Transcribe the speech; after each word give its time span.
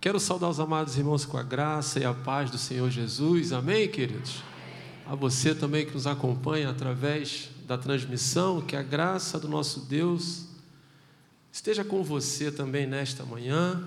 Quero 0.00 0.20
saudar 0.20 0.48
os 0.48 0.60
amados 0.60 0.96
irmãos 0.96 1.24
com 1.24 1.36
a 1.36 1.42
graça 1.42 1.98
e 1.98 2.04
a 2.04 2.14
paz 2.14 2.52
do 2.52 2.56
Senhor 2.56 2.88
Jesus. 2.88 3.52
Amém, 3.52 3.88
queridos? 3.88 4.44
A 5.04 5.16
você 5.16 5.52
também 5.52 5.84
que 5.84 5.92
nos 5.92 6.06
acompanha 6.06 6.70
através 6.70 7.48
da 7.66 7.76
transmissão, 7.76 8.60
que 8.60 8.76
a 8.76 8.82
graça 8.82 9.40
do 9.40 9.48
nosso 9.48 9.80
Deus 9.80 10.44
esteja 11.50 11.84
com 11.84 12.04
você 12.04 12.52
também 12.52 12.86
nesta 12.86 13.24
manhã. 13.24 13.82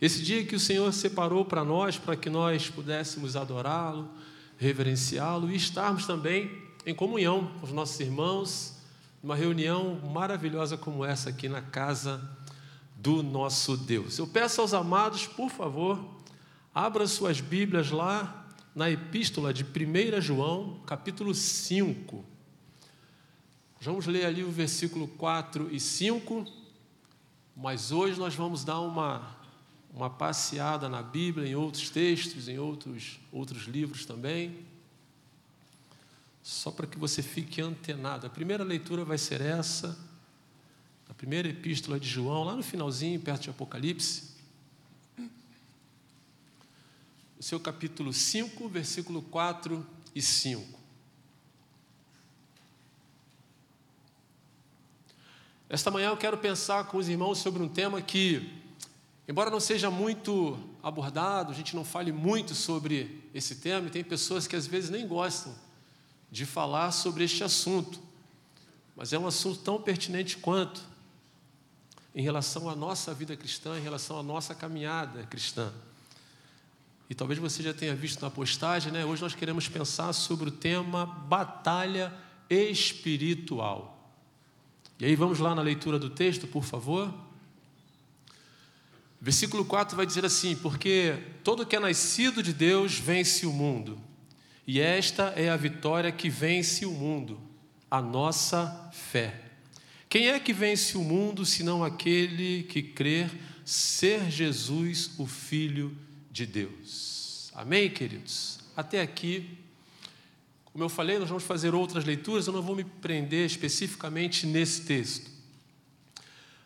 Esse 0.00 0.22
dia 0.22 0.42
que 0.42 0.56
o 0.56 0.60
Senhor 0.60 0.90
separou 0.90 1.44
para 1.44 1.62
nós, 1.62 1.98
para 1.98 2.16
que 2.16 2.30
nós 2.30 2.70
pudéssemos 2.70 3.36
adorá-lo, 3.36 4.08
reverenciá-lo 4.56 5.50
e 5.50 5.56
estarmos 5.56 6.06
também 6.06 6.50
em 6.86 6.94
comunhão 6.94 7.52
com 7.60 7.66
os 7.66 7.72
nossos 7.72 8.00
irmãos, 8.00 8.76
numa 9.22 9.36
reunião 9.36 10.00
maravilhosa 10.14 10.78
como 10.78 11.04
essa 11.04 11.28
aqui 11.28 11.46
na 11.46 11.60
casa 11.60 12.26
do 12.96 13.22
nosso 13.22 13.76
Deus. 13.76 14.18
Eu 14.18 14.26
peço 14.26 14.62
aos 14.62 14.72
amados, 14.72 15.26
por 15.26 15.50
favor, 15.50 16.02
abra 16.74 17.06
suas 17.06 17.40
Bíblias 17.40 17.90
lá 17.90 18.46
na 18.74 18.90
epístola 18.90 19.52
de 19.52 19.64
1 19.64 20.20
João, 20.20 20.80
capítulo 20.86 21.34
5. 21.34 22.24
Vamos 23.80 24.06
ler 24.06 24.24
ali 24.24 24.42
o 24.42 24.50
versículo 24.50 25.06
4 25.06 25.68
e 25.70 25.78
5, 25.78 26.46
mas 27.54 27.92
hoje 27.92 28.18
nós 28.18 28.34
vamos 28.34 28.64
dar 28.64 28.80
uma, 28.80 29.36
uma 29.94 30.10
passeada 30.10 30.88
na 30.88 31.02
Bíblia, 31.02 31.46
em 31.46 31.54
outros 31.54 31.90
textos, 31.90 32.48
em 32.48 32.58
outros, 32.58 33.20
outros 33.30 33.64
livros 33.64 34.06
também, 34.06 34.56
só 36.42 36.70
para 36.70 36.86
que 36.86 36.98
você 36.98 37.22
fique 37.22 37.60
antenado. 37.60 38.26
A 38.26 38.30
primeira 38.30 38.64
leitura 38.64 39.04
vai 39.04 39.18
ser 39.18 39.40
essa 39.40 39.96
a 41.08 41.14
primeira 41.14 41.48
epístola 41.48 41.98
de 41.98 42.08
João, 42.08 42.44
lá 42.44 42.54
no 42.54 42.62
finalzinho, 42.62 43.20
perto 43.20 43.42
de 43.42 43.50
Apocalipse, 43.50 44.34
o 47.38 47.42
seu 47.42 47.60
capítulo 47.60 48.12
5, 48.12 48.68
versículo 48.68 49.22
4 49.22 49.86
e 50.14 50.22
5. 50.22 50.78
Esta 55.68 55.90
manhã 55.90 56.08
eu 56.08 56.16
quero 56.16 56.38
pensar 56.38 56.84
com 56.84 56.96
os 56.96 57.08
irmãos 57.08 57.38
sobre 57.38 57.62
um 57.62 57.68
tema 57.68 58.00
que, 58.00 58.62
embora 59.28 59.50
não 59.50 59.60
seja 59.60 59.90
muito 59.90 60.58
abordado, 60.82 61.52
a 61.52 61.54
gente 61.54 61.76
não 61.76 61.84
fale 61.84 62.10
muito 62.10 62.54
sobre 62.54 63.28
esse 63.34 63.56
tema, 63.56 63.88
e 63.88 63.90
tem 63.90 64.02
pessoas 64.02 64.46
que 64.46 64.56
às 64.56 64.66
vezes 64.66 64.90
nem 64.90 65.06
gostam 65.06 65.54
de 66.30 66.46
falar 66.46 66.90
sobre 66.92 67.24
este 67.24 67.44
assunto, 67.44 68.00
mas 68.94 69.12
é 69.12 69.18
um 69.18 69.26
assunto 69.26 69.60
tão 69.60 69.80
pertinente 69.80 70.38
quanto 70.38 70.95
em 72.16 72.22
relação 72.22 72.70
à 72.70 72.74
nossa 72.74 73.12
vida 73.12 73.36
cristã, 73.36 73.78
em 73.78 73.82
relação 73.82 74.18
à 74.18 74.22
nossa 74.22 74.54
caminhada 74.54 75.24
cristã. 75.24 75.70
E 77.10 77.14
talvez 77.14 77.38
você 77.38 77.62
já 77.62 77.74
tenha 77.74 77.94
visto 77.94 78.22
na 78.22 78.30
postagem, 78.30 78.90
né? 78.90 79.04
Hoje 79.04 79.20
nós 79.20 79.34
queremos 79.34 79.68
pensar 79.68 80.14
sobre 80.14 80.48
o 80.48 80.50
tema 80.50 81.04
batalha 81.04 82.10
espiritual. 82.48 84.10
E 84.98 85.04
aí 85.04 85.14
vamos 85.14 85.40
lá 85.40 85.54
na 85.54 85.60
leitura 85.60 85.98
do 85.98 86.08
texto, 86.08 86.46
por 86.46 86.64
favor. 86.64 87.12
Versículo 89.20 89.62
4 89.66 89.94
vai 89.94 90.06
dizer 90.06 90.24
assim: 90.24 90.56
Porque 90.56 91.22
todo 91.44 91.66
que 91.66 91.76
é 91.76 91.80
nascido 91.80 92.42
de 92.42 92.54
Deus 92.54 92.98
vence 92.98 93.44
o 93.44 93.52
mundo, 93.52 94.00
e 94.66 94.80
esta 94.80 95.34
é 95.36 95.50
a 95.50 95.56
vitória 95.56 96.10
que 96.10 96.30
vence 96.30 96.86
o 96.86 96.92
mundo, 96.92 97.38
a 97.90 98.00
nossa 98.00 98.90
fé. 98.90 99.45
Quem 100.08 100.28
é 100.28 100.38
que 100.38 100.52
vence 100.52 100.96
o 100.96 101.02
mundo 101.02 101.44
senão 101.44 101.82
aquele 101.82 102.62
que 102.64 102.82
crer 102.82 103.30
ser 103.64 104.30
Jesus 104.30 105.10
o 105.18 105.26
Filho 105.26 105.96
de 106.30 106.46
Deus? 106.46 107.50
Amém, 107.54 107.90
queridos? 107.90 108.60
Até 108.76 109.00
aqui, 109.00 109.58
como 110.66 110.84
eu 110.84 110.88
falei, 110.88 111.18
nós 111.18 111.28
vamos 111.28 111.44
fazer 111.44 111.74
outras 111.74 112.04
leituras, 112.04 112.46
eu 112.46 112.52
não 112.52 112.62
vou 112.62 112.76
me 112.76 112.84
prender 112.84 113.46
especificamente 113.46 114.46
nesse 114.46 114.82
texto. 114.82 115.30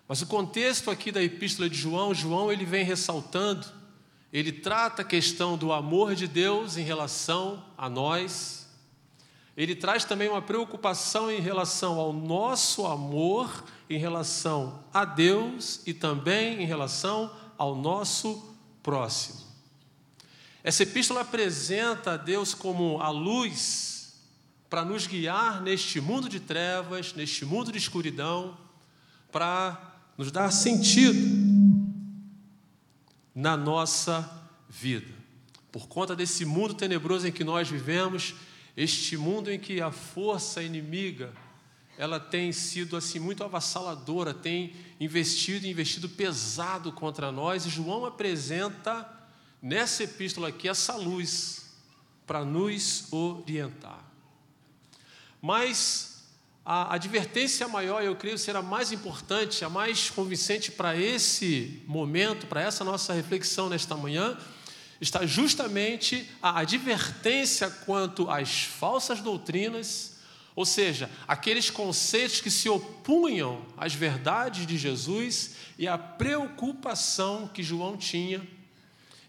Mas 0.06 0.20
o 0.20 0.26
contexto 0.26 0.90
aqui 0.90 1.12
da 1.12 1.22
epístola 1.22 1.70
de 1.70 1.78
João, 1.78 2.12
João 2.12 2.50
ele 2.50 2.64
vem 2.64 2.84
ressaltando, 2.84 3.64
ele 4.32 4.50
trata 4.50 5.02
a 5.02 5.04
questão 5.04 5.56
do 5.56 5.72
amor 5.72 6.16
de 6.16 6.26
Deus 6.26 6.76
em 6.76 6.82
relação 6.82 7.64
a 7.78 7.88
nós, 7.88 8.59
ele 9.56 9.74
traz 9.74 10.04
também 10.04 10.28
uma 10.28 10.40
preocupação 10.40 11.30
em 11.30 11.40
relação 11.40 11.98
ao 11.98 12.12
nosso 12.12 12.86
amor, 12.86 13.64
em 13.88 13.98
relação 13.98 14.82
a 14.92 15.04
Deus 15.04 15.80
e 15.86 15.92
também 15.92 16.62
em 16.62 16.66
relação 16.66 17.34
ao 17.58 17.74
nosso 17.74 18.56
próximo. 18.82 19.40
Essa 20.62 20.82
epístola 20.82 21.22
apresenta 21.22 22.12
a 22.12 22.16
Deus 22.16 22.54
como 22.54 23.00
a 23.00 23.10
luz 23.10 24.14
para 24.68 24.84
nos 24.84 25.06
guiar 25.06 25.60
neste 25.60 26.00
mundo 26.00 26.28
de 26.28 26.38
trevas, 26.38 27.12
neste 27.12 27.44
mundo 27.44 27.72
de 27.72 27.78
escuridão, 27.78 28.56
para 29.32 29.78
nos 30.16 30.30
dar 30.30 30.50
sentido 30.52 31.18
na 33.34 33.56
nossa 33.56 34.30
vida. 34.68 35.12
Por 35.72 35.88
conta 35.88 36.14
desse 36.14 36.44
mundo 36.44 36.74
tenebroso 36.74 37.26
em 37.26 37.32
que 37.32 37.42
nós 37.42 37.68
vivemos, 37.68 38.34
este 38.82 39.16
mundo 39.16 39.50
em 39.50 39.58
que 39.58 39.80
a 39.80 39.92
força 39.92 40.62
inimiga 40.62 41.32
ela 41.98 42.18
tem 42.18 42.50
sido 42.50 42.96
assim 42.96 43.18
muito 43.18 43.44
avassaladora, 43.44 44.32
tem 44.32 44.74
investido 44.98 45.66
investido 45.66 46.08
pesado 46.08 46.90
contra 46.90 47.30
nós, 47.30 47.66
e 47.66 47.68
João 47.68 48.06
apresenta 48.06 49.06
nessa 49.60 50.04
epístola 50.04 50.48
aqui 50.48 50.66
essa 50.66 50.96
luz 50.96 51.74
para 52.26 52.42
nos 52.42 53.12
orientar. 53.12 54.02
Mas 55.42 56.24
a 56.64 56.94
advertência 56.94 57.68
maior, 57.68 58.02
eu 58.02 58.16
creio, 58.16 58.38
será 58.38 58.62
mais 58.62 58.92
importante, 58.92 59.62
a 59.62 59.68
mais 59.68 60.08
convincente 60.08 60.72
para 60.72 60.96
esse 60.96 61.82
momento, 61.86 62.46
para 62.46 62.62
essa 62.62 62.82
nossa 62.82 63.12
reflexão 63.12 63.68
nesta 63.68 63.94
manhã, 63.94 64.38
está 65.00 65.24
justamente 65.24 66.28
a 66.42 66.60
advertência 66.60 67.70
quanto 67.70 68.28
às 68.28 68.62
falsas 68.62 69.20
doutrinas, 69.20 70.18
ou 70.54 70.66
seja, 70.66 71.08
aqueles 71.26 71.70
conceitos 71.70 72.40
que 72.40 72.50
se 72.50 72.68
opunham 72.68 73.64
às 73.76 73.94
verdades 73.94 74.66
de 74.66 74.76
Jesus 74.76 75.52
e 75.78 75.88
a 75.88 75.96
preocupação 75.96 77.48
que 77.48 77.62
João 77.62 77.96
tinha 77.96 78.46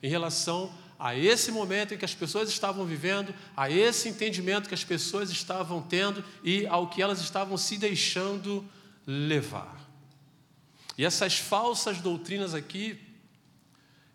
em 0.03 0.09
relação 0.09 0.73
a 0.99 1.15
esse 1.15 1.51
momento 1.51 1.93
em 1.93 1.97
que 1.97 2.05
as 2.05 2.13
pessoas 2.13 2.49
estavam 2.49 2.85
vivendo, 2.85 3.33
a 3.55 3.71
esse 3.71 4.09
entendimento 4.09 4.67
que 4.67 4.75
as 4.75 4.83
pessoas 4.83 5.31
estavam 5.31 5.81
tendo 5.81 6.23
e 6.43 6.67
ao 6.67 6.89
que 6.89 7.01
elas 7.01 7.21
estavam 7.21 7.57
se 7.57 7.77
deixando 7.77 8.63
levar. 9.07 9.79
E 10.97 11.05
essas 11.05 11.37
falsas 11.39 11.99
doutrinas 11.99 12.53
aqui 12.53 12.99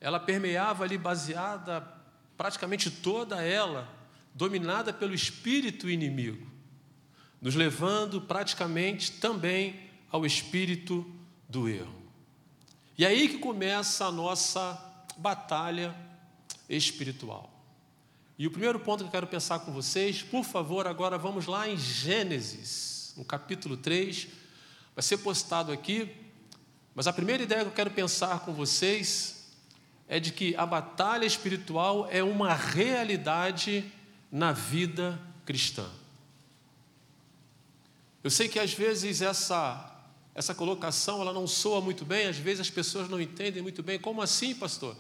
ela 0.01 0.21
permeava 0.21 0.84
ali, 0.84 0.99
baseada, 0.99 1.81
praticamente 2.37 2.91
toda 2.91 3.43
ela, 3.43 3.89
dominada 4.34 4.93
pelo 4.93 5.15
espírito 5.15 5.89
inimigo, 5.89 6.47
nos 7.41 7.55
levando 7.55 8.21
praticamente 8.21 9.12
também 9.12 9.89
ao 10.11 10.27
espírito 10.27 11.06
do 11.49 11.69
erro. 11.69 11.95
E 12.99 13.05
é 13.05 13.09
aí 13.09 13.29
que 13.29 13.39
começa 13.39 14.06
a 14.06 14.12
nossa 14.12 14.79
batalha 15.17 15.94
espiritual. 16.69 17.53
E 18.38 18.47
o 18.47 18.50
primeiro 18.50 18.79
ponto 18.79 19.00
que 19.00 19.09
eu 19.09 19.12
quero 19.12 19.26
pensar 19.26 19.61
com 19.61 19.73
vocês, 19.73 20.23
por 20.23 20.44
favor, 20.44 20.87
agora 20.87 21.17
vamos 21.17 21.47
lá 21.47 21.69
em 21.69 21.76
Gênesis, 21.76 23.15
no 23.17 23.25
capítulo 23.25 23.79
3, 23.79 24.29
vai 24.94 25.03
ser 25.03 25.19
postado 25.19 25.73
aqui, 25.73 26.15
mas 26.94 27.06
a 27.06 27.12
primeira 27.12 27.43
ideia 27.43 27.62
que 27.62 27.69
eu 27.69 27.73
quero 27.73 27.91
pensar 27.91 28.41
com 28.41 28.53
vocês 28.53 29.36
é 30.08 30.20
de 30.20 30.32
que 30.32 30.55
a 30.56 30.64
batalha 30.64 31.25
espiritual 31.25 32.08
é 32.11 32.23
uma 32.23 32.55
realidade 32.55 33.85
na 34.31 34.53
vida 34.53 35.20
cristã. 35.44 35.88
Eu 38.23 38.31
sei 38.31 38.49
que 38.49 38.58
às 38.58 38.73
vezes 38.73 39.23
essa 39.23 39.93
essa 40.35 40.55
colocação 40.55 41.23
ela 41.23 41.32
não 41.32 41.47
soa 41.47 41.81
muito 41.81 42.05
bem, 42.05 42.26
às 42.26 42.37
vezes 42.37 42.61
as 42.61 42.70
pessoas 42.70 43.08
não 43.08 43.19
entendem 43.19 43.62
muito 43.62 43.82
bem. 43.82 43.99
Como 43.99 44.20
assim, 44.20 44.55
pastor? 44.55 44.94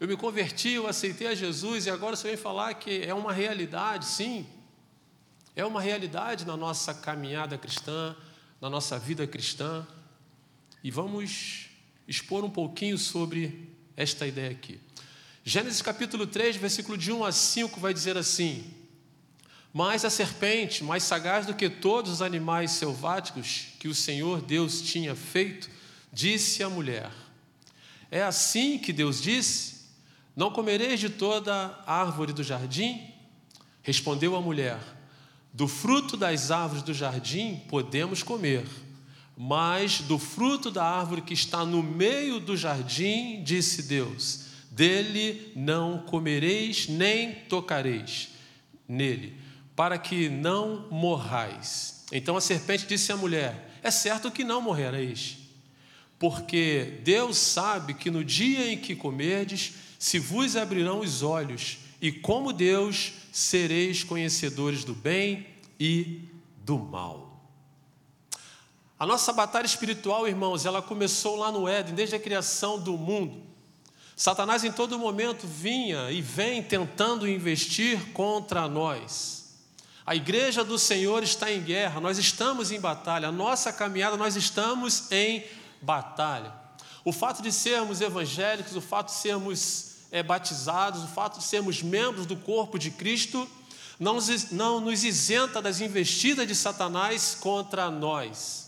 Eu 0.00 0.08
me 0.08 0.16
converti, 0.16 0.70
eu 0.70 0.86
aceitei 0.86 1.26
a 1.26 1.34
Jesus 1.34 1.84
e 1.84 1.90
agora 1.90 2.16
você 2.16 2.28
vem 2.28 2.36
falar 2.38 2.72
que 2.72 3.02
é 3.02 3.12
uma 3.12 3.30
realidade, 3.30 4.06
sim. 4.06 4.46
É 5.54 5.62
uma 5.66 5.82
realidade 5.82 6.46
na 6.46 6.56
nossa 6.56 6.94
caminhada 6.94 7.58
cristã, 7.58 8.16
na 8.60 8.70
nossa 8.70 8.98
vida 8.98 9.26
cristã. 9.26 9.86
E 10.82 10.90
vamos 10.90 11.68
expor 12.06 12.42
um 12.42 12.50
pouquinho 12.50 12.96
sobre 12.96 13.67
esta 13.98 14.28
ideia 14.28 14.52
aqui. 14.52 14.78
Gênesis 15.44 15.82
capítulo 15.82 16.24
3, 16.24 16.54
versículo 16.54 16.96
de 16.96 17.10
1 17.10 17.24
a 17.24 17.32
5 17.32 17.80
vai 17.80 17.92
dizer 17.92 18.16
assim: 18.16 18.64
Mas 19.74 20.04
a 20.04 20.10
serpente, 20.10 20.84
mais 20.84 21.02
sagaz 21.02 21.46
do 21.46 21.54
que 21.54 21.68
todos 21.68 22.12
os 22.12 22.22
animais 22.22 22.70
selváticos 22.70 23.66
que 23.80 23.88
o 23.88 23.94
Senhor 23.94 24.40
Deus 24.40 24.80
tinha 24.82 25.16
feito, 25.16 25.68
disse 26.12 26.62
à 26.62 26.70
mulher: 26.70 27.10
É 28.08 28.22
assim 28.22 28.78
que 28.78 28.92
Deus 28.92 29.20
disse: 29.20 29.86
Não 30.36 30.52
comereis 30.52 31.00
de 31.00 31.08
toda 31.10 31.82
árvore 31.84 32.32
do 32.32 32.44
jardim? 32.44 33.12
Respondeu 33.82 34.36
a 34.36 34.40
mulher: 34.40 34.78
Do 35.52 35.66
fruto 35.66 36.16
das 36.16 36.52
árvores 36.52 36.84
do 36.84 36.94
jardim 36.94 37.64
podemos 37.68 38.22
comer, 38.22 38.64
mas 39.40 40.00
do 40.00 40.18
fruto 40.18 40.68
da 40.68 40.84
árvore 40.84 41.22
que 41.22 41.32
está 41.32 41.64
no 41.64 41.80
meio 41.80 42.40
do 42.40 42.56
jardim, 42.56 43.40
disse 43.44 43.84
Deus: 43.84 44.46
Dele 44.68 45.52
não 45.54 46.00
comereis 46.00 46.88
nem 46.88 47.34
tocareis 47.48 48.30
nele, 48.88 49.36
para 49.76 49.96
que 49.96 50.28
não 50.28 50.88
morrais. 50.90 52.04
Então 52.10 52.36
a 52.36 52.40
serpente 52.40 52.84
disse 52.84 53.12
à 53.12 53.16
mulher: 53.16 53.78
É 53.80 53.92
certo 53.92 54.28
que 54.28 54.42
não 54.42 54.60
morrereis, 54.60 55.38
porque 56.18 56.98
Deus 57.04 57.38
sabe 57.38 57.94
que 57.94 58.10
no 58.10 58.24
dia 58.24 58.72
em 58.72 58.76
que 58.76 58.96
comerdes, 58.96 59.74
se 60.00 60.18
vos 60.18 60.56
abrirão 60.56 60.98
os 60.98 61.22
olhos, 61.22 61.78
e 62.02 62.10
como 62.10 62.52
Deus 62.52 63.12
sereis 63.30 64.02
conhecedores 64.02 64.82
do 64.82 64.96
bem 64.96 65.46
e 65.78 66.22
do 66.64 66.76
mal. 66.76 67.28
A 68.98 69.06
nossa 69.06 69.32
batalha 69.32 69.66
espiritual, 69.66 70.26
irmãos, 70.26 70.66
ela 70.66 70.82
começou 70.82 71.36
lá 71.36 71.52
no 71.52 71.68
Éden, 71.68 71.94
desde 71.94 72.16
a 72.16 72.20
criação 72.20 72.80
do 72.80 72.98
mundo. 72.98 73.46
Satanás 74.16 74.64
em 74.64 74.72
todo 74.72 74.98
momento 74.98 75.46
vinha 75.46 76.10
e 76.10 76.20
vem 76.20 76.60
tentando 76.60 77.28
investir 77.28 78.12
contra 78.12 78.66
nós. 78.66 79.54
A 80.04 80.16
igreja 80.16 80.64
do 80.64 80.76
Senhor 80.76 81.22
está 81.22 81.52
em 81.52 81.62
guerra, 81.62 82.00
nós 82.00 82.18
estamos 82.18 82.72
em 82.72 82.80
batalha, 82.80 83.28
a 83.28 83.32
nossa 83.32 83.72
caminhada, 83.72 84.16
nós 84.16 84.34
estamos 84.34 85.12
em 85.12 85.44
batalha. 85.80 86.52
O 87.04 87.12
fato 87.12 87.40
de 87.40 87.52
sermos 87.52 88.00
evangélicos, 88.00 88.74
o 88.74 88.80
fato 88.80 89.06
de 89.06 89.20
sermos 89.20 89.92
é, 90.10 90.24
batizados, 90.24 91.04
o 91.04 91.08
fato 91.08 91.38
de 91.38 91.44
sermos 91.44 91.82
membros 91.82 92.26
do 92.26 92.36
corpo 92.36 92.76
de 92.76 92.90
Cristo, 92.90 93.48
não, 94.00 94.18
não 94.50 94.80
nos 94.80 95.04
isenta 95.04 95.62
das 95.62 95.80
investidas 95.80 96.48
de 96.48 96.56
Satanás 96.56 97.36
contra 97.38 97.88
nós. 97.88 98.67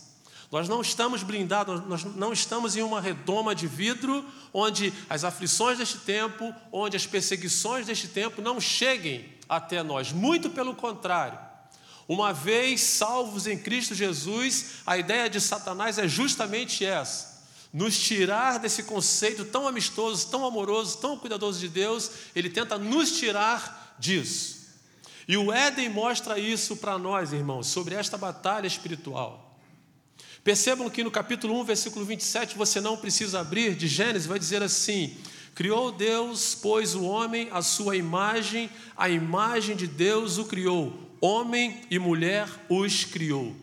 Nós 0.51 0.67
não 0.67 0.81
estamos 0.81 1.23
blindados, 1.23 1.87
nós 1.87 2.03
não 2.03 2.33
estamos 2.33 2.75
em 2.75 2.81
uma 2.81 2.99
redoma 2.99 3.55
de 3.55 3.67
vidro 3.67 4.25
onde 4.53 4.93
as 5.09 5.23
aflições 5.23 5.77
deste 5.77 5.99
tempo, 5.99 6.53
onde 6.73 6.97
as 6.97 7.07
perseguições 7.07 7.85
deste 7.85 8.09
tempo 8.09 8.41
não 8.41 8.59
cheguem 8.59 9.33
até 9.47 9.81
nós. 9.81 10.11
Muito 10.11 10.49
pelo 10.49 10.75
contrário. 10.75 11.39
Uma 12.05 12.33
vez 12.33 12.81
salvos 12.81 13.47
em 13.47 13.57
Cristo 13.57 13.95
Jesus, 13.95 14.81
a 14.85 14.97
ideia 14.97 15.29
de 15.29 15.39
Satanás 15.39 15.97
é 15.97 16.05
justamente 16.05 16.83
essa: 16.83 17.45
nos 17.71 17.97
tirar 17.97 18.59
desse 18.59 18.83
conceito 18.83 19.45
tão 19.45 19.65
amistoso, 19.65 20.27
tão 20.27 20.45
amoroso, 20.45 20.97
tão 20.97 21.17
cuidadoso 21.17 21.61
de 21.61 21.69
Deus, 21.69 22.11
ele 22.35 22.49
tenta 22.49 22.77
nos 22.77 23.17
tirar 23.17 23.95
disso. 23.97 24.67
E 25.25 25.37
o 25.37 25.53
Éden 25.53 25.87
mostra 25.87 26.37
isso 26.37 26.75
para 26.75 26.97
nós, 26.97 27.31
irmãos, 27.31 27.67
sobre 27.67 27.95
esta 27.95 28.17
batalha 28.17 28.67
espiritual. 28.67 29.50
Percebam 30.43 30.89
que 30.89 31.03
no 31.03 31.11
capítulo 31.11 31.59
1, 31.61 31.63
versículo 31.65 32.03
27, 32.03 32.57
você 32.57 32.81
não 32.81 32.97
precisa 32.97 33.39
abrir, 33.39 33.75
de 33.75 33.87
Gênesis, 33.87 34.27
vai 34.27 34.39
dizer 34.39 34.63
assim: 34.63 35.15
Criou 35.53 35.91
Deus, 35.91 36.57
pois 36.59 36.95
o 36.95 37.03
homem, 37.03 37.47
a 37.51 37.61
sua 37.61 37.95
imagem, 37.95 38.69
a 38.97 39.07
imagem 39.07 39.75
de 39.75 39.85
Deus 39.85 40.39
o 40.39 40.45
criou, 40.45 40.97
homem 41.21 41.81
e 41.91 41.99
mulher 41.99 42.47
os 42.67 43.05
criou. 43.05 43.55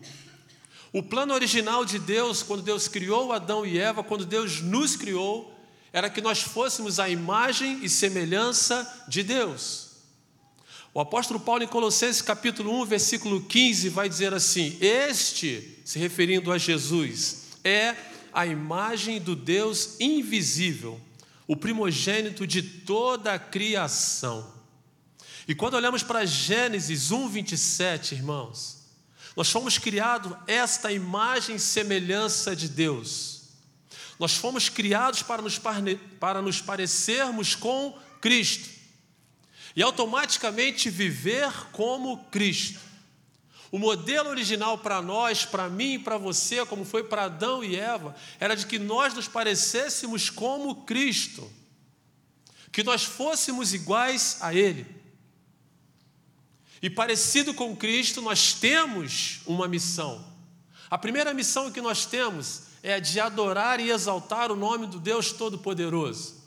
O 0.93 1.03
plano 1.03 1.33
original 1.33 1.83
de 1.83 1.99
Deus, 1.99 2.41
quando 2.41 2.63
Deus 2.63 2.87
criou 2.87 3.33
Adão 3.33 3.65
e 3.65 3.77
Eva, 3.77 4.01
quando 4.01 4.25
Deus 4.25 4.61
nos 4.61 4.95
criou, 4.95 5.53
era 5.91 6.09
que 6.09 6.21
nós 6.21 6.41
fôssemos 6.41 6.99
a 6.99 7.09
imagem 7.09 7.83
e 7.83 7.89
semelhança 7.89 9.05
de 9.07 9.21
Deus. 9.21 9.88
O 10.91 10.99
apóstolo 10.99 11.39
Paulo, 11.39 11.63
em 11.63 11.67
Colossenses 11.67 12.21
capítulo 12.21 12.81
1, 12.81 12.85
versículo 12.85 13.41
15, 13.41 13.89
vai 13.89 14.09
dizer 14.09 14.33
assim: 14.33 14.75
Este, 14.81 15.79
se 15.85 15.99
referindo 15.99 16.51
a 16.51 16.57
Jesus, 16.57 17.59
é 17.63 17.95
a 18.33 18.47
imagem 18.47 19.19
do 19.21 19.35
Deus 19.35 19.99
invisível, 19.99 20.99
o 21.47 21.55
primogênito 21.55 22.45
de 22.47 22.63
toda 22.63 23.33
a 23.33 23.39
criação. 23.39 24.51
E 25.47 25.53
quando 25.53 25.75
olhamos 25.75 26.01
para 26.01 26.25
Gênesis 26.25 27.11
1, 27.11 27.29
27, 27.29 28.15
irmãos, 28.15 28.79
nós 29.35 29.49
fomos 29.51 29.77
criados 29.77 30.35
esta 30.47 30.91
imagem 30.91 31.57
e 31.57 31.59
semelhança 31.59 32.55
de 32.55 32.67
Deus. 32.67 33.41
Nós 34.19 34.35
fomos 34.35 34.69
criados 34.69 35.21
para 35.21 35.41
nos, 35.41 35.59
para 36.19 36.41
nos 36.41 36.61
parecermos 36.61 37.53
com 37.53 37.95
Cristo 38.19 38.78
e 39.75 39.81
automaticamente 39.81 40.89
viver 40.89 41.51
como 41.71 42.25
Cristo. 42.25 42.79
O 43.71 43.77
modelo 43.77 44.29
original 44.29 44.79
para 44.79 45.01
nós, 45.01 45.45
para 45.45 45.69
mim 45.69 45.93
e 45.93 45.99
para 45.99 46.17
você, 46.17 46.65
como 46.65 46.83
foi 46.83 47.03
para 47.03 47.25
Adão 47.25 47.63
e 47.63 47.75
Eva, 47.75 48.15
era 48.39 48.55
de 48.55 48.65
que 48.65 48.79
nós 48.79 49.13
nos 49.13 49.27
parecêssemos 49.27 50.29
como 50.29 50.83
Cristo, 50.85 51.51
que 52.71 52.83
nós 52.83 53.03
fôssemos 53.03 53.73
iguais 53.73 54.37
a 54.41 54.53
Ele. 54.53 54.87
E 56.81 56.89
parecido 56.89 57.53
com 57.53 57.75
Cristo, 57.75 58.21
nós 58.21 58.53
temos 58.53 59.41
uma 59.45 59.67
missão. 59.67 60.25
A 60.89 60.97
primeira 60.97 61.33
missão 61.33 61.71
que 61.71 61.81
nós 61.81 62.05
temos 62.05 62.63
é 62.81 62.95
a 62.95 62.99
de 62.99 63.19
adorar 63.19 63.79
e 63.79 63.91
exaltar 63.91 64.51
o 64.51 64.55
nome 64.55 64.87
do 64.87 64.99
Deus 64.99 65.31
Todo-Poderoso. 65.31 66.38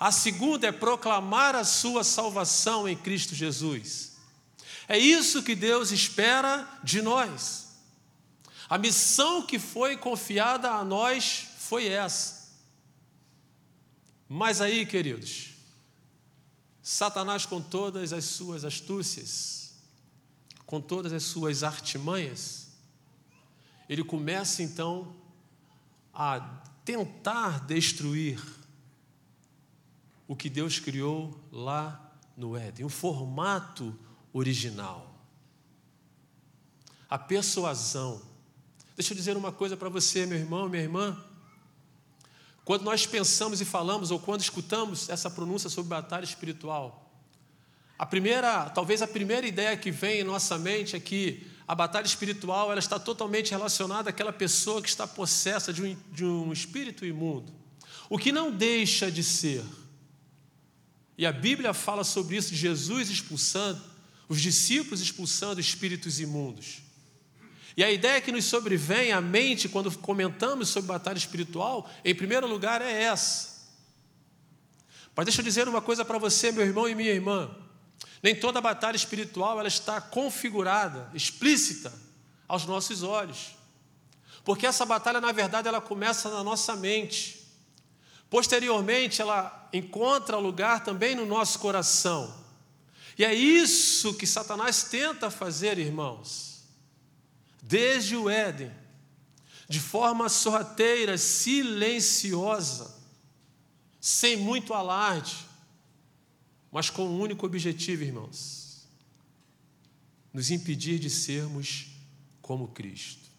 A 0.00 0.10
segunda 0.10 0.66
é 0.66 0.72
proclamar 0.72 1.54
a 1.54 1.62
sua 1.62 2.02
salvação 2.02 2.88
em 2.88 2.96
Cristo 2.96 3.34
Jesus. 3.34 4.12
É 4.88 4.98
isso 4.98 5.42
que 5.42 5.54
Deus 5.54 5.90
espera 5.90 6.66
de 6.82 7.02
nós. 7.02 7.68
A 8.66 8.78
missão 8.78 9.46
que 9.46 9.58
foi 9.58 9.98
confiada 9.98 10.70
a 10.70 10.82
nós 10.82 11.48
foi 11.58 11.86
essa. 11.88 12.48
Mas 14.26 14.62
aí, 14.62 14.86
queridos, 14.86 15.50
Satanás, 16.82 17.44
com 17.44 17.60
todas 17.60 18.14
as 18.14 18.24
suas 18.24 18.64
astúcias, 18.64 19.74
com 20.64 20.80
todas 20.80 21.12
as 21.12 21.24
suas 21.24 21.62
artimanhas, 21.62 22.68
ele 23.86 24.02
começa 24.02 24.62
então 24.62 25.14
a 26.14 26.40
tentar 26.86 27.66
destruir 27.66 28.40
o 30.30 30.36
que 30.36 30.48
Deus 30.48 30.78
criou 30.78 31.36
lá 31.50 32.14
no 32.36 32.56
Éden, 32.56 32.86
o 32.86 32.88
formato 32.88 33.98
original. 34.32 35.12
A 37.08 37.18
persuasão. 37.18 38.22
Deixa 38.94 39.12
eu 39.12 39.16
dizer 39.16 39.36
uma 39.36 39.50
coisa 39.50 39.76
para 39.76 39.88
você, 39.88 40.26
meu 40.26 40.38
irmão, 40.38 40.68
minha 40.68 40.84
irmã. 40.84 41.20
Quando 42.64 42.82
nós 42.82 43.08
pensamos 43.08 43.60
e 43.60 43.64
falamos, 43.64 44.12
ou 44.12 44.20
quando 44.20 44.40
escutamos 44.40 45.08
essa 45.08 45.28
pronúncia 45.28 45.68
sobre 45.68 45.88
batalha 45.88 46.22
espiritual, 46.22 47.12
a 47.98 48.06
primeira, 48.06 48.70
talvez 48.70 49.02
a 49.02 49.08
primeira 49.08 49.48
ideia 49.48 49.76
que 49.76 49.90
vem 49.90 50.20
em 50.20 50.24
nossa 50.24 50.56
mente 50.56 50.94
é 50.94 51.00
que 51.00 51.44
a 51.66 51.74
batalha 51.74 52.06
espiritual 52.06 52.70
ela 52.70 52.78
está 52.78 53.00
totalmente 53.00 53.50
relacionada 53.50 54.10
àquela 54.10 54.32
pessoa 54.32 54.80
que 54.80 54.88
está 54.88 55.08
possessa 55.08 55.72
de 55.72 55.82
um, 55.82 55.96
de 56.12 56.24
um 56.24 56.52
espírito 56.52 57.04
imundo. 57.04 57.52
O 58.08 58.16
que 58.16 58.30
não 58.30 58.52
deixa 58.52 59.10
de 59.10 59.24
ser. 59.24 59.64
E 61.20 61.26
a 61.26 61.32
Bíblia 61.32 61.74
fala 61.74 62.02
sobre 62.02 62.34
isso 62.36 62.54
Jesus 62.54 63.10
expulsando, 63.10 63.78
os 64.26 64.40
discípulos 64.40 65.02
expulsando 65.02 65.60
espíritos 65.60 66.18
imundos. 66.18 66.78
E 67.76 67.84
a 67.84 67.92
ideia 67.92 68.22
que 68.22 68.32
nos 68.32 68.46
sobrevém 68.46 69.12
à 69.12 69.20
mente 69.20 69.68
quando 69.68 69.94
comentamos 69.98 70.70
sobre 70.70 70.88
batalha 70.88 71.18
espiritual, 71.18 71.90
em 72.06 72.14
primeiro 72.14 72.46
lugar, 72.46 72.80
é 72.80 73.02
essa. 73.02 73.68
Mas 75.14 75.26
deixa 75.26 75.42
eu 75.42 75.44
dizer 75.44 75.68
uma 75.68 75.82
coisa 75.82 76.06
para 76.06 76.16
você, 76.16 76.50
meu 76.52 76.64
irmão 76.64 76.88
e 76.88 76.94
minha 76.94 77.12
irmã. 77.12 77.54
Nem 78.22 78.34
toda 78.34 78.58
batalha 78.58 78.96
espiritual 78.96 79.58
ela 79.58 79.68
está 79.68 80.00
configurada, 80.00 81.10
explícita 81.12 81.92
aos 82.48 82.64
nossos 82.64 83.02
olhos. 83.02 83.54
Porque 84.42 84.66
essa 84.66 84.86
batalha, 84.86 85.20
na 85.20 85.32
verdade, 85.32 85.68
ela 85.68 85.82
começa 85.82 86.30
na 86.30 86.42
nossa 86.42 86.74
mente. 86.76 87.39
Posteriormente, 88.30 89.20
ela 89.20 89.68
encontra 89.72 90.38
lugar 90.38 90.84
também 90.84 91.16
no 91.16 91.26
nosso 91.26 91.58
coração. 91.58 92.32
E 93.18 93.24
é 93.24 93.34
isso 93.34 94.14
que 94.14 94.26
Satanás 94.26 94.84
tenta 94.84 95.30
fazer, 95.30 95.78
irmãos. 95.78 96.62
Desde 97.60 98.16
o 98.16 98.30
Éden, 98.30 98.72
de 99.68 99.80
forma 99.80 100.28
sorrateira, 100.28 101.18
silenciosa, 101.18 102.96
sem 104.00 104.36
muito 104.36 104.72
alarde, 104.72 105.36
mas 106.72 106.88
com 106.88 107.06
um 107.06 107.20
único 107.20 107.44
objetivo, 107.44 108.04
irmãos: 108.04 108.88
nos 110.32 110.50
impedir 110.50 110.98
de 110.98 111.10
sermos 111.10 111.88
como 112.40 112.68
Cristo. 112.68 113.29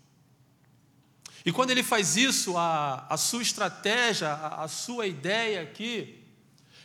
E 1.46 1.52
quando 1.52 1.72
ele 1.72 1.84
faz 1.84 2.16
isso, 2.16 2.58
a, 2.58 3.06
a 3.10 3.18
sua 3.18 3.42
estratégia, 3.42 4.30
a, 4.30 4.64
a 4.64 4.68
sua 4.68 5.08
ideia 5.08 5.62
aqui, 5.62 6.24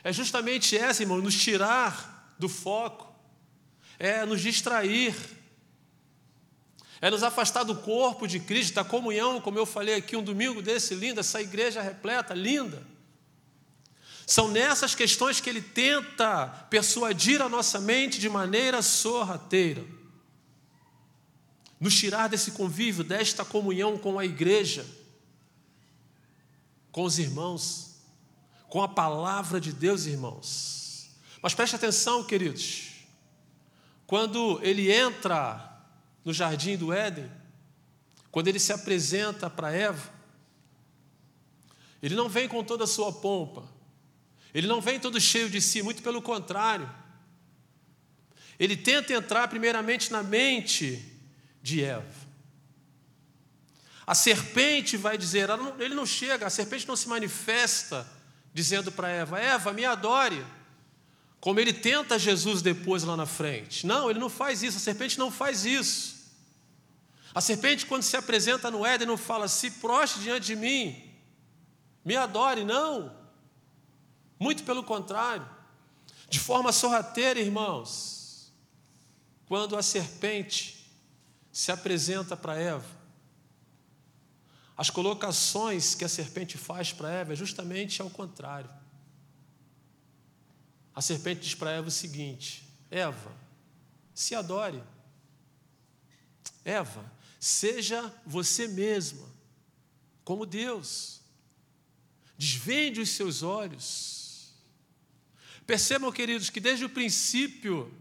é 0.02 0.12
justamente 0.12 0.76
essa, 0.76 1.02
irmão, 1.02 1.18
nos 1.18 1.36
tirar 1.36 2.34
do 2.38 2.48
foco, 2.48 3.12
é 3.98 4.24
nos 4.24 4.40
distrair, 4.40 5.14
é 7.00 7.10
nos 7.10 7.22
afastar 7.22 7.64
do 7.64 7.76
corpo 7.76 8.26
de 8.26 8.40
Cristo, 8.40 8.74
da 8.74 8.84
comunhão, 8.84 9.40
como 9.40 9.58
eu 9.58 9.66
falei 9.66 9.94
aqui 9.94 10.16
um 10.16 10.22
domingo 10.22 10.62
desse 10.62 10.94
lindo, 10.94 11.20
essa 11.20 11.40
igreja 11.40 11.82
repleta, 11.82 12.32
linda. 12.32 12.82
São 14.26 14.48
nessas 14.48 14.94
questões 14.94 15.40
que 15.40 15.48
ele 15.48 15.60
tenta 15.60 16.48
persuadir 16.70 17.40
a 17.42 17.48
nossa 17.48 17.78
mente 17.80 18.18
de 18.18 18.28
maneira 18.28 18.82
sorrateira. 18.82 19.84
Nos 21.78 21.94
tirar 21.94 22.28
desse 22.28 22.52
convívio, 22.52 23.04
desta 23.04 23.44
comunhão 23.44 23.98
com 23.98 24.18
a 24.18 24.24
igreja, 24.24 24.86
com 26.90 27.02
os 27.04 27.18
irmãos, 27.18 27.96
com 28.68 28.82
a 28.82 28.88
palavra 28.88 29.60
de 29.60 29.72
Deus, 29.72 30.06
irmãos. 30.06 31.10
Mas 31.42 31.54
preste 31.54 31.76
atenção, 31.76 32.24
queridos. 32.24 32.92
Quando 34.06 34.60
ele 34.62 34.90
entra 34.90 35.82
no 36.24 36.32
jardim 36.32 36.76
do 36.76 36.92
Éden, 36.92 37.30
quando 38.30 38.48
ele 38.48 38.58
se 38.58 38.72
apresenta 38.72 39.48
para 39.50 39.70
Eva, 39.70 40.10
ele 42.02 42.14
não 42.14 42.28
vem 42.28 42.48
com 42.48 42.62
toda 42.62 42.84
a 42.84 42.86
sua 42.86 43.12
pompa, 43.12 43.68
ele 44.54 44.66
não 44.66 44.80
vem 44.80 44.98
todo 44.98 45.20
cheio 45.20 45.50
de 45.50 45.60
si, 45.60 45.82
muito 45.82 46.02
pelo 46.02 46.22
contrário. 46.22 46.88
Ele 48.58 48.76
tenta 48.76 49.12
entrar 49.12 49.48
primeiramente 49.48 50.10
na 50.10 50.22
mente 50.22 51.15
de 51.66 51.82
Eva. 51.82 52.26
A 54.06 54.14
serpente 54.14 54.96
vai 54.96 55.18
dizer, 55.18 55.48
ele 55.80 55.96
não 55.96 56.06
chega, 56.06 56.46
a 56.46 56.50
serpente 56.50 56.86
não 56.86 56.94
se 56.94 57.08
manifesta 57.08 58.06
dizendo 58.54 58.92
para 58.92 59.08
Eva: 59.08 59.40
Eva, 59.40 59.72
me 59.72 59.84
adore. 59.84 60.46
Como 61.40 61.58
ele 61.58 61.72
tenta 61.72 62.18
Jesus 62.18 62.62
depois 62.62 63.02
lá 63.02 63.16
na 63.16 63.26
frente. 63.26 63.84
Não, 63.84 64.08
ele 64.08 64.20
não 64.20 64.28
faz 64.28 64.62
isso, 64.62 64.76
a 64.76 64.80
serpente 64.80 65.18
não 65.18 65.30
faz 65.30 65.64
isso. 65.64 66.14
A 67.34 67.40
serpente, 67.40 67.84
quando 67.84 68.04
se 68.04 68.16
apresenta 68.16 68.70
no 68.70 68.86
Éden, 68.86 69.08
não 69.08 69.16
fala: 69.16 69.48
se 69.48 69.72
proste 69.72 70.20
diante 70.20 70.46
de 70.46 70.56
mim, 70.56 71.12
me 72.04 72.14
adore, 72.14 72.64
não. 72.64 73.12
Muito 74.38 74.62
pelo 74.62 74.84
contrário, 74.84 75.48
de 76.28 76.38
forma 76.38 76.70
sorrateira, 76.70 77.40
irmãos, 77.40 78.52
quando 79.46 79.76
a 79.76 79.82
serpente 79.82 80.75
se 81.56 81.72
apresenta 81.72 82.36
para 82.36 82.54
Eva, 82.54 83.00
as 84.76 84.90
colocações 84.90 85.94
que 85.94 86.04
a 86.04 86.08
serpente 86.08 86.58
faz 86.58 86.92
para 86.92 87.10
Eva 87.10 87.32
é 87.32 87.36
justamente 87.36 88.02
ao 88.02 88.10
contrário. 88.10 88.68
A 90.94 91.00
serpente 91.00 91.40
diz 91.40 91.54
para 91.54 91.70
Eva 91.70 91.88
o 91.88 91.90
seguinte: 91.90 92.68
Eva, 92.90 93.34
se 94.14 94.34
adore. 94.34 94.82
Eva, 96.62 97.10
seja 97.40 98.14
você 98.26 98.68
mesma, 98.68 99.26
como 100.24 100.44
Deus. 100.44 101.22
Desvende 102.36 103.00
os 103.00 103.08
seus 103.08 103.42
olhos 103.42 104.26
Percebam, 105.66 106.12
queridos, 106.12 106.48
que 106.48 106.60
desde 106.60 106.84
o 106.84 106.88
princípio, 106.88 107.92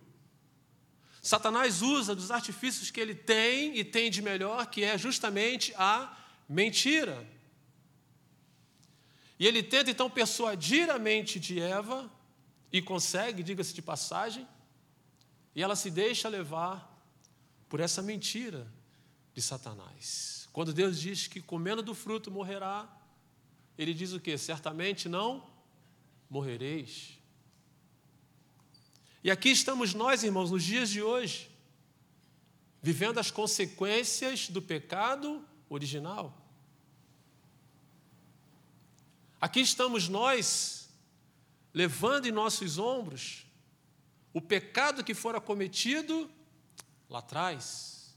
Satanás 1.25 1.81
usa 1.81 2.13
dos 2.13 2.29
artifícios 2.29 2.91
que 2.91 2.99
ele 2.99 3.15
tem 3.15 3.75
e 3.75 3.83
tem 3.83 4.11
de 4.11 4.21
melhor, 4.21 4.67
que 4.67 4.83
é 4.83 4.95
justamente 4.95 5.73
a 5.75 6.15
mentira. 6.47 7.27
E 9.39 9.47
ele 9.47 9.63
tenta 9.63 9.89
então 9.89 10.07
persuadir 10.07 10.87
a 10.87 10.99
mente 10.99 11.39
de 11.39 11.59
Eva, 11.59 12.11
e 12.71 12.79
consegue, 12.79 13.41
diga-se 13.41 13.73
de 13.73 13.81
passagem, 13.81 14.47
e 15.55 15.63
ela 15.63 15.75
se 15.75 15.89
deixa 15.89 16.29
levar 16.29 16.95
por 17.67 17.79
essa 17.79 18.03
mentira 18.03 18.71
de 19.33 19.41
Satanás. 19.41 20.47
Quando 20.53 20.71
Deus 20.71 20.99
diz 20.99 21.25
que 21.25 21.41
comendo 21.41 21.81
do 21.81 21.95
fruto 21.95 22.29
morrerá, 22.29 22.87
ele 23.79 23.95
diz 23.95 24.13
o 24.13 24.19
que? 24.19 24.37
Certamente 24.37 25.09
não 25.09 25.43
morrereis. 26.29 27.14
E 29.25 29.31
aqui 29.31 29.49
estamos 29.49 29.95
nós, 29.95 30.23
irmãos, 30.23 30.51
nos 30.51 30.63
dias 30.63 30.87
de 30.87 31.01
hoje, 31.01 31.49
vivendo 32.79 33.17
as 33.17 33.31
consequências 33.31 34.49
do 34.49 34.61
pecado 34.61 35.43
original. 35.67 36.31
Aqui 39.41 39.61
estamos 39.61 40.07
nós, 40.07 40.91
levando 41.73 42.27
em 42.27 42.31
nossos 42.31 42.77
ombros 42.77 43.47
o 44.31 44.39
pecado 44.39 45.03
que 45.03 45.15
fora 45.15 45.41
cometido 45.41 46.29
lá 47.09 47.17
atrás. 47.17 48.15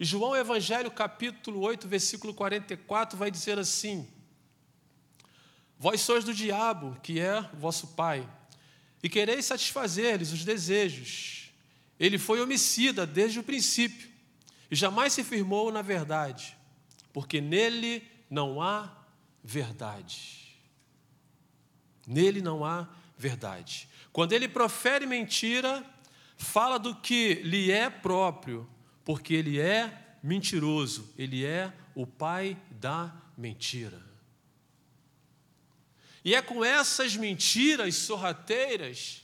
E 0.00 0.04
João 0.06 0.34
Evangelho, 0.34 0.90
capítulo 0.90 1.60
8, 1.60 1.86
versículo 1.86 2.32
44, 2.32 3.18
vai 3.18 3.30
dizer 3.30 3.58
assim: 3.58 4.10
Vós 5.78 6.00
sois 6.00 6.24
do 6.24 6.32
diabo, 6.32 6.98
que 7.02 7.20
é 7.20 7.42
vosso 7.52 7.88
pai 7.88 8.26
e 9.04 9.08
quereis 9.10 9.44
satisfazer-lhes 9.44 10.32
os 10.32 10.46
desejos. 10.46 11.50
Ele 12.00 12.16
foi 12.16 12.40
homicida 12.40 13.06
desde 13.06 13.38
o 13.38 13.44
princípio 13.44 14.08
e 14.70 14.74
jamais 14.74 15.12
se 15.12 15.22
firmou 15.22 15.70
na 15.70 15.82
verdade, 15.82 16.56
porque 17.12 17.38
nele 17.38 18.02
não 18.30 18.62
há 18.62 18.90
verdade. 19.42 20.58
Nele 22.06 22.40
não 22.40 22.64
há 22.64 22.88
verdade. 23.18 23.90
Quando 24.10 24.32
ele 24.32 24.48
profere 24.48 25.06
mentira, 25.06 25.84
fala 26.38 26.78
do 26.78 26.96
que 26.96 27.34
lhe 27.34 27.70
é 27.70 27.90
próprio, 27.90 28.66
porque 29.04 29.34
ele 29.34 29.60
é 29.60 30.16
mentiroso, 30.22 31.12
ele 31.18 31.44
é 31.44 31.70
o 31.94 32.06
pai 32.06 32.56
da 32.70 33.14
mentira. 33.36 34.00
E 36.24 36.34
é 36.34 36.40
com 36.40 36.64
essas 36.64 37.14
mentiras 37.14 37.94
sorrateiras 37.96 39.22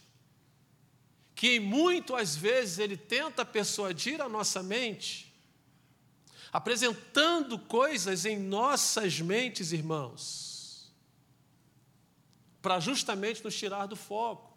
que 1.35 1.59
muitas 1.59 2.37
vezes 2.37 2.79
ele 2.79 2.99
tenta 2.99 3.47
persuadir 3.47 4.21
a 4.21 4.29
nossa 4.29 4.63
mente, 4.63 5.35
apresentando 6.53 7.59
coisas 7.59 8.27
em 8.27 8.39
nossas 8.39 9.19
mentes, 9.19 9.73
irmãos, 9.73 10.93
para 12.61 12.79
justamente 12.79 13.43
nos 13.43 13.57
tirar 13.57 13.87
do 13.87 13.97
foco. 13.97 14.55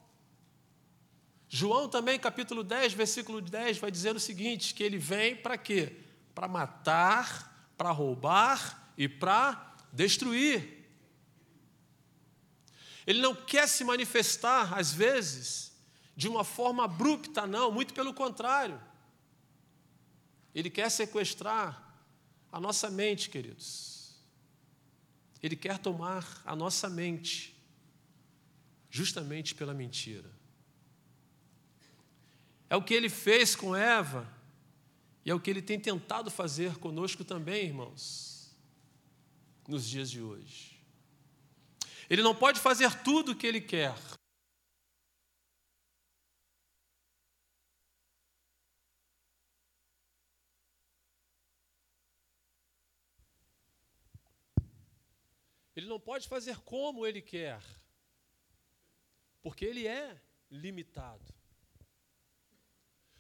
João 1.48 1.88
também, 1.88 2.20
capítulo 2.20 2.62
10, 2.62 2.92
versículo 2.92 3.40
10, 3.40 3.78
vai 3.78 3.90
dizer 3.90 4.14
o 4.14 4.20
seguinte: 4.20 4.74
que 4.74 4.84
ele 4.84 4.98
vem 4.98 5.38
para 5.38 5.58
quê? 5.58 5.96
Para 6.36 6.50
matar, 6.50 7.72
para 7.78 7.92
roubar 7.92 8.92
e 8.98 9.08
para 9.08 9.76
destruir. 9.94 10.83
Ele 13.06 13.22
não 13.22 13.36
quer 13.36 13.68
se 13.68 13.84
manifestar, 13.84 14.74
às 14.78 14.94
vezes, 14.94 15.74
de 16.16 16.28
uma 16.28 16.44
forma 16.44 16.86
abrupta, 16.86 17.46
não, 17.46 17.72
muito 17.72 17.94
pelo 17.94 18.14
contrário. 18.14 18.82
Ele 20.54 20.70
quer 20.70 20.90
sequestrar 20.90 21.82
a 22.52 22.60
nossa 22.60 22.90
mente, 22.90 23.30
queridos. 23.30 24.16
Ele 25.42 25.56
quer 25.56 25.78
tomar 25.78 26.42
a 26.46 26.56
nossa 26.56 26.90
mente, 26.90 27.54
justamente 28.90 29.54
pela 29.54 29.74
mentira. 29.74 30.32
É 32.70 32.76
o 32.76 32.82
que 32.82 32.94
ele 32.94 33.10
fez 33.10 33.56
com 33.56 33.76
Eva, 33.76 34.32
e 35.26 35.32
é 35.32 35.34
o 35.34 35.40
que 35.40 35.50
ele 35.50 35.62
tem 35.62 35.80
tentado 35.80 36.30
fazer 36.30 36.78
conosco 36.78 37.24
também, 37.24 37.66
irmãos, 37.66 38.56
nos 39.68 39.88
dias 39.88 40.10
de 40.10 40.22
hoje. 40.22 40.73
Ele 42.10 42.22
não 42.22 42.36
pode 42.36 42.60
fazer 42.60 42.94
tudo 43.04 43.32
o 43.32 43.36
que 43.36 43.48
ele 43.48 43.62
quer. 43.62 43.94
Ele 55.76 55.88
não 55.88 56.00
pode 56.00 56.28
fazer 56.28 56.58
como 56.60 57.06
ele 57.06 57.22
quer, 57.22 57.62
porque 59.42 59.66
ele 59.66 59.88
é 59.88 60.22
limitado. 60.50 61.34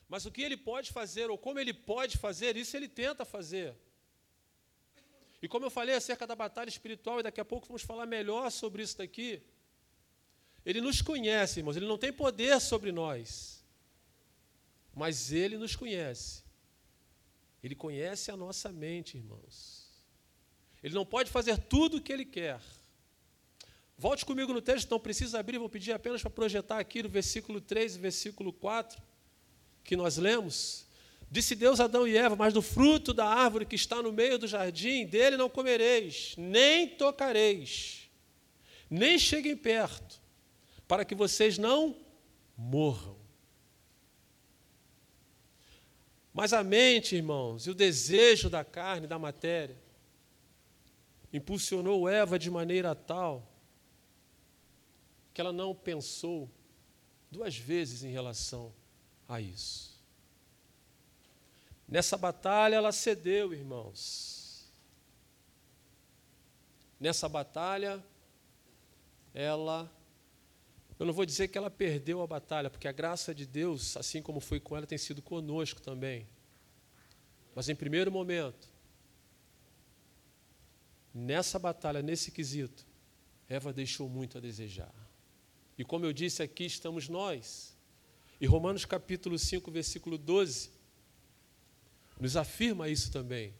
Mas 0.08 0.26
o 0.26 0.32
que 0.32 0.44
ele 0.44 0.56
pode 0.56 0.92
fazer, 0.92 1.32
ou 1.32 1.38
como 1.38 1.60
ele 1.60 1.74
pode 1.74 2.18
fazer, 2.18 2.56
isso 2.56 2.78
ele 2.78 2.88
tenta 2.88 3.26
fazer. 3.26 3.76
E 5.44 5.48
como 5.50 5.66
eu 5.66 5.70
falei 5.70 5.94
acerca 5.94 6.26
da 6.26 6.36
batalha 6.36 6.70
espiritual, 6.70 7.20
e 7.20 7.24
daqui 7.24 7.42
a 7.42 7.44
pouco 7.44 7.68
vamos 7.68 7.82
falar 7.82 8.06
melhor 8.06 8.50
sobre 8.50 8.82
isso 8.82 8.98
daqui, 8.98 9.42
ele 10.66 10.80
nos 10.80 11.02
conhece, 11.02 11.60
irmãos, 11.60 11.76
ele 11.76 11.86
não 11.86 11.98
tem 11.98 12.14
poder 12.14 12.62
sobre 12.62 12.94
nós, 12.94 13.62
mas 14.96 15.34
ele 15.34 15.58
nos 15.58 15.76
conhece. 15.76 16.44
Ele 17.62 17.76
conhece 17.76 18.32
a 18.32 18.38
nossa 18.38 18.72
mente, 18.72 19.18
irmãos. 19.18 19.92
Ele 20.82 20.94
não 20.94 21.06
pode 21.06 21.30
fazer 21.30 21.58
tudo 21.58 21.98
o 21.98 22.02
que 22.02 22.14
ele 22.14 22.26
quer. 22.26 22.62
Volte 23.98 24.26
comigo 24.26 24.54
no 24.54 24.62
texto, 24.62 24.90
não 24.90 25.00
precisa 25.00 25.40
abrir, 25.40 25.58
vou 25.58 25.70
pedir 25.70 25.92
apenas 25.92 26.22
para 26.22 26.32
projetar 26.32 26.80
aqui 26.80 27.04
no 27.04 27.10
versículo 27.10 27.60
3 27.60 27.98
e 27.98 28.00
versículo 28.00 28.54
4, 28.54 29.02
que 29.84 29.98
nós 29.98 30.16
lemos. 30.16 30.86
Disse 31.34 31.56
Deus 31.56 31.80
a 31.80 31.86
Adão 31.86 32.08
e 32.08 32.16
Eva: 32.16 32.36
Mas 32.36 32.54
do 32.54 32.62
fruto 32.62 33.12
da 33.12 33.26
árvore 33.26 33.66
que 33.66 33.76
está 33.76 34.04
no 34.04 34.12
meio 34.12 34.38
do 34.38 34.48
jardim, 34.48 35.04
dele 35.04 35.36
não 35.36 35.50
comereis, 35.50 36.36
nem 36.38 36.88
tocareis, 36.88 38.08
nem 38.88 39.18
cheguem 39.18 39.58
perto, 39.58 40.22
para 40.88 41.04
que 41.04 41.16
vocês 41.16 41.58
não 41.58 41.98
morram. 42.56 43.18
Mas 46.32 46.54
a 46.54 46.64
mente, 46.64 47.16
irmãos, 47.16 47.66
e 47.66 47.72
o 47.72 47.76
desejo 47.76 48.48
da 48.48 48.64
carne, 48.64 49.08
da 49.08 49.18
matéria, 49.18 49.82
impulsionou 51.34 52.08
Eva 52.08 52.38
de 52.38 52.52
maneira 52.52 52.94
tal 52.94 53.52
que 55.34 55.42
ela 55.42 55.52
não 55.52 55.74
pensou 55.74 56.48
duas 57.32 57.58
vezes 57.58 58.04
em 58.04 58.12
relação 58.12 58.72
a 59.28 59.42
isso. 59.42 59.93
Nessa 61.88 62.18
batalha 62.18 62.76
ela 62.76 62.92
cedeu, 62.92 63.54
irmãos. 63.54 64.72
Nessa 67.00 67.28
batalha 67.28 68.04
ela 69.34 69.92
eu 71.00 71.06
não 71.06 71.14
vou 71.14 71.26
dizer 71.26 71.48
que 71.48 71.58
ela 71.58 71.70
perdeu 71.70 72.22
a 72.22 72.28
batalha, 72.28 72.70
porque 72.70 72.88
a 72.88 72.92
graça 72.92 73.34
de 73.34 73.46
Deus, 73.46 73.98
assim 73.98 74.22
como 74.22 74.40
foi 74.40 74.60
com 74.60 74.78
ela, 74.78 74.86
tem 74.86 74.98
sido 74.98 75.22
conosco 75.22 75.82
também. 75.82 76.28
Mas 77.56 77.68
em 77.68 77.76
primeiro 77.76 78.12
momento, 78.12 78.70
nessa 81.14 81.58
batalha, 81.60 82.02
nesse 82.02 82.32
quesito, 82.32 82.86
Eva 83.50 83.74
deixou 83.74 84.08
muito 84.08 84.38
a 84.38 84.42
desejar. 84.42 84.94
E 85.78 85.84
como 85.84 86.06
eu 86.06 86.14
disse 86.14 86.42
aqui, 86.42 86.66
estamos 86.66 87.10
nós. 87.10 87.76
E 88.40 88.46
Romanos 88.46 88.86
capítulo 88.86 89.38
5, 89.38 89.70
versículo 89.72 90.18
12, 90.18 90.72
nos 92.24 92.38
afirma 92.38 92.88
isso 92.88 93.12
também. 93.12 93.54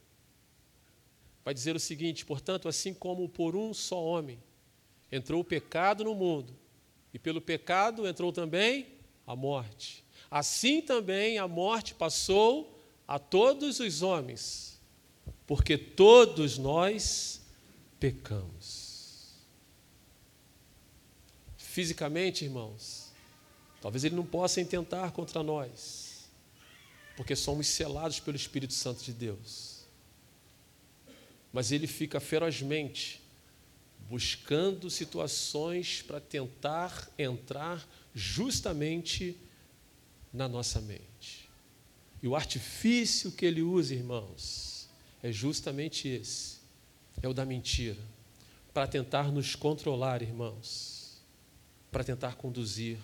Vai 1.44 1.54
dizer 1.54 1.76
o 1.76 1.80
seguinte: 1.80 2.26
portanto, 2.26 2.70
assim 2.70 2.94
como 2.94 3.28
por 3.28 3.58
um 3.58 3.74
só 3.74 4.02
homem 4.02 4.42
entrou 5.12 5.42
o 5.42 5.44
pecado 5.44 6.06
no 6.06 6.16
mundo, 6.16 6.56
e 7.14 7.20
pelo 7.20 7.42
pecado 7.42 8.08
entrou 8.08 8.32
também 8.32 8.88
a 9.28 9.36
morte. 9.36 10.06
Assim 10.32 10.82
também 10.82 11.38
a 11.38 11.46
morte 11.48 11.94
passou 11.94 12.82
a 13.06 13.20
todos 13.20 13.82
os 13.82 14.02
homens, 14.02 14.80
porque 15.46 15.78
todos 15.78 16.58
nós 16.58 17.42
pecamos. 18.00 19.44
Fisicamente, 21.58 22.46
irmãos, 22.46 23.12
talvez 23.82 24.06
ele 24.06 24.16
não 24.16 24.26
possa 24.26 24.62
intentar 24.62 25.12
contra 25.12 25.44
nós, 25.44 26.03
porque 27.16 27.36
somos 27.36 27.68
selados 27.68 28.20
pelo 28.20 28.38
Espírito 28.38 28.74
Santo 28.74 29.04
de 29.04 29.14
Deus. 29.14 29.86
Mas 31.52 31.72
ele 31.72 31.88
fica 31.88 32.20
ferozmente 32.20 33.22
buscando 34.10 34.90
situações 34.90 36.02
para 36.02 36.20
tentar 36.20 37.10
entrar 37.18 37.88
justamente 38.14 39.38
na 40.32 40.48
nossa 40.48 40.82
mente. 40.82 41.50
E 42.22 42.28
o 42.28 42.36
artifício 42.36 43.32
que 43.32 43.46
ele 43.46 43.62
usa, 43.62 43.94
irmãos, 43.94 44.90
é 45.22 45.32
justamente 45.32 46.08
esse: 46.08 46.58
é 47.22 47.28
o 47.28 47.34
da 47.34 47.46
mentira, 47.46 48.00
para 48.74 48.88
tentar 48.88 49.32
nos 49.32 49.56
controlar, 49.56 50.22
irmãos, 50.22 51.22
para 51.92 52.04
tentar 52.04 52.36
conduzir 52.36 52.98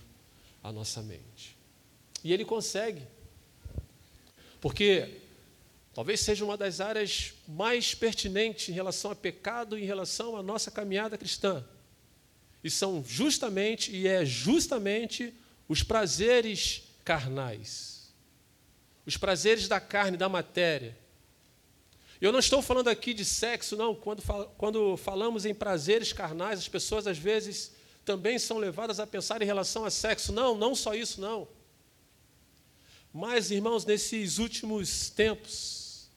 a 0.63 0.71
nossa 0.71 1.01
mente. 1.01 1.55
E 2.23 2.33
ele 2.33 2.43
consegue, 2.43 3.01
porque 4.59 5.19
Talvez 5.99 6.21
seja 6.21 6.45
uma 6.45 6.55
das 6.55 6.79
áreas 6.79 7.33
mais 7.45 7.93
pertinentes 7.93 8.69
em 8.69 8.71
relação 8.71 9.11
a 9.11 9.15
pecado 9.15 9.77
e 9.77 9.83
em 9.83 9.85
relação 9.85 10.37
à 10.37 10.41
nossa 10.41 10.71
caminhada 10.71 11.17
cristã. 11.17 11.65
E 12.63 12.69
são 12.69 13.03
justamente, 13.05 13.93
e 13.93 14.07
é 14.07 14.23
justamente, 14.23 15.33
os 15.67 15.83
prazeres 15.83 16.83
carnais. 17.03 18.13
Os 19.05 19.17
prazeres 19.17 19.67
da 19.67 19.81
carne, 19.81 20.15
da 20.15 20.29
matéria. 20.29 20.97
Eu 22.21 22.31
não 22.31 22.39
estou 22.39 22.61
falando 22.61 22.87
aqui 22.89 23.13
de 23.13 23.25
sexo, 23.25 23.75
não. 23.75 23.93
Quando, 23.93 24.21
quando 24.57 24.95
falamos 24.95 25.45
em 25.45 25.53
prazeres 25.53 26.13
carnais, 26.13 26.59
as 26.59 26.69
pessoas 26.69 27.07
às 27.07 27.17
vezes 27.17 27.73
também 28.05 28.39
são 28.39 28.57
levadas 28.57 29.01
a 29.01 29.05
pensar 29.05 29.41
em 29.41 29.45
relação 29.45 29.83
a 29.83 29.91
sexo. 29.91 30.31
Não, 30.31 30.55
não 30.55 30.75
só 30.75 30.93
isso, 30.93 31.19
não. 31.19 31.45
Mas, 33.13 33.49
irmãos, 33.49 33.85
nesses 33.85 34.37
últimos 34.37 35.09
tempos, 35.09 36.09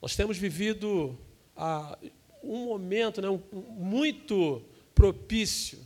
nós 0.00 0.14
temos 0.14 0.38
vivido 0.38 1.18
ah, 1.56 1.98
um 2.42 2.66
momento 2.66 3.20
né, 3.20 3.28
um, 3.28 3.40
muito 3.52 4.64
propício 4.94 5.78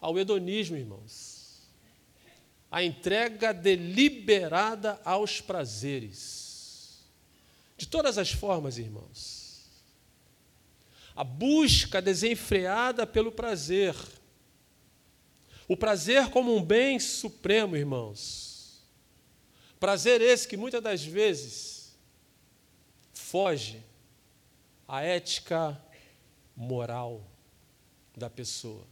ao 0.00 0.18
hedonismo, 0.18 0.76
irmãos. 0.76 1.62
A 2.70 2.82
entrega 2.84 3.54
deliberada 3.54 5.00
aos 5.04 5.40
prazeres. 5.40 7.04
De 7.76 7.86
todas 7.86 8.18
as 8.18 8.30
formas, 8.30 8.78
irmãos. 8.78 9.64
A 11.14 11.24
busca 11.24 12.02
desenfreada 12.02 13.06
pelo 13.06 13.32
prazer. 13.32 13.94
O 15.66 15.76
prazer 15.76 16.28
como 16.28 16.54
um 16.54 16.62
bem 16.62 17.00
supremo, 17.00 17.76
irmãos. 17.76 18.45
Prazer 19.78 20.20
esse 20.20 20.48
que 20.48 20.56
muitas 20.56 20.82
das 20.82 21.04
vezes 21.04 21.96
foge 23.12 23.82
à 24.88 25.02
ética 25.02 25.80
moral 26.56 27.22
da 28.16 28.30
pessoa. 28.30 28.84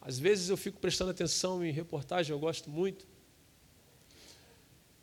Às 0.00 0.18
vezes 0.18 0.48
eu 0.48 0.56
fico 0.56 0.80
prestando 0.80 1.10
atenção 1.10 1.64
em 1.64 1.70
reportagem, 1.70 2.32
eu 2.32 2.38
gosto 2.38 2.68
muito. 2.68 3.06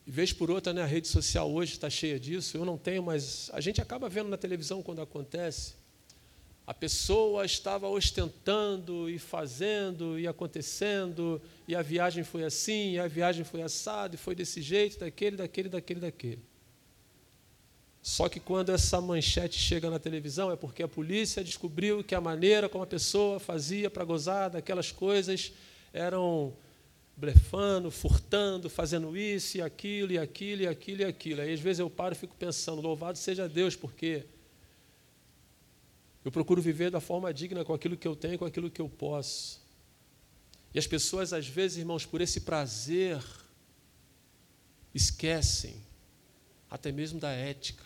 E 0.06 0.12
vez 0.12 0.34
por 0.34 0.50
outra, 0.50 0.74
né, 0.74 0.82
a 0.82 0.86
rede 0.86 1.08
social 1.08 1.52
hoje 1.52 1.74
está 1.74 1.90
cheia 1.90 2.20
disso. 2.20 2.58
Eu 2.58 2.66
não 2.66 2.78
tenho, 2.78 3.04
mas 3.04 3.50
a 3.54 3.62
gente 3.62 3.82
acaba 3.82 4.10
vendo 4.10 4.30
na 4.30 4.38
televisão 4.38 4.82
quando 4.82 5.02
acontece. 5.02 5.76
A 6.70 6.74
pessoa 6.76 7.46
estava 7.46 7.90
ostentando 7.90 9.10
e 9.10 9.18
fazendo 9.18 10.20
e 10.20 10.28
acontecendo, 10.28 11.42
e 11.68 11.76
a 11.76 11.82
viagem 11.82 12.24
foi 12.24 12.44
assim, 12.44 12.92
e 12.92 13.00
a 13.00 13.08
viagem 13.08 13.44
foi 13.44 13.64
assada, 13.64 14.14
e 14.14 14.20
foi 14.20 14.36
desse 14.36 14.62
jeito, 14.62 15.00
daquele, 15.00 15.36
daquele, 15.36 15.68
daquele, 15.68 16.00
daquele. 16.00 16.44
Só 18.04 18.30
que 18.30 18.40
quando 18.40 18.72
essa 18.72 19.02
manchete 19.02 19.58
chega 19.58 19.90
na 19.90 19.98
televisão 19.98 20.52
é 20.52 20.56
porque 20.56 20.84
a 20.84 20.88
polícia 20.88 21.44
descobriu 21.44 22.04
que 22.04 22.14
a 22.14 22.22
maneira 22.22 22.70
como 22.70 22.84
a 22.84 22.88
pessoa 22.88 23.40
fazia 23.40 23.90
para 23.90 24.06
gozar 24.06 24.52
daquelas 24.52 24.92
coisas 24.92 25.52
eram 25.92 26.54
blefando, 27.18 27.90
furtando, 27.90 28.70
fazendo 28.70 29.18
isso 29.18 29.58
e 29.58 29.62
aquilo 29.64 30.12
e 30.12 30.20
aquilo 30.20 30.62
e 30.62 30.68
aquilo 30.68 31.02
e 31.02 31.06
aquilo. 31.06 31.42
Aí 31.42 31.52
às 31.52 31.60
vezes 31.60 31.80
eu 31.80 31.90
paro 31.90 32.14
e 32.14 32.18
fico 32.18 32.36
pensando, 32.38 32.80
louvado 32.80 33.18
seja 33.18 33.50
Deus, 33.50 33.76
porque 33.76 34.28
eu 36.24 36.32
procuro 36.32 36.62
viver 36.62 36.92
da 36.92 37.00
forma 37.00 37.34
digna 37.34 37.64
com 37.64 37.74
aquilo 37.74 37.96
que 37.96 38.08
eu 38.08 38.16
tenho, 38.16 38.38
com 38.38 38.46
aquilo 38.46 38.70
que 38.70 38.82
eu 38.82 38.90
posso. 38.90 39.62
E 40.74 40.80
as 40.80 40.86
pessoas, 40.86 41.34
às 41.34 41.48
vezes, 41.48 41.78
irmãos, 41.78 42.06
por 42.06 42.22
esse 42.22 42.42
prazer, 42.42 43.24
esquecem 44.94 45.82
até 46.70 46.92
mesmo 46.92 47.20
da 47.20 47.32
ética, 47.32 47.84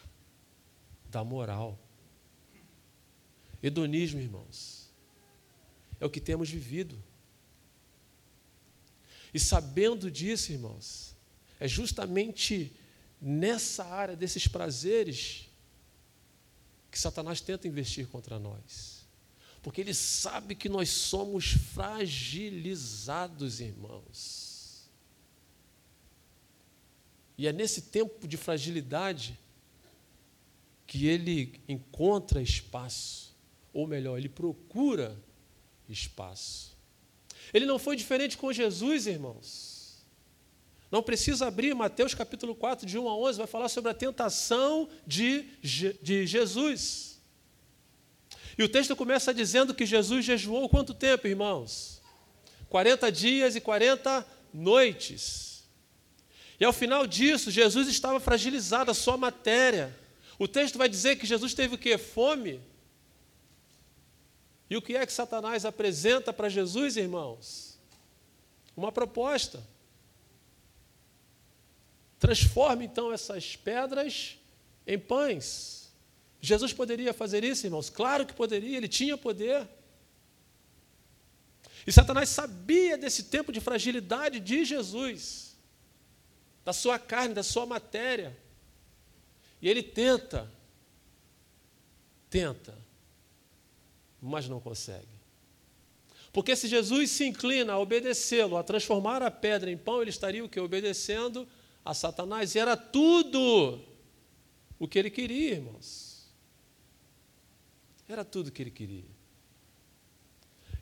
da 1.09 1.23
moral. 1.23 1.79
Hedonismo, 3.61 4.19
irmãos, 4.19 4.89
é 5.99 6.05
o 6.05 6.09
que 6.09 6.19
temos 6.19 6.49
vivido. 6.49 7.01
E 9.33 9.39
sabendo 9.39 10.11
disso, 10.11 10.51
irmãos, 10.51 11.15
é 11.59 11.67
justamente 11.67 12.75
nessa 13.21 13.85
área 13.85 14.15
desses 14.15 14.47
prazeres 14.47 15.49
que 16.93 16.99
Satanás 16.99 17.41
tenta 17.41 17.67
investir 17.67 18.07
contra 18.07 18.37
nós. 18.37 19.03
Porque 19.63 19.81
ele 19.81 19.95
sabe 19.95 20.53
que 20.53 20.69
nós 20.69 20.89
somos 20.89 21.53
fragilizados, 21.73 23.59
irmãos. 23.59 24.87
E 27.35 27.47
é 27.47 27.51
nesse 27.51 27.81
tempo 27.81 28.27
de 28.27 28.37
fragilidade 28.37 29.39
que 30.85 31.07
ele 31.07 31.59
encontra 31.67 32.39
espaço, 32.39 33.35
ou 33.73 33.87
melhor, 33.87 34.19
ele 34.19 34.29
procura 34.29 35.19
espaço. 35.89 36.77
Ele 37.51 37.65
não 37.65 37.79
foi 37.79 37.95
diferente 37.95 38.37
com 38.37 38.53
Jesus, 38.53 39.07
irmãos. 39.07 39.72
Não 40.93 41.01
precisa 41.01 41.47
abrir 41.47 41.73
Mateus 41.73 42.13
capítulo 42.13 42.53
4, 42.53 42.85
de 42.85 42.99
1 42.99 43.09
a 43.09 43.17
11, 43.17 43.37
vai 43.39 43.47
falar 43.47 43.67
sobre 43.67 43.89
a 43.89 43.95
tentação 43.95 44.87
de, 45.07 45.41
de 45.59 46.27
Jesus. 46.27 47.19
E 48.55 48.61
o 48.61 48.69
texto 48.69 48.95
começa 48.95 49.33
dizendo 49.33 49.73
que 49.73 49.87
Jesus 49.87 50.23
jejuou 50.23 50.69
quanto 50.69 50.93
tempo, 50.93 51.27
irmãos? 51.27 51.99
40 52.69 53.11
dias 53.11 53.55
e 53.55 53.59
40 53.59 54.23
noites. 54.53 55.63
E 56.59 56.63
ao 56.63 56.71
final 56.71 57.07
disso, 57.07 57.49
Jesus 57.49 57.87
estava 57.87 58.19
fragilizado, 58.19 58.91
a 58.91 58.93
sua 58.93 59.17
matéria. 59.17 59.97
O 60.37 60.47
texto 60.47 60.77
vai 60.77 60.87
dizer 60.87 61.15
que 61.15 61.25
Jesus 61.25 61.55
teve 61.55 61.73
o 61.73 61.79
quê? 61.79 61.97
Fome. 61.97 62.61
E 64.69 64.77
o 64.77 64.81
que 64.81 64.95
é 64.95 65.03
que 65.07 65.11
Satanás 65.11 65.65
apresenta 65.65 66.31
para 66.31 66.49
Jesus, 66.49 66.97
irmãos? 66.97 67.79
Uma 68.77 68.91
proposta. 68.91 69.72
Transforme 72.23 72.85
então 72.85 73.11
essas 73.11 73.57
pedras 73.57 74.37
em 74.87 74.97
pães. 74.97 75.91
Jesus 76.39 76.71
poderia 76.71 77.13
fazer 77.13 77.43
isso, 77.43 77.67
irmãos? 77.67 77.89
Claro 77.89 78.25
que 78.25 78.33
poderia, 78.33 78.77
ele 78.77 78.87
tinha 78.87 79.17
poder. 79.17 79.67
E 81.85 81.91
Satanás 81.91 82.29
sabia 82.29 82.97
desse 82.97 83.23
tempo 83.23 83.51
de 83.51 83.59
fragilidade 83.59 84.39
de 84.39 84.63
Jesus, 84.63 85.57
da 86.63 86.71
sua 86.71 86.97
carne, 86.97 87.33
da 87.33 87.43
sua 87.43 87.65
matéria. 87.65 88.37
E 89.61 89.67
ele 89.67 89.83
tenta, 89.83 90.49
tenta, 92.29 92.73
mas 94.21 94.47
não 94.47 94.61
consegue. 94.61 95.13
Porque 96.31 96.55
se 96.55 96.69
Jesus 96.69 97.11
se 97.11 97.25
inclina 97.25 97.73
a 97.73 97.79
obedecê-lo, 97.79 98.55
a 98.55 98.63
transformar 98.63 99.21
a 99.21 99.29
pedra 99.29 99.69
em 99.69 99.77
pão, 99.77 100.01
ele 100.01 100.09
estaria 100.09 100.45
o 100.45 100.47
que? 100.47 100.57
Obedecendo 100.57 101.45
a 101.83 101.93
Satanás. 101.93 102.55
E 102.55 102.59
era 102.59 102.77
tudo 102.77 103.79
o 104.79 104.87
que 104.87 104.99
ele 104.99 105.09
queria, 105.09 105.55
irmãos. 105.55 106.27
Era 108.07 108.23
tudo 108.23 108.47
o 108.47 108.51
que 108.51 108.61
ele 108.61 108.71
queria. 108.71 109.05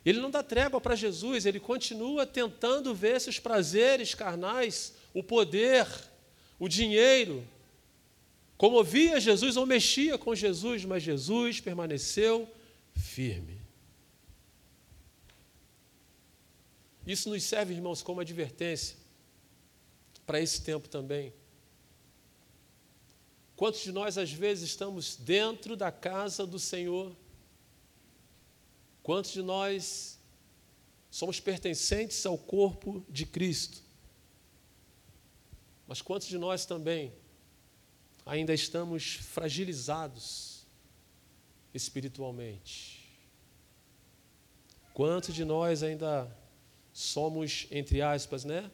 Ele 0.04 0.20
não 0.20 0.30
dá 0.30 0.42
trégua 0.42 0.80
para 0.80 0.96
Jesus, 0.96 1.46
ele 1.46 1.60
continua 1.60 2.26
tentando 2.26 2.92
ver 2.94 3.20
se 3.20 3.30
os 3.30 3.38
prazeres 3.38 4.14
carnais, 4.14 4.94
o 5.14 5.22
poder, 5.22 5.86
o 6.58 6.68
dinheiro, 6.68 7.46
comovia 8.56 9.20
Jesus 9.20 9.56
ou 9.56 9.64
mexia 9.64 10.18
com 10.18 10.34
Jesus, 10.34 10.84
mas 10.84 11.04
Jesus 11.04 11.60
permaneceu 11.60 12.48
firme. 12.94 13.60
Isso 17.06 17.30
nos 17.30 17.42
serve, 17.44 17.74
irmãos, 17.74 18.02
como 18.02 18.20
advertência 18.20 19.01
para 20.32 20.40
esse 20.40 20.62
tempo 20.62 20.88
também. 20.88 21.30
Quantos 23.54 23.82
de 23.82 23.92
nós, 23.92 24.16
às 24.16 24.32
vezes, 24.32 24.70
estamos 24.70 25.14
dentro 25.14 25.76
da 25.76 25.92
casa 25.92 26.46
do 26.46 26.58
Senhor? 26.58 27.14
Quantos 29.02 29.30
de 29.30 29.42
nós 29.42 30.18
somos 31.10 31.38
pertencentes 31.38 32.24
ao 32.24 32.38
corpo 32.38 33.04
de 33.10 33.26
Cristo? 33.26 33.82
Mas 35.86 36.00
quantos 36.00 36.28
de 36.28 36.38
nós 36.38 36.64
também 36.64 37.12
ainda 38.24 38.54
estamos 38.54 39.16
fragilizados 39.16 40.66
espiritualmente? 41.74 43.06
Quantos 44.94 45.34
de 45.34 45.44
nós 45.44 45.82
ainda 45.82 46.34
somos, 46.90 47.66
entre 47.70 48.00
aspas, 48.00 48.46
né, 48.46 48.70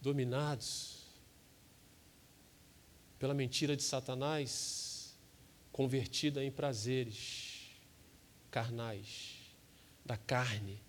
dominados 0.00 0.98
pela 3.18 3.34
mentira 3.34 3.76
de 3.76 3.82
Satanás, 3.82 5.16
convertida 5.72 6.44
em 6.44 6.50
prazeres 6.50 7.72
carnais, 8.50 9.36
da 10.04 10.16
carne, 10.16 10.80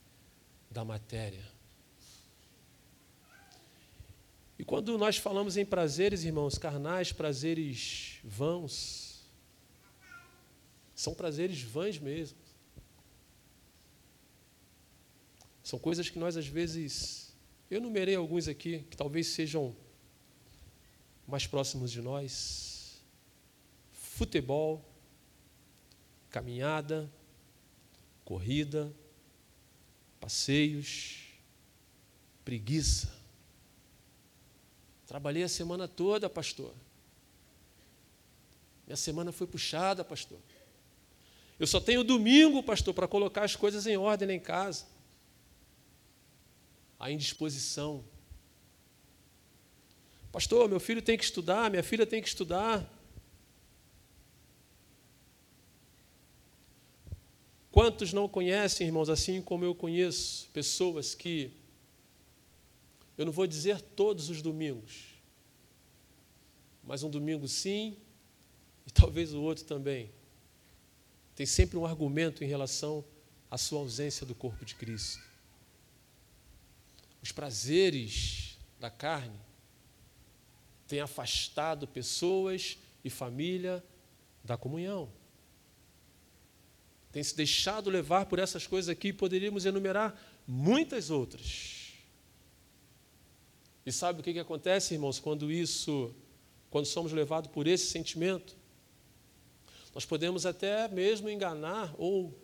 da 0.70 0.86
matéria. 0.86 1.46
E 4.58 4.64
quando 4.64 4.98
nós 4.98 5.18
falamos 5.18 5.58
em 5.58 5.66
prazeres, 5.66 6.24
irmãos, 6.24 6.58
carnais, 6.58 7.12
prazeres 7.12 8.20
vãos, 8.24 9.24
são 10.94 11.14
prazeres 11.14 11.62
vãs 11.62 11.98
mesmo. 11.98 12.38
São 15.64 15.80
coisas 15.80 16.10
que 16.10 16.20
nós 16.20 16.36
às 16.36 16.48
vezes 16.48 17.29
eu 17.70 17.80
numerei 17.80 18.16
alguns 18.16 18.48
aqui 18.48 18.80
que 18.90 18.98
talvez 18.98 19.28
sejam 19.28 19.76
mais 21.28 21.46
próximos 21.46 21.92
de 21.92 22.02
nós: 22.02 23.00
futebol, 23.92 24.84
caminhada, 26.32 27.12
corrida, 28.26 28.92
passeios, 30.20 31.28
preguiça. 32.44 33.14
Trabalhei 35.06 35.44
a 35.44 35.50
semana 35.50 35.88
toda, 35.88 36.30
pastor. 36.30 36.74
Minha 38.88 38.98
semana 38.98 39.32
foi 39.32 39.46
puxada, 39.46 40.04
pastor. 40.04 40.40
Eu 41.60 41.68
só 41.68 41.80
tenho 41.80 42.04
domingo, 42.04 42.64
pastor, 42.64 42.94
para 42.94 43.08
colocar 43.08 43.44
as 43.44 43.56
coisas 43.56 43.86
em 43.86 43.98
ordem 43.98 44.28
lá 44.28 44.34
em 44.34 44.40
casa 44.40 44.99
a 47.00 47.10
indisposição. 47.10 48.04
Pastor, 50.32 50.68
meu 50.68 50.80
filho 50.80 51.02
tem 51.02 51.18
que 51.18 51.24
estudar, 51.24 51.72
minha 51.72 51.82
filha 51.82 52.06
tem 52.06 52.22
que 52.22 52.28
estudar. 52.28 52.88
Quantos 57.72 58.12
não 58.12 58.28
conhecem, 58.28 58.86
irmãos, 58.86 59.10
assim 59.10 59.42
como 59.42 59.64
eu 59.64 59.74
conheço, 59.74 60.50
pessoas 60.52 61.16
que, 61.16 61.54
eu 63.18 63.26
não 63.26 63.32
vou 63.32 63.48
dizer 63.48 63.80
todos 63.80 64.30
os 64.30 64.42
domingos, 64.42 65.06
mas 66.84 67.04
um 67.04 67.10
domingo 67.10 67.48
sim, 67.48 67.98
e 68.86 68.92
talvez 68.92 69.34
o 69.34 69.42
outro 69.42 69.64
também, 69.64 70.12
tem 71.36 71.46
sempre 71.46 71.78
um 71.78 71.86
argumento 71.86 72.44
em 72.44 72.48
relação 72.48 73.06
à 73.50 73.58
sua 73.58 73.80
ausência 73.80 74.26
do 74.26 74.36
corpo 74.36 74.66
de 74.66 74.76
Cristo 74.76 75.29
os 77.22 77.32
prazeres 77.32 78.58
da 78.80 78.90
carne 78.90 79.40
têm 80.88 81.02
afastado 81.02 81.88
pessoas 81.88 82.78
e 83.04 83.10
família 83.10 83.84
da 84.44 84.58
comunhão. 84.58 85.10
Tem 87.12 87.24
se 87.24 87.36
deixado 87.36 87.90
levar 87.90 88.26
por 88.26 88.40
essas 88.40 88.68
coisas 88.68 88.90
aqui, 88.90 89.12
poderíamos 89.12 89.66
enumerar 89.66 90.20
muitas 90.48 91.10
outras. 91.10 91.94
E 93.86 93.92
sabe 93.92 94.20
o 94.20 94.24
que, 94.24 94.34
que 94.34 94.40
acontece, 94.40 94.94
irmãos, 94.94 95.20
quando 95.20 95.52
isso, 95.52 96.14
quando 96.70 96.86
somos 96.86 97.12
levados 97.12 97.52
por 97.52 97.68
esse 97.68 97.88
sentimento? 97.88 98.56
Nós 99.94 100.06
podemos 100.06 100.46
até 100.46 100.88
mesmo 100.88 101.30
enganar, 101.30 101.94
ou 101.98 102.38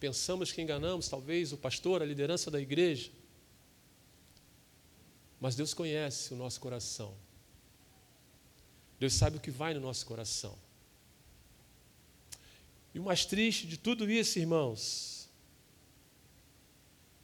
pensamos 0.00 0.50
que 0.50 0.60
enganamos, 0.60 1.08
talvez, 1.08 1.52
o 1.52 1.56
pastor, 1.56 2.02
a 2.02 2.04
liderança 2.04 2.50
da 2.50 2.60
igreja. 2.60 3.10
Mas 5.40 5.56
Deus 5.56 5.72
conhece 5.72 6.34
o 6.34 6.36
nosso 6.36 6.60
coração. 6.60 7.14
Deus 8.98 9.14
sabe 9.14 9.38
o 9.38 9.40
que 9.40 9.50
vai 9.50 9.72
no 9.72 9.80
nosso 9.80 10.04
coração. 10.04 10.56
E 12.94 12.98
o 12.98 13.02
mais 13.02 13.24
triste 13.24 13.66
de 13.66 13.78
tudo 13.78 14.10
isso, 14.10 14.38
irmãos, 14.38 15.30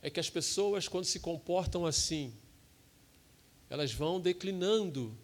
é 0.00 0.08
que 0.08 0.18
as 0.18 0.30
pessoas, 0.30 0.88
quando 0.88 1.04
se 1.04 1.20
comportam 1.20 1.84
assim, 1.84 2.32
elas 3.68 3.92
vão 3.92 4.18
declinando 4.18 5.14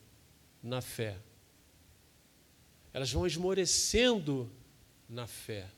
na 0.62 0.83
fé. 0.83 1.16
Elas 2.92 3.11
vão 3.11 3.26
esmorecendo 3.26 4.50
na 5.09 5.26
fé. 5.26 5.70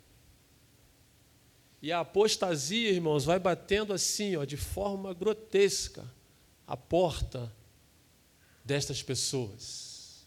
E 1.81 1.93
a 1.93 2.01
apostasia, 2.01 2.91
irmãos, 2.91 3.25
vai 3.25 3.39
batendo 3.39 3.93
assim, 3.93 4.35
ó, 4.35 4.45
de 4.45 4.57
forma 4.57 5.15
grotesca 5.15 6.11
a 6.67 6.77
porta 6.77 7.53
destas 8.65 9.03
pessoas. 9.03 10.27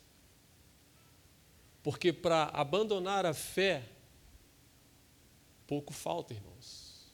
Porque 1.82 2.12
para 2.12 2.45
abandonar 2.45 3.26
a 3.26 3.34
fé, 3.34 3.88
pouco 5.65 5.93
falta, 5.93 6.34
irmãos. 6.34 7.12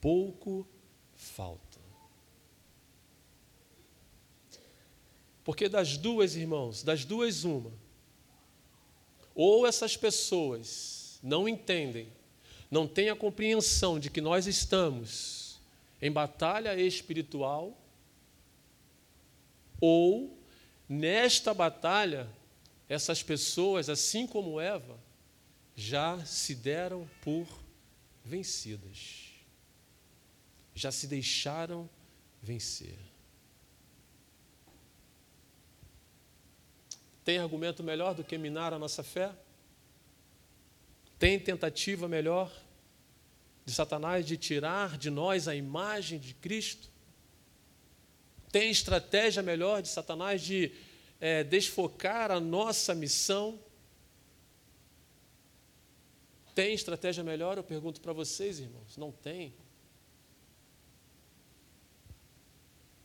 Pouco 0.00 0.66
falta. 1.14 1.80
Porque 5.44 5.68
das 5.68 5.96
duas, 5.96 6.36
irmãos, 6.36 6.82
das 6.82 7.04
duas, 7.04 7.44
uma. 7.44 7.72
Ou 9.34 9.66
essas 9.66 9.96
pessoas 9.96 11.18
não 11.22 11.48
entendem, 11.48 12.08
não 12.70 12.86
têm 12.86 13.10
a 13.10 13.16
compreensão 13.16 13.98
de 13.98 14.08
que 14.08 14.20
nós 14.20 14.46
estamos 14.46 15.60
em 16.00 16.10
batalha 16.10 16.78
espiritual, 16.78 17.76
Ou, 19.86 20.34
nesta 20.88 21.52
batalha, 21.52 22.26
essas 22.88 23.22
pessoas, 23.22 23.90
assim 23.90 24.26
como 24.26 24.58
Eva, 24.58 24.98
já 25.76 26.24
se 26.24 26.54
deram 26.54 27.06
por 27.20 27.46
vencidas, 28.24 29.34
já 30.74 30.90
se 30.90 31.06
deixaram 31.06 31.86
vencer. 32.42 32.96
Tem 37.22 37.36
argumento 37.36 37.82
melhor 37.82 38.14
do 38.14 38.24
que 38.24 38.38
minar 38.38 38.72
a 38.72 38.78
nossa 38.78 39.02
fé? 39.02 39.34
Tem 41.18 41.38
tentativa 41.38 42.08
melhor 42.08 42.50
de 43.66 43.72
Satanás 43.74 44.24
de 44.24 44.38
tirar 44.38 44.96
de 44.96 45.10
nós 45.10 45.46
a 45.46 45.54
imagem 45.54 46.18
de 46.18 46.32
Cristo? 46.32 46.93
Tem 48.54 48.70
estratégia 48.70 49.42
melhor 49.42 49.82
de 49.82 49.88
Satanás 49.88 50.40
de 50.40 50.70
é, 51.20 51.42
desfocar 51.42 52.30
a 52.30 52.38
nossa 52.38 52.94
missão? 52.94 53.58
Tem 56.54 56.72
estratégia 56.72 57.24
melhor? 57.24 57.58
Eu 57.58 57.64
pergunto 57.64 58.00
para 58.00 58.12
vocês, 58.12 58.60
irmãos. 58.60 58.96
Não 58.96 59.10
tem. 59.10 59.52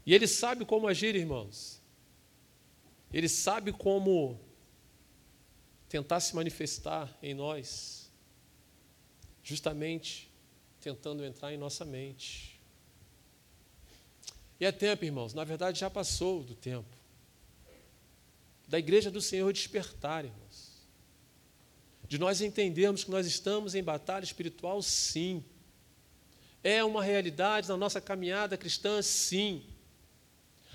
E 0.05 0.13
ele 0.13 0.27
sabe 0.27 0.65
como 0.65 0.87
agir, 0.87 1.15
irmãos. 1.15 1.81
Ele 3.11 3.27
sabe 3.27 3.73
como 3.73 4.39
tentar 5.87 6.19
se 6.19 6.35
manifestar 6.35 7.17
em 7.23 7.33
nós, 7.33 8.11
justamente 9.41 10.31
tentando 10.79 11.25
entrar 11.25 11.51
em 11.51 11.57
nossa 11.57 11.83
mente. 11.83 12.58
E 14.59 14.65
é 14.65 14.71
tempo, 14.71 15.05
irmãos, 15.05 15.33
na 15.33 15.43
verdade 15.43 15.79
já 15.79 15.89
passou 15.89 16.43
do 16.43 16.55
tempo 16.55 16.99
da 18.69 18.77
igreja 18.77 19.09
do 19.09 19.19
Senhor 19.19 19.51
despertar, 19.51 20.23
irmãos. 20.23 20.69
De 22.07 22.19
nós 22.19 22.39
entendermos 22.39 23.03
que 23.03 23.09
nós 23.09 23.25
estamos 23.25 23.73
em 23.73 23.83
batalha 23.83 24.23
espiritual, 24.23 24.79
sim. 24.83 25.43
É 26.63 26.83
uma 26.83 27.03
realidade 27.03 27.67
na 27.67 27.75
nossa 27.75 27.99
caminhada 27.99 28.55
cristã, 28.55 29.01
sim. 29.01 29.63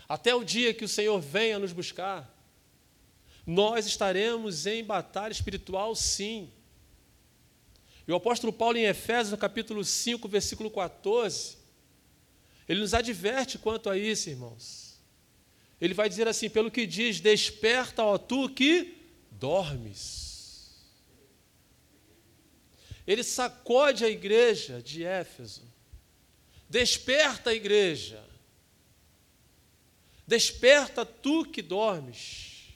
Até 0.08 0.34
o 0.34 0.42
dia 0.42 0.74
que 0.74 0.84
o 0.84 0.88
Senhor 0.88 1.20
venha 1.20 1.56
nos 1.56 1.72
buscar, 1.72 2.28
nós 3.46 3.86
estaremos 3.86 4.66
em 4.66 4.82
batalha 4.82 5.32
espiritual, 5.32 5.94
sim. 5.94 6.50
E 8.08 8.12
o 8.12 8.16
apóstolo 8.16 8.52
Paulo, 8.52 8.76
em 8.76 8.86
Efésios, 8.86 9.30
no 9.30 9.38
capítulo 9.38 9.84
5, 9.84 10.26
versículo 10.28 10.68
14, 10.68 11.58
ele 12.68 12.80
nos 12.80 12.94
adverte 12.94 13.58
quanto 13.58 13.90
a 13.90 13.96
isso, 13.96 14.30
irmãos. 14.30 14.98
Ele 15.80 15.94
vai 15.94 16.08
dizer 16.08 16.26
assim: 16.26 16.48
pelo 16.48 16.70
que 16.70 16.86
diz, 16.86 17.20
desperta, 17.20 18.02
ó 18.02 18.16
tu 18.16 18.48
que 18.48 18.96
dormes. 19.30 20.24
Ele 23.06 23.22
sacode 23.22 24.04
a 24.04 24.08
igreja 24.08 24.80
de 24.80 25.04
Éfeso. 25.04 25.62
Desperta 26.68 27.50
a 27.50 27.54
igreja. 27.54 28.24
Desperta 30.26 31.04
tu 31.04 31.44
que 31.44 31.60
dormes. 31.60 32.72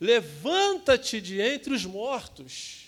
Levanta-te 0.00 1.20
de 1.20 1.40
entre 1.40 1.74
os 1.74 1.84
mortos 1.84 2.83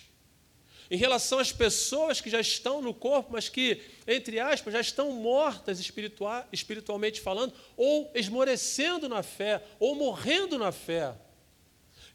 em 0.89 0.97
relação 0.97 1.39
às 1.39 1.51
pessoas 1.51 2.21
que 2.21 2.29
já 2.29 2.39
estão 2.39 2.81
no 2.81 2.93
corpo, 2.93 3.31
mas 3.33 3.49
que, 3.49 3.81
entre 4.07 4.39
aspas, 4.39 4.73
já 4.73 4.79
estão 4.79 5.11
mortas 5.11 5.79
espiritual, 5.79 6.47
espiritualmente 6.51 7.19
falando, 7.19 7.53
ou 7.75 8.09
esmorecendo 8.15 9.09
na 9.09 9.21
fé, 9.21 9.63
ou 9.79 9.95
morrendo 9.95 10.57
na 10.57 10.71
fé. 10.71 11.13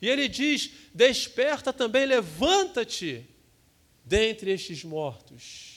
E 0.01 0.09
ele 0.09 0.27
diz: 0.27 0.71
Desperta 0.95 1.73
também, 1.73 2.07
levanta-te 2.07 3.27
dentre 4.05 4.51
estes 4.51 4.83
mortos. 4.83 5.73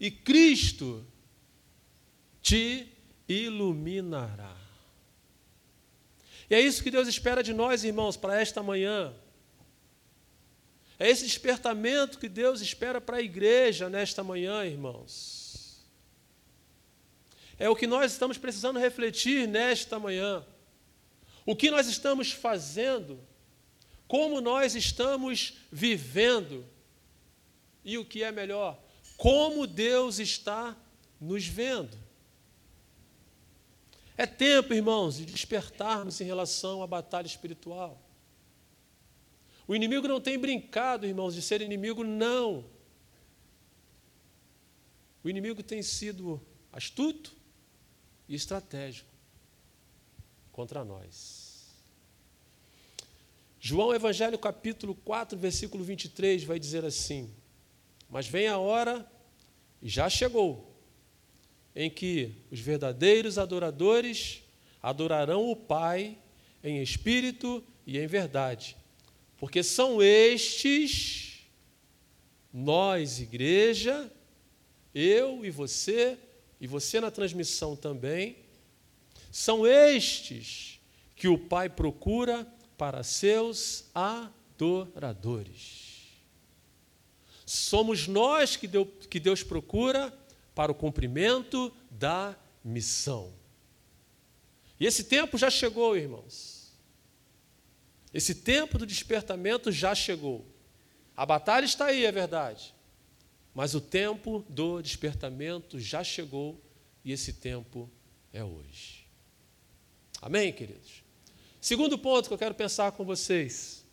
E 0.00 0.10
Cristo 0.10 1.06
te 2.42 2.88
iluminará. 3.28 4.56
E 6.50 6.54
é 6.54 6.60
isso 6.60 6.82
que 6.82 6.90
Deus 6.90 7.08
espera 7.08 7.42
de 7.42 7.52
nós, 7.52 7.84
irmãos, 7.84 8.16
para 8.16 8.40
esta 8.40 8.62
manhã. 8.62 9.14
É 10.98 11.08
esse 11.08 11.24
despertamento 11.24 12.18
que 12.18 12.28
Deus 12.28 12.60
espera 12.60 13.00
para 13.00 13.18
a 13.18 13.22
igreja 13.22 13.88
nesta 13.88 14.24
manhã, 14.24 14.64
irmãos. 14.64 15.86
É 17.58 17.68
o 17.68 17.76
que 17.76 17.86
nós 17.86 18.12
estamos 18.12 18.36
precisando 18.36 18.78
refletir 18.78 19.46
nesta 19.46 19.98
manhã. 19.98 20.44
O 21.46 21.54
que 21.54 21.70
nós 21.70 21.86
estamos 21.86 22.32
fazendo, 22.32 23.20
como 24.06 24.40
nós 24.40 24.74
estamos 24.74 25.54
vivendo, 25.70 26.66
e 27.84 27.96
o 27.96 28.04
que 28.04 28.22
é 28.22 28.30
melhor, 28.30 28.78
como 29.16 29.66
Deus 29.66 30.18
está 30.18 30.76
nos 31.20 31.46
vendo. 31.46 31.96
É 34.16 34.26
tempo, 34.26 34.74
irmãos, 34.74 35.16
de 35.16 35.24
despertarmos 35.24 36.20
em 36.20 36.24
relação 36.24 36.82
à 36.82 36.86
batalha 36.86 37.26
espiritual. 37.26 38.02
O 39.68 39.76
inimigo 39.76 40.08
não 40.08 40.18
tem 40.18 40.38
brincado, 40.38 41.06
irmãos, 41.06 41.34
de 41.34 41.42
ser 41.42 41.60
inimigo, 41.60 42.02
não. 42.02 42.64
O 45.22 45.28
inimigo 45.28 45.62
tem 45.62 45.82
sido 45.82 46.40
astuto 46.72 47.36
e 48.26 48.34
estratégico 48.34 49.10
contra 50.50 50.82
nós. 50.86 51.76
João 53.60 53.94
Evangelho 53.94 54.38
capítulo 54.38 54.94
4, 54.94 55.36
versículo 55.36 55.84
23 55.84 56.44
vai 56.44 56.58
dizer 56.58 56.82
assim: 56.86 57.30
Mas 58.08 58.26
vem 58.26 58.48
a 58.48 58.56
hora, 58.56 59.06
e 59.82 59.88
já 59.90 60.08
chegou, 60.08 60.74
em 61.76 61.90
que 61.90 62.32
os 62.50 62.58
verdadeiros 62.58 63.36
adoradores 63.36 64.42
adorarão 64.82 65.50
o 65.50 65.54
Pai 65.54 66.16
em 66.64 66.80
espírito 66.80 67.62
e 67.86 67.98
em 67.98 68.06
verdade, 68.06 68.77
porque 69.38 69.62
são 69.62 70.02
estes, 70.02 71.46
nós, 72.52 73.20
igreja, 73.20 74.12
eu 74.92 75.44
e 75.44 75.50
você, 75.50 76.18
e 76.60 76.66
você 76.66 77.00
na 77.00 77.10
transmissão 77.10 77.76
também, 77.76 78.36
são 79.30 79.66
estes 79.66 80.80
que 81.14 81.28
o 81.28 81.38
Pai 81.38 81.68
procura 81.68 82.46
para 82.76 83.02
seus 83.04 83.84
adoradores. 83.94 85.86
Somos 87.46 88.08
nós 88.08 88.56
que 88.56 89.20
Deus 89.20 89.42
procura 89.42 90.12
para 90.54 90.72
o 90.72 90.74
cumprimento 90.74 91.72
da 91.90 92.36
missão. 92.64 93.32
E 94.80 94.86
esse 94.86 95.04
tempo 95.04 95.38
já 95.38 95.48
chegou, 95.48 95.96
irmãos. 95.96 96.57
Esse 98.18 98.34
tempo 98.34 98.78
do 98.78 98.84
despertamento 98.84 99.70
já 99.70 99.94
chegou. 99.94 100.44
A 101.16 101.24
batalha 101.24 101.64
está 101.64 101.86
aí, 101.86 102.04
é 102.04 102.10
verdade. 102.10 102.74
Mas 103.54 103.76
o 103.76 103.80
tempo 103.80 104.44
do 104.48 104.82
despertamento 104.82 105.78
já 105.78 106.02
chegou 106.02 106.60
e 107.04 107.12
esse 107.12 107.34
tempo 107.34 107.88
é 108.32 108.42
hoje. 108.42 109.06
Amém, 110.20 110.52
queridos? 110.52 111.04
Segundo 111.60 111.96
ponto 111.96 112.26
que 112.26 112.34
eu 112.34 112.38
quero 112.38 112.56
pensar 112.56 112.90
com 112.90 113.04
vocês. 113.04 113.86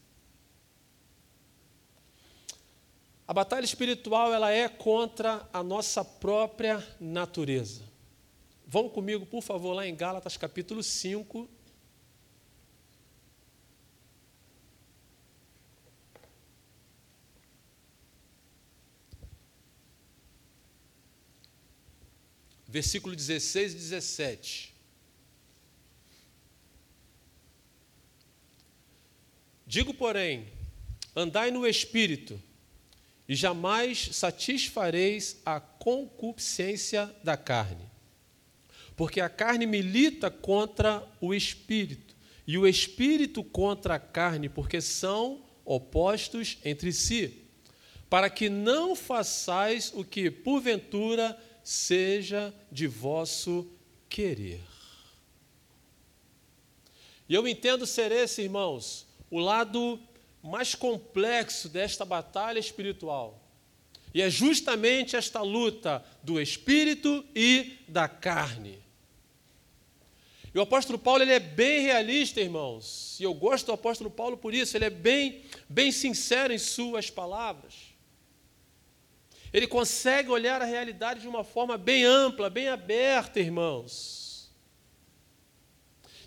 A 3.27 3.33
batalha 3.33 3.65
espiritual 3.65 4.33
ela 4.33 4.49
é 4.49 4.67
contra 4.67 5.47
a 5.53 5.61
nossa 5.61 6.03
própria 6.03 6.83
natureza. 6.99 7.83
Vão 8.65 8.89
comigo, 8.89 9.23
por 9.23 9.43
favor, 9.43 9.73
lá 9.73 9.85
em 9.85 9.95
Gálatas 9.95 10.35
capítulo 10.35 10.81
5, 10.81 11.47
versículo 22.75 23.15
16 23.15 23.71
e 23.71 23.75
17. 23.77 24.75
Digo, 29.65 29.93
porém, 29.93 30.45
andai 31.15 31.51
no 31.51 31.65
espírito, 31.65 32.37
e 33.29 33.33
jamais 33.33 34.09
satisfareis 34.11 35.37
a 35.45 35.61
concupiscência 35.61 37.09
da 37.23 37.37
carne. 37.37 37.89
Porque 38.97 39.21
a 39.21 39.29
carne 39.29 39.65
milita 39.65 40.29
contra 40.29 41.01
o 41.21 41.33
espírito, 41.33 42.13
e 42.45 42.57
o 42.57 42.67
espírito 42.67 43.41
contra 43.41 43.95
a 43.95 43.99
carne, 43.99 44.49
porque 44.49 44.81
são 44.81 45.45
opostos 45.63 46.57
entre 46.65 46.91
si, 46.91 47.41
para 48.09 48.29
que 48.29 48.49
não 48.49 48.97
façais 48.97 49.93
o 49.95 50.03
que 50.03 50.29
porventura 50.29 51.41
seja 51.65 52.53
de 52.71 52.85
vosso 52.85 53.67
querer. 54.07 54.61
E 57.27 57.33
eu 57.33 57.47
entendo 57.47 57.87
ser 57.87 58.11
esse, 58.11 58.43
irmãos, 58.43 59.07
o 59.31 59.39
lado 59.39 59.99
mais 60.43 60.75
complexo 60.75 61.67
desta 61.67 62.05
batalha 62.05 62.59
espiritual. 62.59 63.41
E 64.13 64.21
é 64.21 64.29
justamente 64.29 65.15
esta 65.15 65.41
luta 65.41 66.05
do 66.21 66.39
espírito 66.39 67.25
e 67.35 67.79
da 67.87 68.07
carne. 68.07 68.77
E 70.53 70.59
o 70.59 70.61
apóstolo 70.61 70.99
Paulo 70.99 71.23
ele 71.23 71.33
é 71.33 71.39
bem 71.39 71.81
realista, 71.81 72.39
irmãos. 72.39 73.19
E 73.19 73.23
eu 73.23 73.33
gosto 73.33 73.65
do 73.65 73.73
apóstolo 73.73 74.11
Paulo 74.11 74.37
por 74.37 74.53
isso, 74.53 74.77
ele 74.77 74.85
é 74.85 74.89
bem, 74.91 75.41
bem 75.67 75.91
sincero 75.91 76.53
em 76.53 76.59
suas 76.59 77.09
palavras. 77.09 77.84
Ele 79.55 79.67
consegue 79.67 80.29
olhar 80.29 80.61
a 80.61 80.65
realidade 80.65 81.21
de 81.21 81.29
uma 81.29 81.41
forma 81.41 81.77
bem 81.77 82.03
ampla, 82.03 82.49
bem 82.49 82.67
aberta, 82.67 83.39
irmãos. 83.39 84.51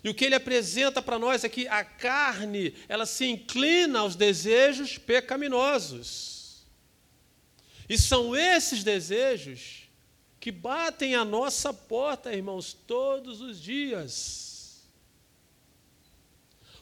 E 0.03 0.09
o 0.09 0.15
que 0.15 0.25
ele 0.25 0.33
apresenta 0.33 0.99
para 0.99 1.19
nós 1.19 1.43
é 1.43 1.49
que 1.49 1.67
a 1.67 1.85
carne, 1.85 2.73
ela 2.87 3.05
se 3.05 3.27
inclina 3.27 3.99
aos 3.99 4.15
desejos 4.15 4.97
pecaminosos. 4.97 6.65
E 7.87 7.99
são 7.99 8.35
esses 8.35 8.83
desejos 8.83 9.87
que 10.39 10.51
batem 10.51 11.13
a 11.13 11.23
nossa 11.23 11.71
porta, 11.71 12.33
irmãos, 12.33 12.73
todos 12.73 13.41
os 13.41 13.61
dias. 13.61 14.89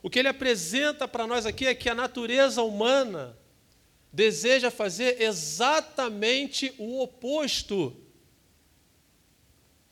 O 0.01 0.09
que 0.09 0.19
ele 0.19 0.29
apresenta 0.29 1.09
para 1.09 1.27
nós 1.27 1.45
aqui 1.45 1.67
é 1.67 1.75
que 1.75 1.89
a 1.89 1.95
natureza 1.95 2.63
humana 2.63 3.37
deseja 4.11 4.71
fazer 4.71 5.21
exatamente 5.21 6.73
o 6.77 7.01
oposto 7.01 7.95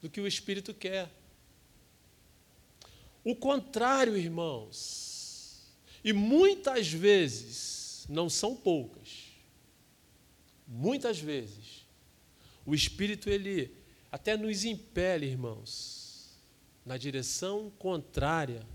do 0.02 0.10
que 0.10 0.22
o 0.22 0.28
Espírito 0.28 0.74
quer. 0.74 1.10
O 3.24 3.36
contrário, 3.36 4.16
irmãos. 4.16 5.74
E 6.04 6.14
muitas 6.14 6.88
vezes, 6.88 8.06
não 8.08 8.30
são 8.30 8.56
poucas, 8.56 9.32
muitas 10.68 11.20
vezes, 11.20 11.86
o 12.66 12.76
Espírito, 12.76 13.30
ele 13.30 13.76
até 14.12 14.38
nos 14.38 14.64
impele, 14.64 15.26
irmãos, 15.26 16.40
na 16.86 16.98
direção 16.98 17.72
contrária 17.78 18.66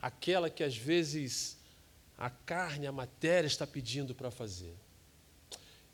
àquela 0.00 0.48
que 0.48 0.62
às 0.62 0.76
vezes 0.76 1.58
a 2.20 2.28
carne, 2.28 2.86
a 2.86 2.92
matéria 2.92 3.48
está 3.48 3.66
pedindo 3.66 4.14
para 4.14 4.30
fazer. 4.30 4.74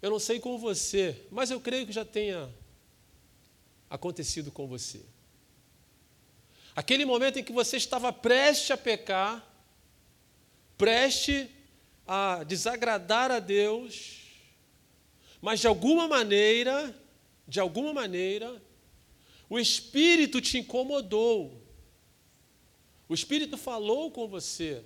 Eu 0.03 0.11
não 0.11 0.19
sei 0.19 0.41
com 0.41 0.59
você, 0.59 1.25
mas 1.31 1.53
eu 1.53 1.61
creio 1.61 1.87
que 1.87 1.93
já 1.93 2.05
tenha 2.05 2.53
acontecido 3.89 4.51
com 4.51 4.67
você. 4.67 5.03
Aquele 6.75 7.05
momento 7.05 7.39
em 7.39 7.45
que 7.45 7.53
você 7.53 7.77
estava 7.77 8.13
prestes 8.13 8.73
a 8.73 8.77
pecar, 8.77 9.49
prestes 10.77 11.49
a 12.05 12.43
desagradar 12.43 13.31
a 13.31 13.39
Deus, 13.39 14.23
mas 15.41 15.61
de 15.61 15.69
alguma 15.69 16.09
maneira, 16.09 16.93
de 17.47 17.61
alguma 17.61 17.93
maneira, 17.93 18.61
o 19.49 19.61
Espírito 19.61 20.41
te 20.41 20.59
incomodou. 20.59 21.63
O 23.09 23.15
Espírito 23.15 23.57
falou 23.57 24.11
com 24.11 24.27
você. 24.27 24.85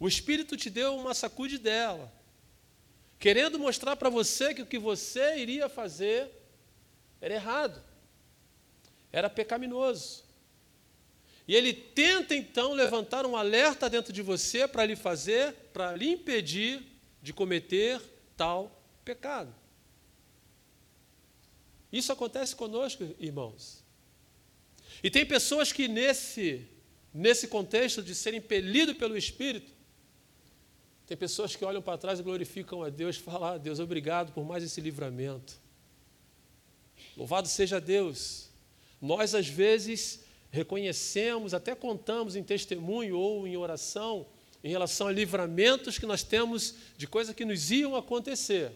O 0.00 0.08
Espírito 0.08 0.56
te 0.56 0.70
deu 0.70 0.96
uma 0.96 1.12
sacude 1.12 1.58
dela, 1.58 2.10
querendo 3.18 3.58
mostrar 3.58 3.96
para 3.96 4.08
você 4.08 4.54
que 4.54 4.62
o 4.62 4.66
que 4.66 4.78
você 4.78 5.36
iria 5.36 5.68
fazer 5.68 6.30
era 7.20 7.34
errado, 7.34 7.82
era 9.12 9.28
pecaminoso. 9.28 10.24
E 11.46 11.54
ele 11.54 11.74
tenta 11.74 12.34
então 12.34 12.72
levantar 12.72 13.26
um 13.26 13.36
alerta 13.36 13.90
dentro 13.90 14.10
de 14.10 14.22
você 14.22 14.66
para 14.66 14.86
lhe 14.86 14.96
fazer, 14.96 15.52
para 15.72 15.94
lhe 15.94 16.08
impedir 16.08 16.82
de 17.20 17.34
cometer 17.34 18.00
tal 18.36 18.82
pecado. 19.04 19.54
Isso 21.92 22.10
acontece 22.10 22.56
conosco, 22.56 23.04
irmãos. 23.18 23.84
E 25.02 25.10
tem 25.10 25.26
pessoas 25.26 25.72
que 25.72 25.88
nesse 25.88 26.66
nesse 27.12 27.48
contexto 27.48 28.02
de 28.02 28.14
ser 28.14 28.34
impelido 28.34 28.94
pelo 28.94 29.16
Espírito, 29.16 29.72
tem 31.10 31.16
pessoas 31.16 31.56
que 31.56 31.64
olham 31.64 31.82
para 31.82 31.98
trás 31.98 32.20
e 32.20 32.22
glorificam 32.22 32.84
a 32.84 32.88
Deus, 32.88 33.16
falam: 33.16 33.54
ah, 33.54 33.58
Deus, 33.58 33.80
obrigado 33.80 34.32
por 34.32 34.44
mais 34.44 34.62
esse 34.62 34.80
livramento. 34.80 35.60
Louvado 37.16 37.48
seja 37.48 37.80
Deus. 37.80 38.48
Nós 39.02 39.34
às 39.34 39.48
vezes 39.48 40.20
reconhecemos, 40.52 41.52
até 41.52 41.74
contamos 41.74 42.36
em 42.36 42.44
testemunho 42.44 43.18
ou 43.18 43.44
em 43.44 43.56
oração 43.56 44.24
em 44.62 44.68
relação 44.70 45.08
a 45.08 45.12
livramentos 45.12 45.98
que 45.98 46.06
nós 46.06 46.22
temos 46.22 46.76
de 46.96 47.08
coisas 47.08 47.34
que 47.34 47.44
nos 47.44 47.72
iam 47.72 47.96
acontecer. 47.96 48.70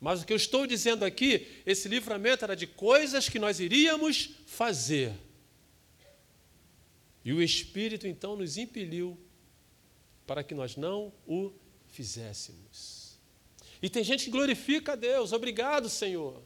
Mas 0.00 0.20
o 0.20 0.26
que 0.26 0.32
eu 0.32 0.36
estou 0.36 0.66
dizendo 0.66 1.04
aqui, 1.04 1.46
esse 1.64 1.86
livramento 1.86 2.44
era 2.44 2.56
de 2.56 2.66
coisas 2.66 3.28
que 3.28 3.38
nós 3.38 3.60
iríamos 3.60 4.30
fazer. 4.46 5.12
E 7.24 7.32
o 7.32 7.40
Espírito 7.40 8.04
então 8.04 8.34
nos 8.34 8.56
impeliu 8.58 9.16
para 10.26 10.42
que 10.42 10.54
nós 10.54 10.76
não 10.76 11.12
o 11.26 11.52
fizéssemos. 11.88 13.18
E 13.82 13.88
tem 13.88 14.02
gente 14.02 14.24
que 14.24 14.30
glorifica 14.30 14.92
a 14.92 14.96
Deus, 14.96 15.32
obrigado, 15.32 15.88
Senhor. 15.88 16.42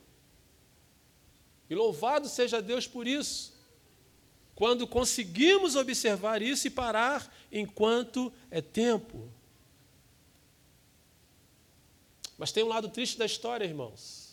E 1.70 1.74
louvado 1.74 2.28
seja 2.28 2.60
Deus 2.60 2.86
por 2.86 3.06
isso. 3.06 3.56
Quando 4.54 4.86
conseguimos 4.86 5.76
observar 5.76 6.42
isso 6.42 6.66
e 6.66 6.70
parar 6.70 7.32
enquanto 7.52 8.32
é 8.50 8.60
tempo. 8.60 9.30
Mas 12.36 12.52
tem 12.52 12.64
um 12.64 12.68
lado 12.68 12.88
triste 12.88 13.18
da 13.18 13.26
história, 13.26 13.64
irmãos. 13.64 14.28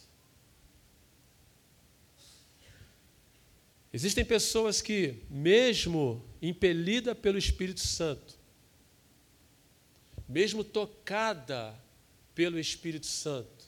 Existem 3.91 4.25
pessoas 4.25 4.81
que, 4.81 5.23
mesmo 5.29 6.23
impelida 6.41 7.15
pelo 7.15 7.37
Espírito 7.37 7.79
Santo, 7.79 8.37
mesmo 10.27 10.63
tocada 10.63 11.77
pelo 12.33 12.59
Espírito 12.59 13.05
Santo, 13.05 13.65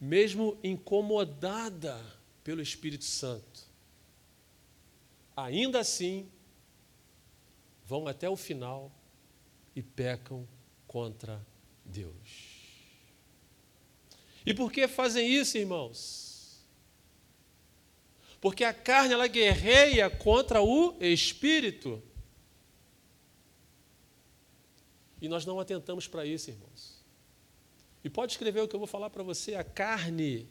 mesmo 0.00 0.58
incomodada 0.62 2.00
pelo 2.44 2.60
Espírito 2.60 3.04
Santo, 3.04 3.62
ainda 5.36 5.80
assim 5.80 6.28
vão 7.84 8.06
até 8.06 8.28
o 8.28 8.36
final 8.36 8.92
e 9.74 9.82
pecam 9.82 10.46
contra 10.86 11.44
Deus. 11.84 12.56
E 14.44 14.54
por 14.54 14.70
que 14.70 14.86
fazem 14.86 15.28
isso, 15.28 15.58
irmãos? 15.58 16.26
Porque 18.40 18.62
a 18.62 18.72
carne 18.72 19.12
ela 19.12 19.26
guerreia 19.26 20.08
contra 20.08 20.62
o 20.62 20.96
espírito. 21.00 22.02
E 25.20 25.28
nós 25.28 25.46
não 25.46 25.58
atentamos 25.58 26.06
para 26.06 26.26
isso, 26.26 26.50
irmãos. 26.50 27.02
E 28.04 28.10
pode 28.10 28.32
escrever 28.32 28.60
o 28.60 28.68
que 28.68 28.74
eu 28.74 28.80
vou 28.80 28.86
falar 28.86 29.10
para 29.10 29.22
você: 29.22 29.54
a 29.54 29.64
carne, 29.64 30.48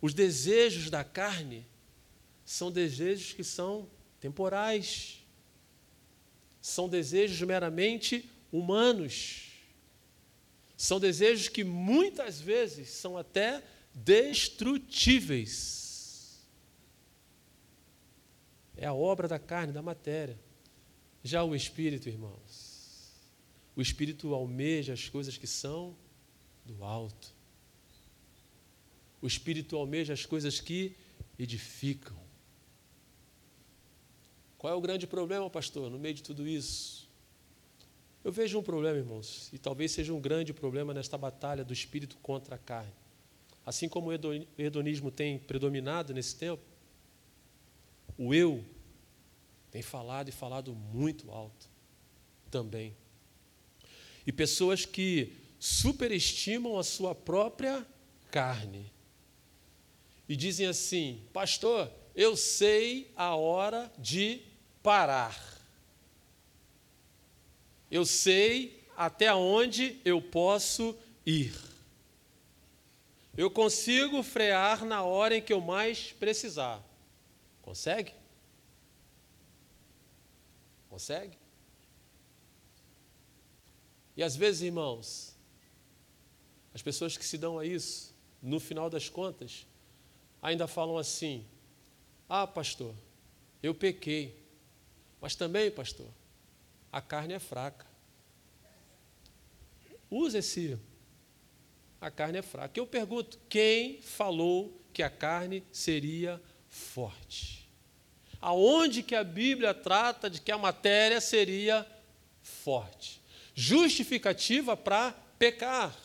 os 0.00 0.12
desejos 0.12 0.90
da 0.90 1.04
carne, 1.04 1.66
são 2.44 2.70
desejos 2.70 3.32
que 3.32 3.42
são 3.42 3.88
temporais, 4.20 5.24
são 6.60 6.88
desejos 6.88 7.40
meramente 7.46 8.28
humanos. 8.52 9.50
São 10.76 11.00
desejos 11.00 11.48
que 11.48 11.64
muitas 11.64 12.40
vezes 12.40 12.90
são 12.90 13.16
até 13.16 13.62
destrutíveis. 13.94 16.44
É 18.76 18.86
a 18.86 18.92
obra 18.92 19.28
da 19.28 19.38
carne, 19.38 19.72
da 19.72 19.80
matéria. 19.80 20.36
Já 21.22 21.44
o 21.44 21.54
espírito, 21.54 22.08
irmãos, 22.08 22.43
o 23.76 23.82
espírito 23.82 24.34
almeja 24.34 24.92
as 24.92 25.08
coisas 25.08 25.36
que 25.36 25.46
são 25.46 25.96
do 26.64 26.84
alto. 26.84 27.34
O 29.20 29.26
espírito 29.26 29.76
almeja 29.76 30.12
as 30.12 30.24
coisas 30.24 30.60
que 30.60 30.96
edificam. 31.38 32.16
Qual 34.58 34.72
é 34.72 34.76
o 34.76 34.80
grande 34.80 35.06
problema, 35.06 35.50
pastor, 35.50 35.90
no 35.90 35.98
meio 35.98 36.14
de 36.14 36.22
tudo 36.22 36.46
isso? 36.46 37.08
Eu 38.22 38.32
vejo 38.32 38.58
um 38.58 38.62
problema, 38.62 38.96
irmãos, 38.96 39.50
e 39.52 39.58
talvez 39.58 39.92
seja 39.92 40.14
um 40.14 40.20
grande 40.20 40.54
problema 40.54 40.94
nesta 40.94 41.18
batalha 41.18 41.62
do 41.62 41.72
espírito 41.72 42.16
contra 42.18 42.54
a 42.54 42.58
carne. 42.58 42.92
Assim 43.66 43.88
como 43.88 44.08
o 44.08 44.12
hedonismo 44.58 45.10
tem 45.10 45.38
predominado 45.38 46.14
nesse 46.14 46.36
tempo, 46.36 46.62
o 48.16 48.32
eu 48.32 48.64
tem 49.70 49.82
falado 49.82 50.28
e 50.28 50.32
falado 50.32 50.74
muito 50.74 51.30
alto 51.30 51.68
também. 52.50 52.96
E 54.26 54.32
pessoas 54.32 54.84
que 54.84 55.32
superestimam 55.58 56.78
a 56.78 56.82
sua 56.82 57.14
própria 57.14 57.86
carne 58.30 58.92
e 60.28 60.36
dizem 60.36 60.66
assim: 60.66 61.22
Pastor, 61.32 61.90
eu 62.14 62.36
sei 62.36 63.12
a 63.16 63.34
hora 63.34 63.92
de 63.98 64.40
parar. 64.82 65.54
Eu 67.90 68.04
sei 68.04 68.84
até 68.96 69.34
onde 69.34 70.00
eu 70.04 70.20
posso 70.20 70.96
ir. 71.24 71.54
Eu 73.36 73.50
consigo 73.50 74.22
frear 74.22 74.84
na 74.84 75.02
hora 75.02 75.36
em 75.36 75.42
que 75.42 75.52
eu 75.52 75.60
mais 75.60 76.12
precisar. 76.12 76.82
Consegue? 77.62 78.12
Consegue? 80.88 81.36
E 84.16 84.22
às 84.22 84.36
vezes, 84.36 84.62
irmãos, 84.62 85.34
as 86.72 86.82
pessoas 86.82 87.16
que 87.16 87.24
se 87.24 87.38
dão 87.38 87.58
a 87.58 87.64
isso, 87.64 88.14
no 88.42 88.60
final 88.60 88.90
das 88.90 89.08
contas, 89.08 89.66
ainda 90.42 90.66
falam 90.66 90.98
assim: 90.98 91.46
Ah, 92.28 92.46
pastor, 92.46 92.94
eu 93.62 93.74
pequei. 93.74 94.44
Mas 95.20 95.34
também, 95.34 95.70
pastor, 95.70 96.08
a 96.92 97.00
carne 97.00 97.34
é 97.34 97.38
fraca. 97.38 97.86
Usa 100.10 100.38
esse. 100.38 100.78
A 102.00 102.10
carne 102.10 102.38
é 102.38 102.42
fraca. 102.42 102.78
Eu 102.78 102.86
pergunto: 102.86 103.38
quem 103.48 104.00
falou 104.02 104.80
que 104.92 105.02
a 105.02 105.10
carne 105.10 105.64
seria 105.72 106.40
forte? 106.68 107.68
Aonde 108.40 109.02
que 109.02 109.14
a 109.14 109.24
Bíblia 109.24 109.72
trata 109.72 110.28
de 110.28 110.40
que 110.40 110.52
a 110.52 110.58
matéria 110.58 111.20
seria 111.20 111.86
forte? 112.42 113.23
Justificativa 113.54 114.76
para 114.76 115.12
pecar. 115.38 115.96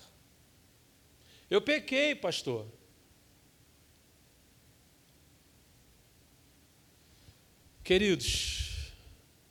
Eu 1.50 1.62
pequei, 1.62 2.14
pastor. 2.14 2.68
Queridos, 7.84 8.92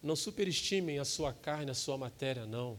não 0.01 0.15
superestimem 0.15 1.01
a 1.01 1.05
sua 1.05 1.33
carne, 1.33 1.73
a 1.73 1.75
sua 1.75 1.99
matéria, 1.99 2.47
não. 2.47 2.79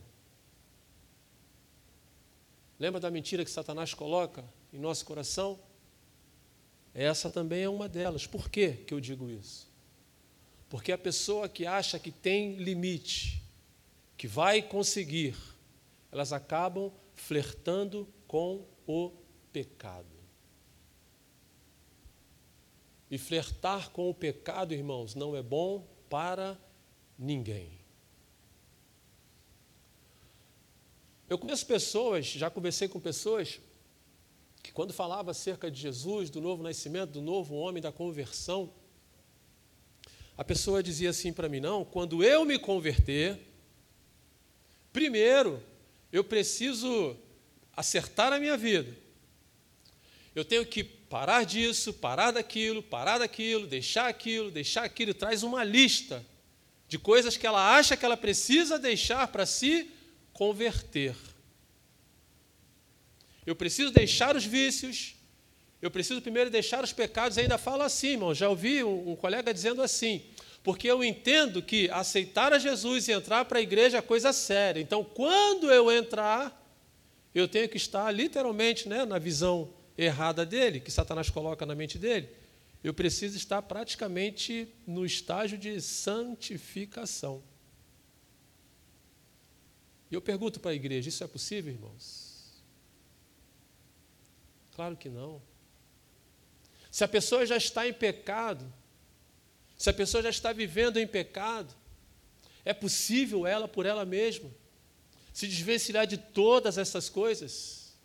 Lembra 2.80 3.01
da 3.01 3.11
mentira 3.11 3.43
que 3.43 3.51
Satanás 3.51 3.93
coloca 3.93 4.45
em 4.72 4.80
nosso 4.80 5.05
coração? 5.05 5.59
Essa 6.93 7.30
também 7.30 7.63
é 7.63 7.70
uma 7.70 7.89
delas. 7.89 8.26
Por 8.26 8.49
que, 8.49 8.72
que 8.72 8.93
eu 8.93 9.01
digo 9.01 9.30
isso? 9.30 9.70
Porque 10.70 10.93
a 10.93 10.97
pessoa 10.97 11.49
que 11.49 11.65
acha 11.65 11.99
que 11.99 12.11
tem 12.11 12.55
limite, 12.55 13.38
que 14.20 14.28
vai 14.28 14.61
conseguir, 14.61 15.34
elas 16.11 16.34
acabam 16.34 16.91
flertando 17.13 18.05
com 18.28 18.67
o 18.86 19.13
pecado. 19.53 20.13
E 23.09 23.17
flertar 23.17 23.91
com 23.91 24.09
o 24.09 24.13
pecado, 24.13 24.74
irmãos, 24.74 25.15
não 25.15 25.38
é 25.38 25.41
bom 25.41 25.88
para 26.09 26.59
ninguém. 27.17 27.80
Eu 31.30 31.38
conheço 31.38 31.65
pessoas, 31.65 32.26
já 32.26 32.49
conversei 32.49 32.89
com 32.89 32.99
pessoas, 32.99 33.61
que 34.61 34.74
quando 34.74 34.91
falava 34.91 35.32
acerca 35.32 35.72
de 35.72 35.80
Jesus, 35.80 36.30
do 36.30 36.41
novo 36.41 36.61
nascimento, 36.61 37.11
do 37.11 37.22
novo 37.22 37.55
homem, 37.55 37.82
da 37.82 37.93
conversão, 37.93 38.74
a 40.38 40.43
pessoa 40.43 40.84
dizia 40.84 41.11
assim 41.11 41.32
para 41.32 41.47
mim: 41.47 41.61
não, 41.61 41.86
quando 41.86 42.22
eu 42.22 42.43
me 42.43 42.59
converter, 42.59 43.49
primeiro 44.91 45.63
eu 46.11 46.23
preciso 46.23 47.15
acertar 47.75 48.33
a 48.33 48.39
minha 48.39 48.57
vida. 48.57 48.95
Eu 50.35 50.45
tenho 50.45 50.65
que 50.65 50.83
parar 50.83 51.43
disso, 51.43 51.93
parar 51.93 52.31
daquilo, 52.31 52.83
parar 52.83 53.17
daquilo, 53.17 53.67
deixar 53.67 54.07
aquilo, 54.07 54.51
deixar 54.51 54.83
aquilo. 54.83 55.13
Traz 55.13 55.43
uma 55.43 55.63
lista 55.63 56.25
de 56.87 56.97
coisas 56.97 57.37
que 57.37 57.47
ela 57.47 57.75
acha 57.75 57.97
que 57.97 58.05
ela 58.05 58.17
precisa 58.17 58.77
deixar 58.79 59.27
para 59.27 59.45
se 59.45 59.89
converter. 60.33 61.15
Eu 63.45 63.55
preciso 63.55 63.91
deixar 63.91 64.35
os 64.35 64.45
vícios, 64.45 65.15
eu 65.81 65.89
preciso 65.89 66.21
primeiro 66.21 66.49
deixar 66.49 66.83
os 66.83 66.93
pecados. 66.93 67.37
E 67.37 67.41
ainda 67.41 67.57
fala 67.57 67.85
assim, 67.85 68.09
irmão. 68.09 68.33
Já 68.33 68.49
ouvi 68.49 68.83
um 68.83 69.15
colega 69.15 69.53
dizendo 69.53 69.81
assim: 69.81 70.23
porque 70.64 70.88
eu 70.88 71.03
entendo 71.03 71.62
que 71.62 71.89
aceitar 71.89 72.53
a 72.53 72.60
Jesus 72.60 73.07
e 73.07 73.12
entrar 73.12 73.45
para 73.45 73.60
a 73.60 73.62
igreja 73.62 73.97
é 73.97 74.01
coisa 74.01 74.34
séria. 74.34 74.82
Então, 74.82 75.03
quando 75.03 75.72
eu 75.72 75.91
entrar, 75.91 76.55
eu 77.34 77.47
tenho 77.47 77.70
que 77.70 77.78
estar 77.78 78.12
literalmente 78.12 78.88
né, 78.88 79.05
na 79.05 79.18
visão 79.18 79.74
errada 79.97 80.45
dele, 80.45 80.80
que 80.80 80.91
Satanás 80.91 81.30
coloca 81.30 81.66
na 81.66 81.76
mente 81.76 81.97
dele. 81.97 82.30
Eu 82.84 82.93
preciso 82.93 83.36
estar 83.38 83.62
praticamente 83.62 84.74
no 84.88 85.05
estágio 85.05 85.57
de 85.57 85.82
santificação. 85.82 87.43
E 90.10 90.16
eu 90.16 90.22
pergunto 90.22 90.60
para 90.60 90.72
a 90.72 90.76
igreja: 90.76 91.10
isso 91.10 91.24
é 91.24 91.28
possível, 91.28 91.74
irmãos? 91.74 92.64
Claro 94.76 94.95
que 94.95 95.10
não. 95.10 95.41
Se 96.89 97.03
a 97.03 97.07
pessoa 97.07 97.45
já 97.45 97.57
está 97.57 97.88
em 97.88 97.93
pecado, 97.93 98.66
se 99.80 99.89
a 99.89 99.93
pessoa 99.93 100.21
já 100.21 100.30
está 100.30 100.51
vivendo 100.51 100.97
em 100.97 101.07
pecado, 101.07 101.73
é 102.65 102.73
possível 102.73 103.47
ela, 103.47 103.65
por 103.65 103.86
ela 103.86 104.03
mesma, 104.03 104.51
se 105.32 105.47
desvencilhar 105.47 106.05
de 106.05 106.17
todas 106.17 106.77
essas 106.77 107.07
coisas? 107.07 107.95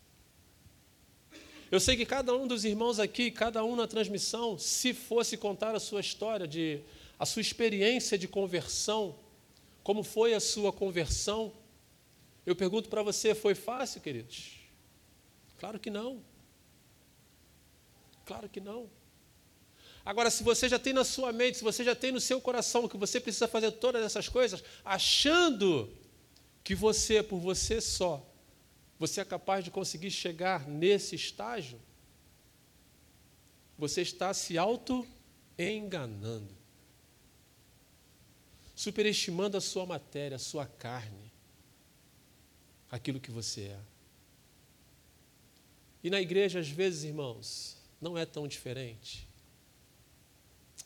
Eu 1.69 1.81
sei 1.81 1.97
que 1.97 2.05
cada 2.05 2.33
um 2.33 2.47
dos 2.47 2.63
irmãos 2.63 2.97
aqui, 2.97 3.29
cada 3.29 3.61
um 3.65 3.75
na 3.75 3.85
transmissão, 3.87 4.57
se 4.57 4.93
fosse 4.93 5.35
contar 5.35 5.75
a 5.75 5.79
sua 5.79 5.99
história, 5.99 6.47
de, 6.47 6.79
a 7.19 7.25
sua 7.25 7.41
experiência 7.41 8.17
de 8.17 8.29
conversão, 8.29 9.19
como 9.83 10.01
foi 10.01 10.33
a 10.33 10.39
sua 10.39 10.71
conversão, 10.71 11.51
eu 12.45 12.55
pergunto 12.55 12.87
para 12.87 13.03
você: 13.03 13.35
foi 13.35 13.53
fácil, 13.53 13.99
queridos? 13.99 14.61
Claro 15.59 15.77
que 15.77 15.89
não. 15.89 16.23
Claro 18.25 18.47
que 18.47 18.61
não. 18.61 18.89
Agora, 20.05 20.29
se 20.29 20.43
você 20.43 20.69
já 20.69 20.77
tem 20.77 20.93
na 20.93 21.03
sua 21.03 21.33
mente, 21.33 21.57
se 21.57 21.63
você 21.63 21.83
já 21.83 21.95
tem 21.95 22.11
no 22.11 22.21
seu 22.21 22.39
coração 22.39 22.87
que 22.87 22.95
você 22.95 23.19
precisa 23.19 23.47
fazer 23.47 23.71
todas 23.71 24.03
essas 24.03 24.29
coisas, 24.29 24.63
achando 24.83 25.91
que 26.63 26.75
você, 26.75 27.23
por 27.23 27.39
você 27.39 27.81
só, 27.81 28.23
você 28.99 29.21
é 29.21 29.25
capaz 29.25 29.65
de 29.65 29.71
conseguir 29.71 30.11
chegar 30.11 30.67
nesse 30.67 31.15
estágio, 31.15 31.81
você 33.77 34.01
está 34.01 34.31
se 34.33 34.57
auto-enganando, 34.59 36.55
superestimando 38.75 39.57
a 39.57 39.61
sua 39.61 39.87
matéria, 39.87 40.35
a 40.35 40.39
sua 40.39 40.67
carne 40.67 41.33
aquilo 42.91 43.19
que 43.19 43.31
você 43.31 43.61
é. 43.63 43.79
E 46.03 46.09
na 46.09 46.21
igreja, 46.21 46.59
às 46.59 46.69
vezes, 46.69 47.03
irmãos, 47.03 47.77
não 47.99 48.17
é 48.17 48.25
tão 48.25 48.47
diferente. 48.47 49.27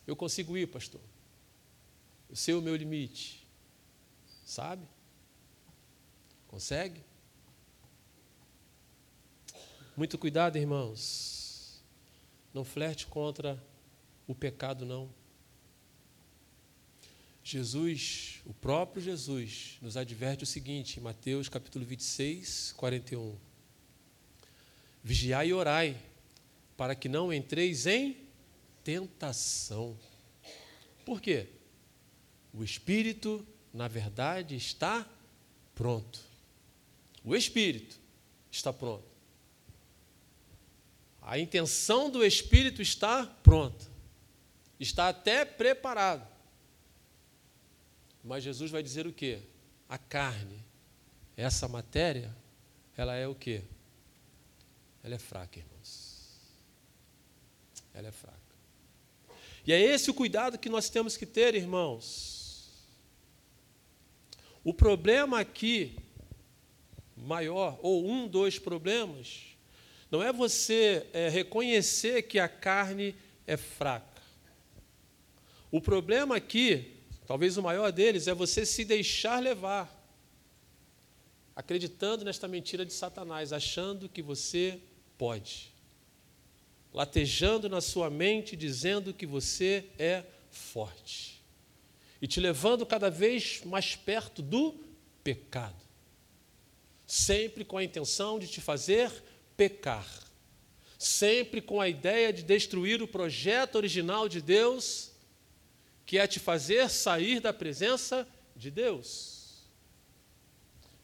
Eu 0.10 0.16
consigo 0.16 0.58
ir, 0.58 0.66
pastor. 0.66 1.00
Eu 2.28 2.36
sei 2.36 2.56
o 2.56 2.62
meu 2.64 2.76
limite. 2.76 3.48
Sabe? 4.44 4.84
Consegue? 6.48 7.04
Muito 9.96 10.18
cuidado, 10.18 10.58
irmãos. 10.58 11.80
Não 12.52 12.66
flerte 12.66 13.06
contra 13.06 13.64
o 14.26 14.34
pecado, 14.34 14.84
não. 14.84 15.14
Jesus, 17.44 18.42
o 18.48 18.54
próprio 18.56 19.04
Jesus, 19.04 19.78
nos 19.80 19.96
adverte 19.96 20.44
o 20.44 20.48
seguinte, 20.48 21.00
em 21.00 21.04
Mateus 21.04 21.48
capítulo 21.48 21.86
26, 21.86 22.74
41. 22.76 23.38
Vigiai 25.04 25.50
e 25.50 25.54
orai, 25.54 26.02
para 26.76 26.96
que 26.96 27.08
não 27.08 27.32
entreis 27.32 27.86
em 27.86 28.29
tentação. 28.90 29.96
Por 31.06 31.22
quê? 31.22 31.48
O 32.52 32.64
espírito, 32.64 33.46
na 33.72 33.88
verdade, 33.88 34.56
está 34.56 35.08
pronto. 35.76 36.20
O 37.24 37.36
espírito 37.36 38.00
está 38.52 38.74
pronto. 38.74 39.08
A 41.22 41.38
intenção 41.38 42.10
do 42.10 42.26
espírito 42.26 42.82
está 42.82 43.28
pronta. 43.28 43.86
Está 44.80 45.10
até 45.10 45.46
preparado. 45.46 46.28
Mas 48.24 48.44
Jesus 48.44 48.72
vai 48.72 48.82
dizer 48.82 49.06
o 49.06 49.14
quê? 49.14 49.44
A 49.88 50.00
carne, 50.00 50.66
essa 51.38 51.68
matéria, 51.68 52.36
ela 52.98 53.14
é 53.14 53.28
o 53.28 53.36
quê? 53.36 53.62
Ela 55.04 55.14
é 55.14 55.20
fraca, 55.20 55.60
irmãos. 55.60 56.40
Ela 57.94 58.08
é 58.08 58.12
fraca. 58.12 58.49
E 59.70 59.72
é 59.72 59.80
esse 59.80 60.10
o 60.10 60.16
cuidado 60.16 60.58
que 60.58 60.68
nós 60.68 60.90
temos 60.90 61.16
que 61.16 61.28
ter, 61.28 61.54
irmãos. 61.54 62.74
O 64.64 64.74
problema 64.74 65.40
aqui, 65.40 65.96
maior, 67.16 67.78
ou 67.84 68.04
um 68.04 68.28
dos 68.28 68.58
problemas, 68.58 69.56
não 70.10 70.24
é 70.24 70.34
você 70.34 71.06
é, 71.14 71.30
reconhecer 71.30 72.24
que 72.24 72.40
a 72.40 72.50
carne 72.50 73.16
é 73.46 73.56
fraca. 73.56 74.24
O 75.70 75.80
problema 75.80 76.38
aqui, 76.38 76.96
talvez 77.28 77.56
o 77.56 77.62
maior 77.62 77.92
deles, 77.92 78.28
é 78.28 78.34
você 78.34 78.66
se 78.66 78.84
deixar 78.84 79.40
levar, 79.40 79.88
acreditando 81.56 82.26
nesta 82.26 82.48
mentira 82.48 82.84
de 82.84 82.92
Satanás, 82.92 83.54
achando 83.54 84.10
que 84.10 84.24
você 84.24 84.80
pode, 85.16 85.69
latejando 86.94 87.70
na 87.70 87.82
sua 87.82 88.10
mente, 88.10 88.56
dizendo 88.56 89.14
que 89.14 89.26
você 89.26 89.86
é 89.98 90.24
forte, 90.50 91.44
e 92.22 92.28
te 92.28 92.40
levando 92.40 92.86
cada 92.86 93.10
vez 93.10 93.62
mais 93.64 93.96
perto 93.96 94.42
do 94.42 94.76
pecado, 95.24 95.82
sempre 97.06 97.64
com 97.64 97.78
a 97.78 97.84
intenção 97.84 98.40
de 98.40 98.48
te 98.48 98.60
fazer 98.60 99.12
pecar, 99.56 100.08
sempre 100.98 101.62
com 101.62 101.80
a 101.80 101.88
ideia 101.88 102.34
de 102.34 102.44
destruir 102.44 103.02
o 103.02 103.08
projeto 103.08 103.76
original 103.76 104.28
de 104.28 104.42
Deus 104.42 105.12
que 106.10 106.18
é 106.18 106.26
te 106.26 106.40
fazer 106.40 106.90
sair 106.90 107.40
da 107.40 107.54
presença 107.54 108.28
de 108.56 108.72
Deus. 108.72 109.64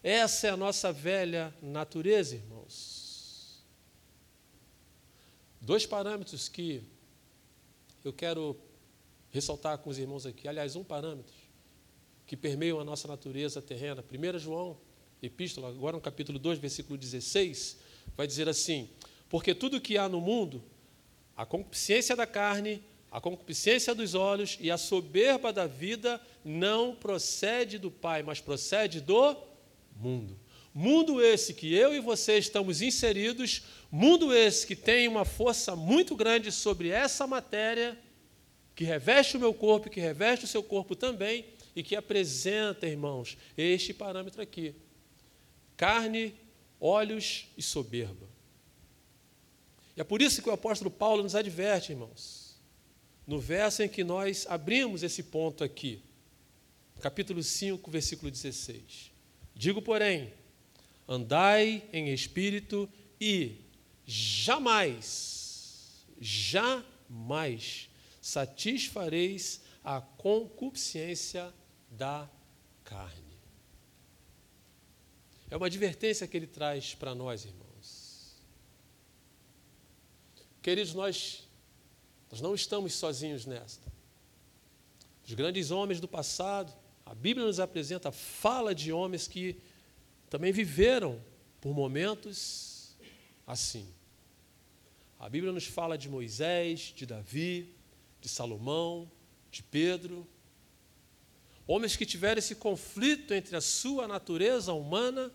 Essa 0.01 0.47
é 0.47 0.49
a 0.49 0.57
nossa 0.57 0.91
velha 0.91 1.53
natureza, 1.61 2.33
irmãos. 2.33 2.54
Dois 5.65 5.83
parâmetros 5.83 6.47
que 6.47 6.83
eu 8.03 8.13
quero 8.13 8.55
ressaltar 9.31 9.79
com 9.79 9.89
os 9.89 9.97
irmãos 9.97 10.23
aqui. 10.23 10.47
Aliás, 10.47 10.75
um 10.75 10.83
parâmetro 10.83 11.33
que 12.27 12.37
permeiam 12.37 12.79
a 12.79 12.83
nossa 12.83 13.07
natureza 13.07 13.63
terrena. 13.63 14.03
1 14.03 14.37
João, 14.37 14.77
epístola, 15.23 15.69
agora 15.69 15.95
no 15.95 16.01
capítulo 16.01 16.37
2, 16.37 16.59
versículo 16.59 16.99
16, 16.99 17.79
vai 18.15 18.27
dizer 18.27 18.47
assim: 18.47 18.91
Porque 19.27 19.55
tudo 19.55 19.81
que 19.81 19.97
há 19.97 20.07
no 20.07 20.21
mundo, 20.21 20.63
a 21.35 21.47
concupiscência 21.47 22.15
da 22.15 22.27
carne, 22.27 22.83
a 23.09 23.19
concupiscência 23.19 23.95
dos 23.95 24.13
olhos 24.13 24.59
e 24.61 24.69
a 24.69 24.77
soberba 24.77 25.51
da 25.51 25.65
vida 25.65 26.21
não 26.43 26.95
procede 26.95 27.79
do 27.79 27.89
Pai, 27.89 28.21
mas 28.21 28.39
procede 28.39 29.01
do 29.01 29.35
mundo. 29.95 30.39
Mundo 30.75 31.21
esse 31.21 31.53
que 31.53 31.73
eu 31.73 31.95
e 31.95 32.01
você 32.01 32.37
estamos 32.37 32.81
inseridos, 32.81 33.63
mundo 33.89 34.33
esse 34.33 34.67
que 34.67 34.75
tem 34.75 35.07
uma 35.07 35.23
força 35.23 35.73
muito 35.75 36.15
grande 36.15 36.51
sobre 36.51 36.89
essa 36.89 37.25
matéria, 37.25 37.97
que 38.75 38.83
reveste 38.83 39.37
o 39.37 39.39
meu 39.39 39.53
corpo, 39.53 39.89
que 39.89 40.01
reveste 40.01 40.43
o 40.43 40.47
seu 40.49 40.61
corpo 40.61 40.93
também, 40.95 41.45
e 41.73 41.81
que 41.81 41.95
apresenta, 41.95 42.85
irmãos, 42.85 43.37
este 43.57 43.93
parâmetro 43.93 44.41
aqui: 44.41 44.75
carne, 45.77 46.35
olhos 46.79 47.47
e 47.57 47.61
soberba. 47.61 48.27
E 49.95 50.01
é 50.01 50.03
por 50.03 50.21
isso 50.21 50.41
que 50.41 50.49
o 50.49 50.53
apóstolo 50.53 50.91
Paulo 50.91 51.23
nos 51.23 51.35
adverte, 51.35 51.93
irmãos 51.93 52.45
no 53.25 53.39
verso 53.39 53.81
em 53.81 53.89
que 53.89 54.03
nós 54.03 54.45
abrimos 54.47 55.01
esse 55.01 55.23
ponto 55.23 55.63
aqui, 55.63 56.01
capítulo 57.01 57.41
5, 57.41 57.89
versículo 57.89 58.29
16. 58.29 59.11
Digo, 59.53 59.81
porém, 59.81 60.31
andai 61.07 61.87
em 61.93 62.13
espírito 62.13 62.89
e 63.19 63.61
jamais, 64.05 66.05
jamais 66.19 67.89
satisfareis 68.21 69.61
a 69.83 70.01
concupiscência 70.01 71.53
da 71.91 72.29
carne. 72.83 73.23
É 75.49 75.57
uma 75.57 75.67
advertência 75.67 76.27
que 76.27 76.35
ele 76.35 76.47
traz 76.47 76.95
para 76.95 77.13
nós, 77.13 77.45
irmãos. 77.45 78.35
Queridos, 80.61 80.93
nós 80.93 81.45
nós 82.35 82.41
não 82.41 82.53
estamos 82.53 82.93
sozinhos 82.93 83.45
nesta. 83.45 83.89
Os 85.25 85.33
grandes 85.33 85.71
homens 85.71 86.01
do 86.01 86.07
passado, 86.07 86.73
a 87.05 87.15
Bíblia 87.15 87.45
nos 87.45 87.61
apresenta, 87.61 88.11
fala 88.11 88.75
de 88.75 88.91
homens 88.91 89.25
que 89.25 89.55
também 90.35 90.51
viveram 90.51 91.23
por 91.61 91.73
momentos 91.73 92.93
assim. 93.47 93.87
A 95.17 95.29
Bíblia 95.29 95.53
nos 95.53 95.65
fala 95.65 95.97
de 95.97 96.09
Moisés, 96.09 96.93
de 96.93 97.05
Davi, 97.05 97.73
de 98.19 98.27
Salomão, 98.27 99.09
de 99.49 99.63
Pedro. 99.63 100.27
Homens 101.65 101.95
que 101.95 102.05
tiveram 102.05 102.39
esse 102.39 102.53
conflito 102.55 103.33
entre 103.33 103.55
a 103.55 103.61
sua 103.61 104.09
natureza 104.09 104.73
humana 104.73 105.31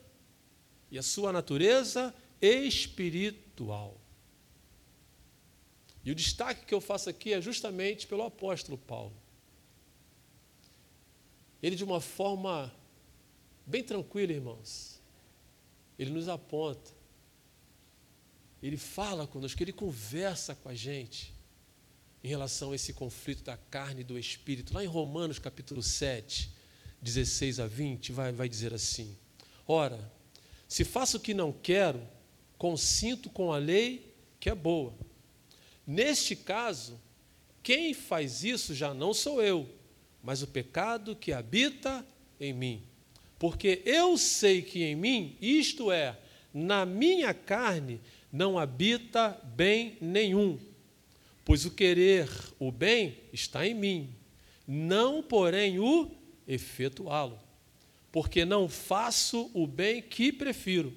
e 0.90 0.98
a 0.98 1.02
sua 1.02 1.32
natureza 1.32 2.14
espiritual. 2.38 3.98
E 6.04 6.10
o 6.10 6.14
destaque 6.14 6.66
que 6.66 6.74
eu 6.74 6.80
faço 6.82 7.08
aqui 7.08 7.32
é 7.32 7.40
justamente 7.40 8.06
pelo 8.06 8.22
apóstolo 8.22 8.76
Paulo. 8.76 9.16
Ele, 11.62 11.74
de 11.74 11.84
uma 11.84 12.02
forma 12.02 12.70
bem 13.70 13.84
tranquila, 13.84 14.32
irmãos, 14.32 14.89
ele 16.00 16.12
nos 16.12 16.30
aponta, 16.30 16.90
ele 18.62 18.78
fala 18.78 19.26
conosco, 19.26 19.62
ele 19.62 19.70
conversa 19.72 20.54
com 20.54 20.70
a 20.70 20.74
gente 20.74 21.34
em 22.24 22.28
relação 22.28 22.72
a 22.72 22.74
esse 22.74 22.94
conflito 22.94 23.44
da 23.44 23.58
carne 23.58 24.00
e 24.00 24.04
do 24.04 24.18
espírito. 24.18 24.72
Lá 24.72 24.82
em 24.82 24.86
Romanos 24.86 25.38
capítulo 25.38 25.82
7, 25.82 26.50
16 27.02 27.60
a 27.60 27.66
20, 27.66 28.12
vai, 28.12 28.32
vai 28.32 28.48
dizer 28.48 28.72
assim: 28.72 29.14
Ora, 29.66 30.10
se 30.66 30.84
faço 30.84 31.18
o 31.18 31.20
que 31.20 31.34
não 31.34 31.52
quero, 31.52 32.00
consinto 32.56 33.28
com 33.28 33.52
a 33.52 33.58
lei 33.58 34.14
que 34.40 34.48
é 34.48 34.54
boa. 34.54 34.94
Neste 35.86 36.34
caso, 36.34 36.98
quem 37.62 37.92
faz 37.92 38.42
isso 38.42 38.74
já 38.74 38.94
não 38.94 39.12
sou 39.12 39.42
eu, 39.42 39.68
mas 40.22 40.40
o 40.40 40.46
pecado 40.46 41.14
que 41.14 41.30
habita 41.30 42.06
em 42.40 42.54
mim. 42.54 42.89
Porque 43.40 43.80
eu 43.86 44.18
sei 44.18 44.60
que 44.60 44.84
em 44.84 44.94
mim, 44.94 45.34
isto 45.40 45.90
é, 45.90 46.14
na 46.52 46.84
minha 46.84 47.32
carne, 47.32 47.98
não 48.30 48.58
habita 48.58 49.30
bem 49.56 49.96
nenhum. 49.98 50.58
Pois 51.42 51.64
o 51.64 51.70
querer 51.70 52.28
o 52.58 52.70
bem 52.70 53.16
está 53.32 53.66
em 53.66 53.72
mim, 53.72 54.14
não, 54.68 55.22
porém, 55.22 55.78
o 55.78 56.10
efetuá-lo. 56.46 57.40
Porque 58.12 58.44
não 58.44 58.68
faço 58.68 59.50
o 59.54 59.66
bem 59.66 60.02
que 60.02 60.30
prefiro, 60.30 60.94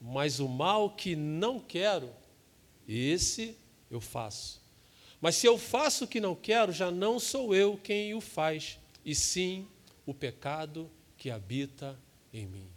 mas 0.00 0.38
o 0.38 0.46
mal 0.46 0.90
que 0.90 1.16
não 1.16 1.58
quero, 1.58 2.08
esse 2.88 3.56
eu 3.90 4.00
faço. 4.00 4.62
Mas 5.20 5.34
se 5.34 5.48
eu 5.48 5.58
faço 5.58 6.04
o 6.04 6.08
que 6.08 6.20
não 6.20 6.36
quero, 6.36 6.70
já 6.70 6.92
não 6.92 7.18
sou 7.18 7.52
eu 7.56 7.76
quem 7.76 8.14
o 8.14 8.20
faz, 8.20 8.78
e 9.04 9.16
sim 9.16 9.66
o 10.06 10.14
pecado 10.14 10.88
que 11.26 11.30
habita 11.32 11.98
em 12.32 12.46
mim. 12.46 12.70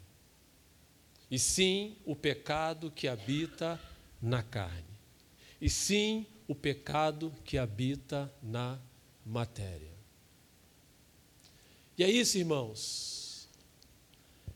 E 1.29 1.37
sim 1.37 1.95
o 2.03 2.15
pecado 2.15 2.89
que 2.89 3.07
habita 3.07 3.79
na 4.19 4.41
carne. 4.41 4.97
E 5.61 5.69
sim 5.69 6.25
o 6.47 6.55
pecado 6.55 7.31
que 7.45 7.59
habita 7.59 8.33
na 8.41 8.79
matéria. 9.23 9.91
E 11.95 12.03
é 12.03 12.09
isso, 12.09 12.39
irmãos. 12.39 13.47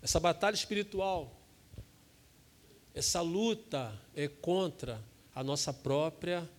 Essa 0.01 0.19
batalha 0.19 0.55
espiritual, 0.55 1.39
essa 2.95 3.21
luta 3.21 3.95
é 4.15 4.27
contra 4.27 4.99
a 5.35 5.43
nossa 5.43 5.71
própria 5.71 6.49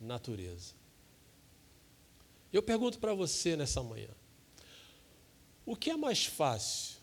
natureza. 0.00 0.74
Eu 2.52 2.62
pergunto 2.62 3.00
para 3.00 3.12
você 3.14 3.56
nessa 3.56 3.82
manhã: 3.82 4.10
o 5.66 5.76
que 5.76 5.90
é 5.90 5.96
mais 5.96 6.26
fácil? 6.26 6.98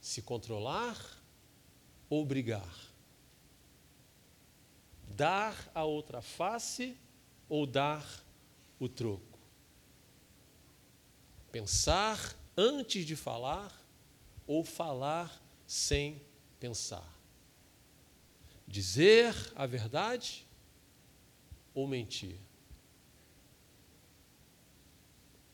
Se 0.00 0.22
controlar 0.22 0.98
ou 2.08 2.24
brigar? 2.24 2.74
Dar 5.08 5.70
a 5.74 5.84
outra 5.84 6.20
face 6.20 6.96
ou 7.48 7.66
dar 7.66 8.04
o 8.78 8.88
troco? 8.88 9.38
Pensar 11.52 12.36
antes 12.56 13.06
de 13.06 13.14
falar 13.14 13.72
ou 14.46 14.64
falar 14.64 15.40
sem 15.66 16.20
pensar? 16.58 17.08
Dizer 18.66 19.34
a 19.54 19.66
verdade 19.66 20.46
ou 21.74 21.86
mentir? 21.86 22.38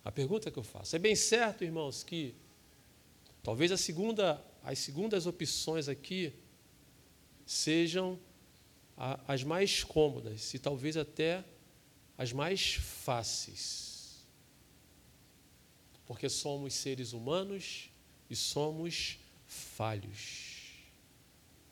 A 0.05 0.11
pergunta 0.11 0.51
que 0.51 0.59
eu 0.59 0.63
faço. 0.63 0.97
É 0.97 0.99
bem 0.99 1.15
certo, 1.15 1.65
irmãos, 1.65 2.03
que 2.03 2.35
talvez 3.43 3.71
a 3.73 3.77
segunda, 3.77 4.45
as 4.63 4.79
segundas 4.79 5.27
opções 5.27 5.89
aqui 5.89 6.33
sejam 7.45 8.19
a, 8.97 9.21
as 9.33 9.43
mais 9.43 9.85
cômodas 9.85 10.55
e 10.55 10.59
talvez 10.59 10.97
até 10.97 11.45
as 12.17 12.33
mais 12.33 12.75
fáceis. 12.75 14.27
Porque 16.07 16.29
somos 16.29 16.75
seres 16.75 17.13
humanos 17.13 17.91
e 18.29 18.35
somos 18.35 19.19
falhos. 19.47 20.61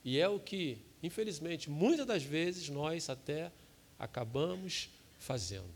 E 0.04 0.18
é 0.18 0.28
o 0.28 0.38
que 0.38 0.86
Infelizmente, 1.02 1.70
muitas 1.70 2.06
das 2.06 2.22
vezes 2.22 2.68
nós 2.68 3.08
até 3.08 3.52
acabamos 3.98 4.90
fazendo. 5.18 5.72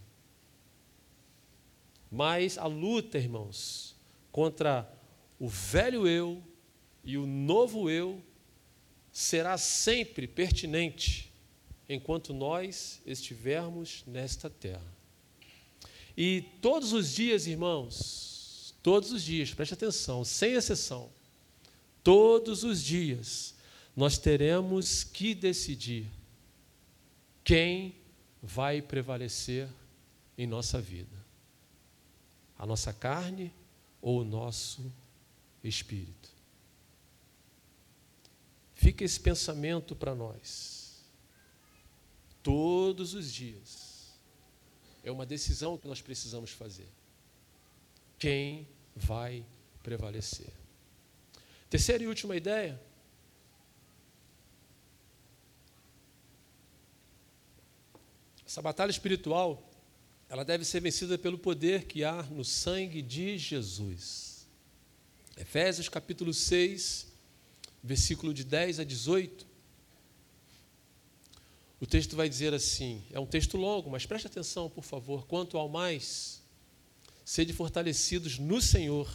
Mas 2.14 2.58
a 2.58 2.66
luta, 2.66 3.16
irmãos, 3.16 3.96
contra 4.30 4.86
o 5.38 5.48
velho 5.48 6.06
eu 6.06 6.42
e 7.02 7.16
o 7.16 7.26
novo 7.26 7.88
eu 7.88 8.22
será 9.10 9.56
sempre 9.56 10.26
pertinente 10.28 11.32
enquanto 11.88 12.34
nós 12.34 13.00
estivermos 13.06 14.04
nesta 14.06 14.50
terra. 14.50 14.84
E 16.14 16.44
todos 16.60 16.92
os 16.92 17.14
dias, 17.14 17.46
irmãos, 17.46 18.74
todos 18.82 19.10
os 19.10 19.22
dias, 19.22 19.54
preste 19.54 19.72
atenção, 19.72 20.22
sem 20.22 20.52
exceção, 20.52 21.08
todos 22.04 22.62
os 22.62 22.84
dias, 22.84 23.54
nós 23.96 24.18
teremos 24.18 25.02
que 25.02 25.34
decidir 25.34 26.10
quem 27.42 27.94
vai 28.42 28.82
prevalecer 28.82 29.66
em 30.36 30.46
nossa 30.46 30.78
vida 30.78 31.21
a 32.62 32.66
nossa 32.66 32.92
carne 32.92 33.52
ou 34.00 34.20
o 34.20 34.24
nosso 34.24 34.92
espírito. 35.64 36.30
Fica 38.72 39.02
esse 39.02 39.18
pensamento 39.18 39.96
para 39.96 40.14
nós. 40.14 41.04
Todos 42.40 43.14
os 43.14 43.32
dias. 43.32 44.12
É 45.02 45.10
uma 45.10 45.26
decisão 45.26 45.76
que 45.76 45.88
nós 45.88 46.00
precisamos 46.00 46.52
fazer. 46.52 46.86
Quem 48.16 48.68
vai 48.94 49.44
prevalecer? 49.82 50.52
Terceira 51.68 52.04
e 52.04 52.06
última 52.06 52.36
ideia. 52.36 52.80
Essa 58.46 58.62
batalha 58.62 58.92
espiritual 58.92 59.68
ela 60.32 60.46
deve 60.46 60.64
ser 60.64 60.80
vencida 60.80 61.18
pelo 61.18 61.36
poder 61.36 61.84
que 61.84 62.02
há 62.04 62.22
no 62.22 62.42
sangue 62.42 63.02
de 63.02 63.36
Jesus. 63.36 64.46
Efésios 65.36 65.90
capítulo 65.90 66.32
6, 66.32 67.06
versículo 67.84 68.32
de 68.32 68.42
10 68.42 68.80
a 68.80 68.84
18. 68.84 69.46
O 71.78 71.86
texto 71.86 72.16
vai 72.16 72.30
dizer 72.30 72.54
assim: 72.54 73.04
é 73.12 73.20
um 73.20 73.26
texto 73.26 73.58
longo, 73.58 73.90
mas 73.90 74.06
preste 74.06 74.26
atenção, 74.26 74.70
por 74.70 74.84
favor. 74.84 75.26
Quanto 75.26 75.58
ao 75.58 75.68
mais, 75.68 76.40
sede 77.26 77.52
fortalecidos 77.52 78.38
no 78.38 78.58
Senhor 78.58 79.14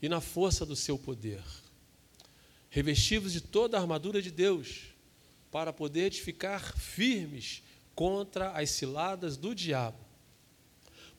e 0.00 0.08
na 0.08 0.22
força 0.22 0.64
do 0.64 0.74
seu 0.74 0.98
poder, 0.98 1.44
revestivos 2.70 3.34
de 3.34 3.42
toda 3.42 3.76
a 3.76 3.80
armadura 3.82 4.22
de 4.22 4.30
Deus, 4.30 4.94
para 5.50 5.74
poder 5.74 6.10
ficar 6.10 6.74
firmes 6.78 7.62
contra 7.94 8.52
as 8.52 8.70
ciladas 8.70 9.36
do 9.36 9.54
diabo 9.54 10.10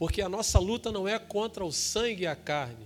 porque 0.04 0.22
a 0.22 0.28
nossa 0.28 0.60
luta 0.60 0.92
não 0.92 1.08
é 1.08 1.18
contra 1.18 1.64
o 1.64 1.72
sangue 1.72 2.24
e 2.24 2.28
a 2.28 2.36
carne, 2.36 2.86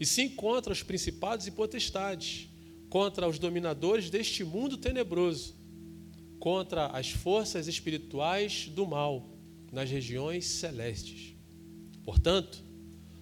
e 0.00 0.06
sim 0.06 0.30
contra 0.30 0.72
os 0.72 0.82
principados 0.82 1.46
e 1.46 1.50
potestades, 1.50 2.48
contra 2.88 3.28
os 3.28 3.38
dominadores 3.38 4.08
deste 4.08 4.42
mundo 4.44 4.78
tenebroso, 4.78 5.54
contra 6.38 6.86
as 6.86 7.10
forças 7.10 7.68
espirituais 7.68 8.66
do 8.68 8.86
mal 8.86 9.28
nas 9.70 9.90
regiões 9.90 10.46
celestes. 10.46 11.34
Portanto, 12.02 12.64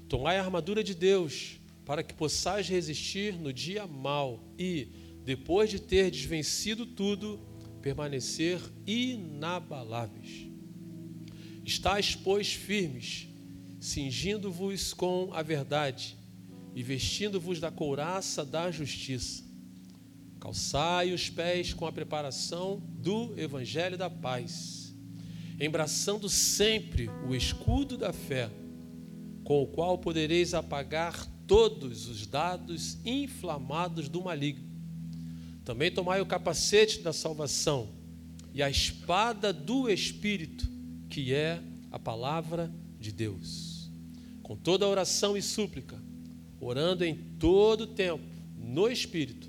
tomai 0.08 0.38
a 0.38 0.44
armadura 0.44 0.84
de 0.84 0.94
Deus 0.94 1.58
para 1.84 2.04
que 2.04 2.14
possais 2.14 2.68
resistir 2.68 3.34
no 3.34 3.52
dia 3.52 3.88
mal 3.88 4.40
e, 4.56 4.86
depois 5.24 5.68
de 5.68 5.80
ter 5.80 6.12
desvencido 6.12 6.86
tudo, 6.86 7.40
permanecer 7.82 8.60
inabaláveis. 8.86 10.45
Estais, 11.66 12.14
pois, 12.14 12.52
firmes, 12.52 13.26
cingindo-vos 13.80 14.94
com 14.94 15.30
a 15.32 15.42
verdade 15.42 16.16
e 16.76 16.80
vestindo-vos 16.80 17.58
da 17.58 17.72
couraça 17.72 18.44
da 18.44 18.70
justiça. 18.70 19.42
Calçai 20.38 21.12
os 21.12 21.28
pés 21.28 21.74
com 21.74 21.84
a 21.84 21.90
preparação 21.90 22.80
do 23.00 23.36
evangelho 23.36 23.98
da 23.98 24.08
paz, 24.08 24.94
embraçando 25.58 26.28
sempre 26.28 27.10
o 27.28 27.34
escudo 27.34 27.98
da 27.98 28.12
fé, 28.12 28.48
com 29.42 29.60
o 29.60 29.66
qual 29.66 29.98
podereis 29.98 30.54
apagar 30.54 31.26
todos 31.48 32.06
os 32.06 32.28
dados 32.28 32.96
inflamados 33.04 34.08
do 34.08 34.22
maligno. 34.22 34.70
Também 35.64 35.90
tomai 35.90 36.20
o 36.20 36.26
capacete 36.26 37.00
da 37.00 37.12
salvação 37.12 37.88
e 38.54 38.62
a 38.62 38.70
espada 38.70 39.52
do 39.52 39.90
Espírito 39.90 40.75
que 41.16 41.32
é 41.32 41.62
a 41.90 41.98
palavra 41.98 42.70
de 43.00 43.10
Deus. 43.10 43.90
Com 44.42 44.54
toda 44.54 44.86
oração 44.86 45.34
e 45.34 45.40
súplica, 45.40 45.98
orando 46.60 47.06
em 47.06 47.14
todo 47.38 47.86
tempo, 47.86 48.22
no 48.54 48.86
Espírito, 48.86 49.48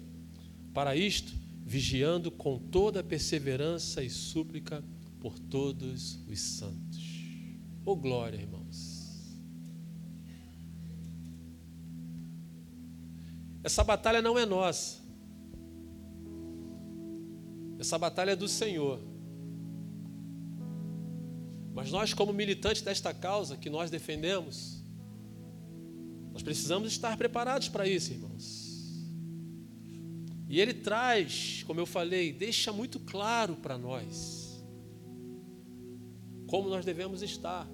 para 0.73 0.95
isto, 0.95 1.33
vigiando 1.65 2.31
com 2.31 2.57
toda 2.57 3.03
perseverança 3.03 4.01
e 4.01 4.09
súplica 4.09 4.81
por 5.19 5.37
todos 5.37 6.17
os 6.25 6.39
santos. 6.39 7.03
Oh 7.85 7.97
glória, 7.97 8.37
irmãos. 8.37 9.35
Essa 13.61 13.83
batalha 13.83 14.21
não 14.21 14.39
é 14.39 14.45
nossa. 14.45 15.01
Essa 17.77 17.97
batalha 17.97 18.31
é 18.31 18.35
do 18.37 18.47
Senhor. 18.47 19.16
Mas 21.77 21.91
nós, 21.91 22.11
como 22.11 22.33
militantes 22.33 22.81
desta 22.81 23.13
causa 23.13 23.55
que 23.55 23.69
nós 23.69 23.91
defendemos, 23.91 24.83
nós 26.33 26.41
precisamos 26.41 26.91
estar 26.91 27.15
preparados 27.15 27.69
para 27.69 27.87
isso, 27.87 28.11
irmãos. 28.11 29.05
E 30.49 30.59
ele 30.59 30.73
traz, 30.73 31.61
como 31.67 31.79
eu 31.79 31.85
falei, 31.85 32.33
deixa 32.33 32.73
muito 32.73 32.99
claro 32.99 33.57
para 33.57 33.77
nós 33.77 34.59
como 36.47 36.67
nós 36.67 36.83
devemos 36.83 37.21
estar, 37.21 37.69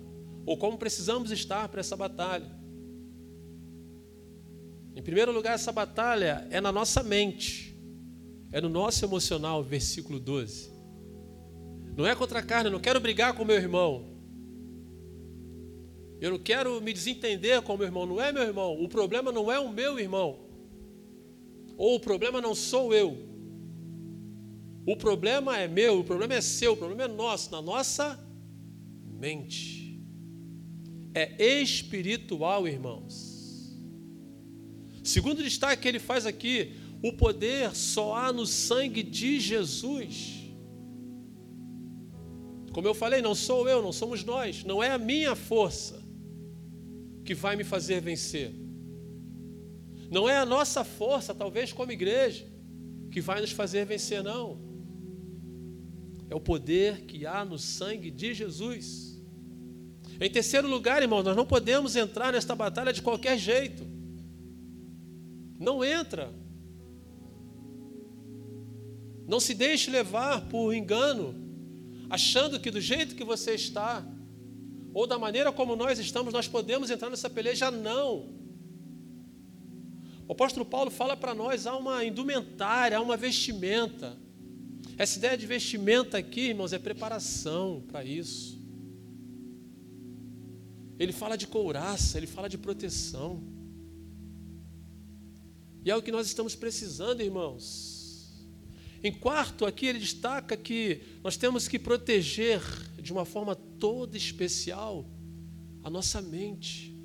ou 0.45 0.57
como 0.57 0.77
precisamos 0.77 1.31
estar 1.31 1.69
para 1.69 1.79
essa 1.79 1.95
batalha. 1.95 2.51
Em 4.97 5.01
primeiro 5.01 5.31
lugar, 5.31 5.53
essa 5.53 5.71
batalha 5.71 6.45
é 6.49 6.59
na 6.59 6.73
nossa 6.73 7.03
mente, 7.03 7.73
é 8.51 8.59
no 8.59 8.67
nosso 8.67 9.05
emocional, 9.05 9.63
versículo 9.63 10.19
12. 10.19 10.72
Não 11.95 12.05
é 12.05 12.15
contra 12.15 12.39
a 12.39 12.43
carne, 12.43 12.67
eu 12.67 12.71
não 12.71 12.79
quero 12.79 12.99
brigar 12.99 13.33
com 13.33 13.45
meu 13.45 13.55
irmão. 13.55 14.13
Eu 16.19 16.31
não 16.31 16.39
quero 16.39 16.81
me 16.81 16.93
desentender 16.93 17.61
com 17.61 17.75
meu 17.75 17.85
irmão. 17.85 18.05
Não 18.05 18.21
é 18.21 18.31
meu 18.31 18.43
irmão. 18.43 18.81
O 18.81 18.87
problema 18.87 19.31
não 19.31 19.51
é 19.51 19.59
o 19.59 19.69
meu 19.69 19.99
irmão. 19.99 20.39
Ou 21.77 21.95
o 21.95 21.99
problema 21.99 22.39
não 22.39 22.55
sou 22.55 22.93
eu. 22.93 23.17
O 24.85 24.95
problema 24.95 25.57
é 25.57 25.67
meu, 25.67 25.99
o 25.99 26.03
problema 26.03 26.33
é 26.33 26.41
seu, 26.41 26.73
o 26.73 26.77
problema 26.77 27.03
é 27.03 27.07
nosso, 27.07 27.51
na 27.51 27.61
nossa 27.61 28.19
mente. 29.05 30.01
É 31.13 31.61
espiritual, 31.61 32.67
irmãos. 32.67 33.73
Segundo 35.03 35.43
destaque 35.43 35.81
que 35.81 35.87
ele 35.87 35.99
faz 35.99 36.25
aqui, 36.25 36.73
o 37.01 37.13
poder 37.13 37.75
só 37.75 38.15
há 38.15 38.33
no 38.33 38.45
sangue 38.45 39.03
de 39.03 39.39
Jesus. 39.39 40.42
Como 42.73 42.87
eu 42.87 42.95
falei, 42.95 43.21
não 43.21 43.35
sou 43.35 43.69
eu, 43.69 43.83
não 43.83 43.93
somos 43.93 44.23
nós, 44.23 44.63
não 44.63 44.81
é 44.81 44.89
a 44.89 44.97
minha 44.97 45.35
força 45.35 46.01
que 47.23 47.35
vai 47.35 47.55
me 47.55 47.63
fazer 47.63 48.01
vencer. 48.01 48.51
Não 50.09 50.27
é 50.27 50.37
a 50.37 50.45
nossa 50.45 50.83
força, 50.83 51.35
talvez 51.35 51.71
como 51.71 51.91
igreja, 51.91 52.45
que 53.11 53.21
vai 53.21 53.41
nos 53.41 53.51
fazer 53.51 53.85
vencer, 53.85 54.23
não. 54.23 54.59
É 56.31 56.35
o 56.35 56.41
poder 56.41 57.05
que 57.05 57.27
há 57.27 57.45
no 57.45 57.59
sangue 57.59 58.09
de 58.09 58.33
Jesus. 58.33 59.21
Em 60.19 60.29
terceiro 60.31 60.67
lugar, 60.67 61.03
irmão, 61.03 61.21
nós 61.21 61.37
não 61.37 61.45
podemos 61.45 61.95
entrar 61.95 62.33
nesta 62.33 62.55
batalha 62.55 62.91
de 62.91 63.03
qualquer 63.03 63.37
jeito. 63.37 63.85
Não 65.59 65.85
entra. 65.85 66.33
Não 69.27 69.39
se 69.39 69.53
deixe 69.53 69.91
levar 69.91 70.49
por 70.49 70.73
engano 70.73 71.42
achando 72.13 72.59
que 72.59 72.69
do 72.69 72.79
jeito 72.79 73.15
que 73.15 73.23
você 73.23 73.55
está, 73.55 74.05
ou 74.93 75.07
da 75.07 75.17
maneira 75.17 75.51
como 75.51 75.75
nós 75.75 75.97
estamos, 75.97 76.31
nós 76.31 76.47
podemos 76.47 76.91
entrar 76.91 77.09
nessa 77.09 77.27
peleja, 77.27 77.71
não. 77.71 78.29
O 80.27 80.33
apóstolo 80.33 80.63
Paulo 80.63 80.91
fala 80.91 81.17
para 81.17 81.33
nós: 81.33 81.65
há 81.65 81.75
uma 81.75 82.05
indumentária, 82.05 82.97
há 82.97 83.01
uma 83.01 83.17
vestimenta. 83.17 84.15
Essa 84.95 85.17
ideia 85.17 85.35
de 85.35 85.47
vestimenta 85.47 86.19
aqui, 86.19 86.49
irmãos, 86.49 86.71
é 86.71 86.77
preparação 86.77 87.83
para 87.87 88.05
isso. 88.05 88.61
Ele 90.99 91.11
fala 91.11 91.35
de 91.35 91.47
couraça, 91.47 92.19
ele 92.19 92.27
fala 92.27 92.47
de 92.47 92.59
proteção. 92.59 93.41
E 95.83 95.89
é 95.89 95.95
o 95.95 96.01
que 96.03 96.11
nós 96.11 96.27
estamos 96.27 96.53
precisando, 96.53 97.21
irmãos. 97.21 97.92
Em 99.03 99.11
quarto, 99.11 99.65
aqui 99.65 99.85
ele 99.85 99.99
destaca 99.99 100.55
que 100.55 101.01
nós 101.21 101.35
temos 101.35 101.67
que 101.67 101.77
proteger 101.77 102.61
de 103.01 103.11
uma 103.11 103.25
forma 103.25 103.53
toda 103.53 104.15
especial 104.15 105.05
a 105.83 105.89
nossa 105.89 106.21
mente. 106.21 106.95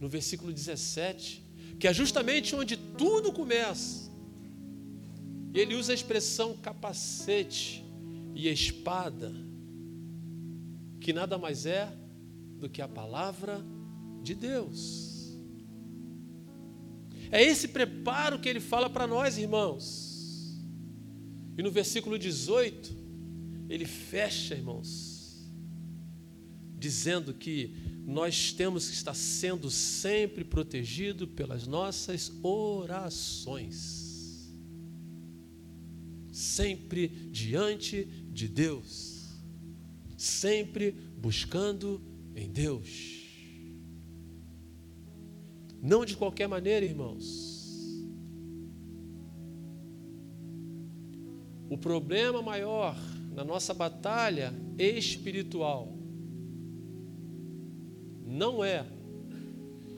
No 0.00 0.08
versículo 0.08 0.52
17, 0.52 1.44
que 1.78 1.86
é 1.86 1.92
justamente 1.92 2.56
onde 2.56 2.78
tudo 2.78 3.30
começa. 3.30 4.10
Ele 5.52 5.74
usa 5.74 5.92
a 5.92 5.94
expressão 5.94 6.56
capacete 6.56 7.84
e 8.34 8.48
espada, 8.48 9.32
que 10.98 11.12
nada 11.12 11.36
mais 11.36 11.66
é 11.66 11.92
do 12.58 12.70
que 12.70 12.80
a 12.80 12.88
palavra 12.88 13.62
de 14.22 14.34
Deus. 14.34 15.36
É 17.30 17.42
esse 17.42 17.68
preparo 17.68 18.38
que 18.38 18.48
ele 18.48 18.60
fala 18.60 18.88
para 18.88 19.06
nós, 19.06 19.36
irmãos. 19.36 20.03
E 21.56 21.62
no 21.62 21.70
versículo 21.70 22.18
18, 22.18 22.94
ele 23.68 23.84
fecha, 23.84 24.54
irmãos, 24.54 25.48
dizendo 26.76 27.32
que 27.32 27.74
nós 28.04 28.52
temos 28.52 28.88
que 28.88 28.94
estar 28.94 29.14
sendo 29.14 29.70
sempre 29.70 30.44
protegido 30.44 31.26
pelas 31.26 31.66
nossas 31.66 32.32
orações. 32.42 34.02
Sempre 36.30 37.08
diante 37.08 38.04
de 38.30 38.48
Deus. 38.48 39.30
Sempre 40.16 40.92
buscando 41.16 42.02
em 42.34 42.50
Deus. 42.50 43.22
Não 45.80 46.04
de 46.04 46.16
qualquer 46.16 46.48
maneira, 46.48 46.84
irmãos. 46.84 47.53
O 51.74 51.76
problema 51.76 52.40
maior 52.40 52.96
na 53.34 53.42
nossa 53.42 53.74
batalha 53.74 54.54
espiritual 54.78 55.92
não 58.24 58.64
é 58.64 58.86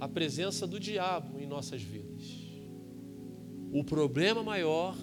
a 0.00 0.08
presença 0.08 0.66
do 0.66 0.80
diabo 0.80 1.38
em 1.38 1.46
nossas 1.46 1.82
vidas. 1.82 2.24
O 3.70 3.84
problema 3.84 4.42
maior 4.42 4.96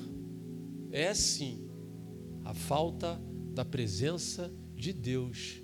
é 0.89 1.13
sim 1.13 1.69
a 2.43 2.55
falta 2.55 3.21
da 3.53 3.63
presença 3.63 4.51
de 4.75 4.91
Deus 4.91 5.61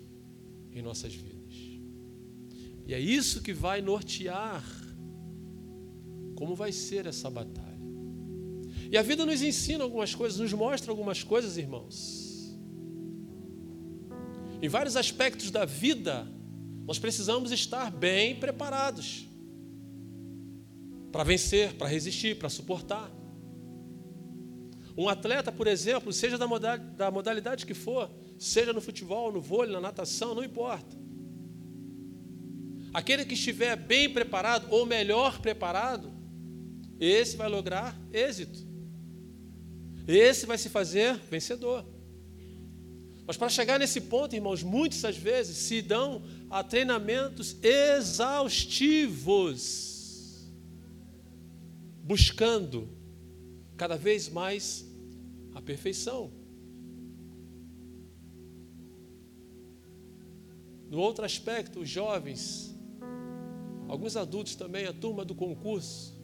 em 0.71 0.83
nossas 0.83 1.15
vidas. 1.15 1.55
E 2.85 2.93
é 2.93 2.99
isso 2.99 3.41
que 3.41 3.51
vai 3.51 3.81
nortear 3.81 4.63
como 6.35 6.53
vai 6.53 6.71
ser 6.71 7.07
essa 7.07 7.31
batalha. 7.31 7.68
E 8.91 8.97
a 8.97 9.01
vida 9.01 9.25
nos 9.25 9.41
ensina 9.41 9.83
algumas 9.83 10.15
coisas, 10.15 10.39
nos 10.39 10.51
mostra 10.53 10.91
algumas 10.91 11.23
coisas, 11.23 11.57
irmãos. 11.57 12.57
Em 14.61 14.67
vários 14.67 14.95
aspectos 14.95 15.51
da 15.51 15.63
vida, 15.63 16.27
nós 16.85 16.97
precisamos 16.97 17.51
estar 17.51 17.91
bem 17.91 18.39
preparados 18.39 19.27
para 21.11 21.23
vencer, 21.23 21.73
para 21.73 21.87
resistir, 21.87 22.37
para 22.37 22.49
suportar. 22.49 23.11
Um 24.97 25.07
atleta, 25.07 25.51
por 25.51 25.67
exemplo, 25.67 26.11
seja 26.11 26.37
da 26.37 26.47
modalidade, 26.47 26.97
da 26.97 27.11
modalidade 27.11 27.65
que 27.65 27.73
for, 27.73 28.11
seja 28.37 28.73
no 28.73 28.81
futebol, 28.81 29.31
no 29.31 29.39
vôlei, 29.39 29.71
na 29.71 29.79
natação, 29.79 30.35
não 30.35 30.43
importa. 30.43 30.97
Aquele 32.93 33.23
que 33.23 33.35
estiver 33.35 33.75
bem 33.75 34.11
preparado 34.11 34.67
ou 34.71 34.85
melhor 34.85 35.39
preparado, 35.39 36.11
esse 36.99 37.37
vai 37.37 37.47
lograr 37.47 37.97
êxito. 38.11 38.68
Esse 40.11 40.45
vai 40.47 40.57
se 40.57 40.69
fazer 40.69 41.15
vencedor. 41.29 41.85
Mas 43.27 43.37
para 43.37 43.47
chegar 43.47 43.77
nesse 43.77 44.01
ponto, 44.01 44.35
irmãos, 44.35 44.63
muitas 44.63 45.01
das 45.01 45.15
vezes 45.15 45.55
se 45.55 45.83
dão 45.83 46.23
a 46.49 46.63
treinamentos 46.63 47.55
exaustivos, 47.61 48.79
buscando 52.01 52.89
cada 53.77 53.95
vez 53.95 54.27
mais 54.27 54.83
a 55.53 55.61
perfeição. 55.61 56.31
No 60.89 60.97
outro 60.97 61.23
aspecto, 61.23 61.81
os 61.81 61.89
jovens, 61.89 62.75
alguns 63.87 64.17
adultos 64.17 64.55
também, 64.55 64.87
a 64.87 64.93
turma 64.93 65.23
do 65.23 65.35
concurso, 65.35 66.18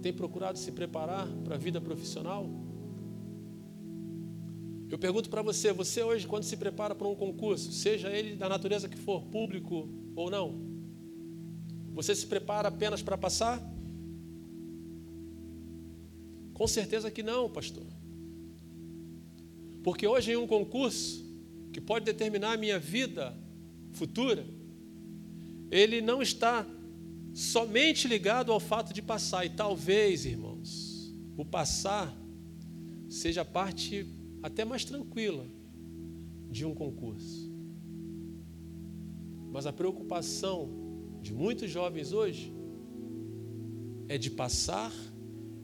tem 0.00 0.12
procurado 0.12 0.58
se 0.58 0.72
preparar 0.72 1.26
para 1.44 1.54
a 1.54 1.58
vida 1.58 1.80
profissional, 1.80 2.48
eu 4.90 4.98
pergunto 4.98 5.30
para 5.30 5.40
você, 5.40 5.72
você 5.72 6.02
hoje, 6.02 6.26
quando 6.26 6.42
se 6.42 6.56
prepara 6.56 6.96
para 6.96 7.06
um 7.06 7.14
concurso, 7.14 7.70
seja 7.70 8.10
ele 8.10 8.34
da 8.34 8.48
natureza 8.48 8.88
que 8.88 8.98
for, 8.98 9.22
público 9.26 9.88
ou 10.16 10.28
não, 10.28 10.60
você 11.92 12.12
se 12.12 12.26
prepara 12.26 12.68
apenas 12.68 13.00
para 13.00 13.16
passar? 13.16 13.62
Com 16.52 16.66
certeza 16.66 17.08
que 17.08 17.22
não, 17.22 17.48
pastor. 17.48 17.86
Porque 19.84 20.06
hoje 20.06 20.32
em 20.32 20.36
um 20.36 20.46
concurso 20.46 21.24
que 21.72 21.80
pode 21.80 22.04
determinar 22.04 22.54
a 22.54 22.56
minha 22.56 22.78
vida 22.78 23.36
futura, 23.92 24.44
ele 25.70 26.00
não 26.00 26.20
está 26.20 26.66
somente 27.40 28.06
ligado 28.06 28.52
ao 28.52 28.60
fato 28.60 28.92
de 28.92 29.00
passar. 29.00 29.46
E 29.46 29.50
talvez, 29.50 30.26
irmãos, 30.26 31.14
o 31.38 31.44
passar 31.44 32.14
seja 33.08 33.44
parte 33.44 34.06
até 34.42 34.62
mais 34.64 34.84
tranquila 34.84 35.46
de 36.50 36.66
um 36.66 36.74
concurso. 36.74 37.50
Mas 39.50 39.66
a 39.66 39.72
preocupação 39.72 41.18
de 41.22 41.32
muitos 41.32 41.70
jovens 41.70 42.12
hoje 42.12 42.52
é 44.06 44.18
de 44.18 44.30
passar 44.30 44.92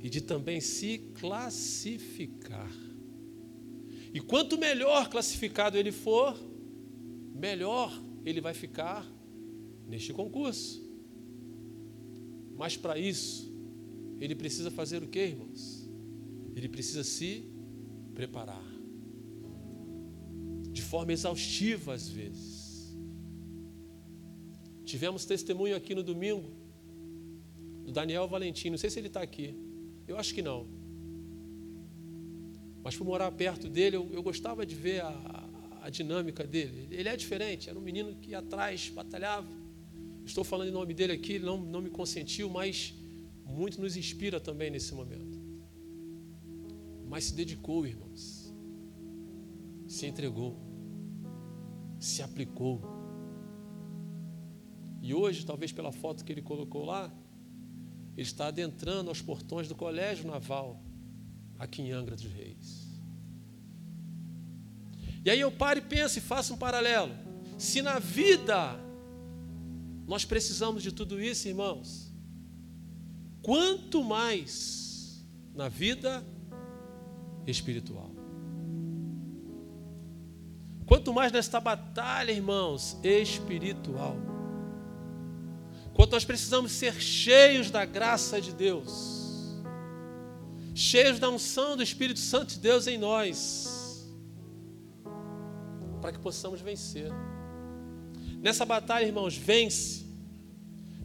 e 0.00 0.08
de 0.08 0.22
também 0.22 0.60
se 0.60 0.98
classificar. 1.20 2.72
E 4.14 4.20
quanto 4.20 4.56
melhor 4.56 5.10
classificado 5.10 5.76
ele 5.76 5.92
for, 5.92 6.38
melhor 7.34 7.92
ele 8.24 8.40
vai 8.40 8.54
ficar 8.54 9.06
neste 9.86 10.12
concurso. 10.12 10.85
Mas 12.56 12.76
para 12.76 12.98
isso, 12.98 13.52
ele 14.20 14.34
precisa 14.34 14.70
fazer 14.70 15.02
o 15.02 15.08
que, 15.08 15.18
irmãos? 15.18 15.88
Ele 16.54 16.68
precisa 16.68 17.04
se 17.04 17.44
preparar. 18.14 18.64
De 20.70 20.82
forma 20.82 21.12
exaustiva, 21.12 21.94
às 21.94 22.08
vezes. 22.08 22.96
Tivemos 24.84 25.24
testemunho 25.24 25.76
aqui 25.76 25.94
no 25.94 26.02
domingo 26.02 26.50
do 27.84 27.92
Daniel 27.92 28.26
Valentim. 28.26 28.70
Não 28.70 28.78
sei 28.78 28.88
se 28.88 28.98
ele 28.98 29.08
está 29.08 29.20
aqui. 29.20 29.54
Eu 30.06 30.16
acho 30.16 30.32
que 30.32 30.42
não. 30.42 30.66
Mas 32.82 32.94
por 32.96 33.04
morar 33.04 33.30
perto 33.32 33.68
dele, 33.68 33.96
eu, 33.96 34.08
eu 34.12 34.22
gostava 34.22 34.64
de 34.64 34.76
ver 34.76 35.02
a, 35.02 35.48
a, 35.82 35.90
dinâmica 35.90 36.46
dele. 36.46 36.86
Ele 36.90 37.08
é 37.08 37.16
diferente, 37.16 37.68
era 37.68 37.76
um 37.76 37.82
menino 37.82 38.14
que 38.14 38.30
ia 38.30 38.38
atrás, 38.38 38.88
batalhava. 38.90 39.65
Estou 40.26 40.44
falando 40.44 40.68
em 40.68 40.72
nome 40.72 40.92
dele 40.92 41.12
aqui, 41.14 41.34
ele 41.34 41.46
não, 41.46 41.56
não 41.56 41.80
me 41.80 41.88
consentiu, 41.88 42.50
mas 42.50 42.92
muito 43.44 43.80
nos 43.80 43.96
inspira 43.96 44.38
também 44.38 44.70
nesse 44.70 44.92
momento 44.92 45.46
mas 47.08 47.24
se 47.24 47.34
dedicou, 47.34 47.86
irmãos. 47.86 48.52
Se 49.86 50.06
entregou. 50.06 50.56
Se 51.98 52.22
aplicou. 52.22 52.82
E 55.00 55.14
hoje, 55.14 55.46
talvez 55.46 55.70
pela 55.70 55.92
foto 55.92 56.24
que 56.24 56.32
ele 56.32 56.42
colocou 56.42 56.84
lá, 56.84 57.12
ele 58.16 58.26
está 58.26 58.48
adentrando 58.48 59.08
aos 59.08 59.22
portões 59.22 59.68
do 59.68 59.74
Colégio 59.74 60.26
Naval, 60.26 60.82
aqui 61.58 61.82
em 61.82 61.92
Angra 61.92 62.16
dos 62.16 62.24
Reis. 62.24 62.86
E 65.24 65.30
aí 65.30 65.40
eu 65.40 65.52
paro 65.52 65.78
e 65.78 65.82
penso 65.82 66.18
e 66.18 66.22
faço 66.22 66.54
um 66.54 66.58
paralelo. 66.58 67.14
Se 67.56 67.82
na 67.82 67.98
vida 67.98 68.78
nós 70.06 70.24
precisamos 70.24 70.82
de 70.82 70.92
tudo 70.92 71.20
isso, 71.20 71.48
irmãos, 71.48 72.12
quanto 73.42 74.04
mais 74.04 75.24
na 75.54 75.68
vida 75.68 76.24
espiritual. 77.46 78.10
Quanto 80.86 81.12
mais 81.12 81.32
nesta 81.32 81.58
batalha, 81.58 82.30
irmãos, 82.30 82.96
espiritual. 83.02 84.16
Quanto 85.92 86.12
nós 86.12 86.24
precisamos 86.24 86.72
ser 86.72 86.94
cheios 87.00 87.70
da 87.70 87.84
graça 87.84 88.40
de 88.40 88.52
Deus, 88.52 89.60
cheios 90.74 91.18
da 91.18 91.28
unção 91.28 91.76
do 91.76 91.82
Espírito 91.82 92.20
Santo 92.20 92.50
de 92.50 92.60
Deus 92.60 92.86
em 92.86 92.98
nós, 92.98 94.06
para 96.00 96.12
que 96.12 96.18
possamos 96.18 96.60
vencer. 96.60 97.10
Nessa 98.46 98.64
batalha, 98.64 99.04
irmãos, 99.04 99.36
vence 99.36 100.06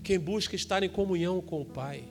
quem 0.04 0.20
busca 0.20 0.56
estar 0.56 0.84
em 0.84 0.90
comunhão 0.90 1.42
com 1.42 1.60
o 1.60 1.66
Pai. 1.66 2.04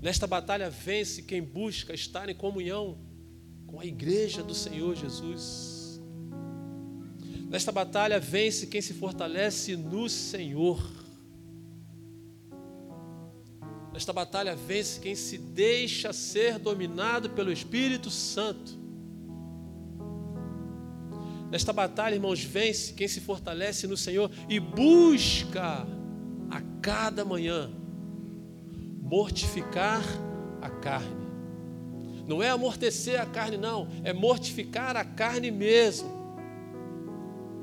Nesta 0.00 0.28
batalha 0.28 0.70
vence 0.70 1.22
quem 1.22 1.42
busca 1.42 1.92
estar 1.92 2.28
em 2.28 2.36
comunhão 2.36 2.96
com 3.66 3.80
a 3.80 3.84
igreja 3.84 4.44
do 4.44 4.54
Senhor 4.54 4.94
Jesus. 4.94 6.00
Nesta 7.50 7.72
batalha 7.72 8.20
vence 8.20 8.68
quem 8.68 8.80
se 8.80 8.94
fortalece 8.94 9.74
no 9.74 10.08
Senhor. 10.08 10.80
Nesta 13.92 14.12
batalha 14.12 14.54
vence 14.54 15.00
quem 15.00 15.16
se 15.16 15.36
deixa 15.36 16.12
ser 16.12 16.60
dominado 16.60 17.30
pelo 17.30 17.50
Espírito 17.50 18.08
Santo. 18.08 18.78
Nesta 21.50 21.72
batalha, 21.72 22.14
irmãos, 22.14 22.42
vence 22.42 22.92
quem 22.92 23.08
se 23.08 23.20
fortalece 23.20 23.86
no 23.86 23.96
Senhor 23.96 24.30
e 24.48 24.60
busca 24.60 25.86
a 26.50 26.60
cada 26.82 27.24
manhã 27.24 27.70
mortificar 29.00 30.02
a 30.60 30.68
carne. 30.68 31.28
Não 32.26 32.42
é 32.42 32.50
amortecer 32.50 33.18
a 33.18 33.24
carne, 33.24 33.56
não, 33.56 33.88
é 34.04 34.12
mortificar 34.12 34.96
a 34.96 35.04
carne 35.04 35.50
mesmo. 35.50 36.10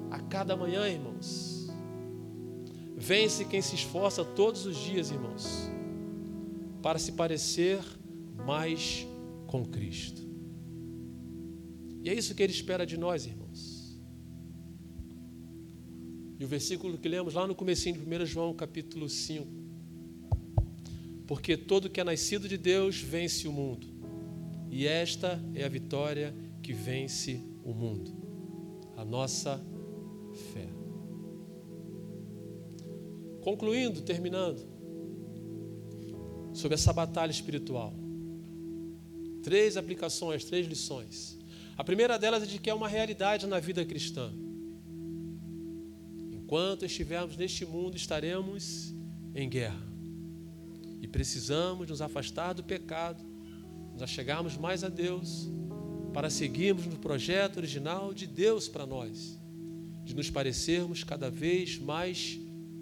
A 0.10 0.20
cada 0.20 0.56
manhã, 0.56 0.88
irmãos. 0.88 1.70
Vence 2.98 3.46
quem 3.46 3.62
se 3.62 3.76
esforça 3.76 4.26
todos 4.26 4.66
os 4.66 4.76
dias, 4.78 5.12
irmãos, 5.12 5.70
para 6.82 6.98
se 6.98 7.12
parecer 7.12 7.80
mais 8.44 9.06
com 9.46 9.64
Cristo. 9.64 10.24
E 12.02 12.10
é 12.10 12.14
isso 12.14 12.34
que 12.34 12.42
Ele 12.42 12.54
espera 12.54 12.86
de 12.86 12.98
nós, 12.98 13.26
irmãos. 13.26 13.45
E 16.40 16.44
o 16.44 16.48
versículo 16.48 16.98
que 16.98 17.08
lemos 17.08 17.34
lá 17.34 17.48
no 17.48 17.56
comecinho 17.56 17.98
de 17.98 18.24
1 18.24 18.26
João, 18.26 18.54
capítulo 18.54 19.08
5. 19.08 19.48
Porque 21.26 21.56
todo 21.56 21.90
que 21.90 22.00
é 22.00 22.04
nascido 22.04 22.48
de 22.48 22.58
Deus 22.58 23.00
vence 23.00 23.48
o 23.48 23.52
mundo. 23.52 23.88
E 24.70 24.86
esta 24.86 25.42
é 25.54 25.64
a 25.64 25.70
vitória 25.70 26.36
que 26.62 26.74
vence 26.74 27.42
o 27.64 27.74
mundo. 27.74 28.12
A 28.98 29.06
nossa 29.06 29.64
fé. 30.54 30.68
Concluindo, 33.42 34.02
terminando, 34.02 34.68
sobre 36.54 36.76
essa 36.76 36.92
batalha 36.92 37.32
espiritual. 37.32 37.94
Três 39.42 39.78
aplicações, 39.78 40.44
três 40.44 40.68
lições. 40.68 41.38
A 41.78 41.84
primeira 41.84 42.18
delas 42.18 42.44
é 42.44 42.46
de 42.46 42.60
que 42.60 42.70
é 42.70 42.74
uma 42.74 42.88
realidade 42.88 43.46
na 43.48 43.60
vida 43.60 43.86
cristã. 43.86 44.34
Enquanto 46.46 46.86
estivermos 46.86 47.36
neste 47.36 47.66
mundo, 47.66 47.98
estaremos 47.98 48.94
em 49.34 49.50
guerra. 49.50 49.82
E 51.02 51.08
precisamos 51.08 51.90
nos 51.90 52.04
afastar 52.04 52.54
do 52.54 52.64
pecado, 52.64 53.26
nos 53.92 54.04
achegarmos 54.04 54.56
mais 54.56 54.84
a 54.84 54.90
Deus, 54.90 55.50
para 56.14 56.30
seguirmos 56.30 56.86
no 56.86 56.98
projeto 57.00 57.58
original 57.58 58.14
de 58.14 58.28
Deus 58.28 58.68
para 58.68 58.86
nós 58.86 59.40
de 60.04 60.16
nos 60.16 60.30
parecermos 60.30 61.04
cada 61.04 61.32
vez 61.32 61.80
mais 61.80 62.40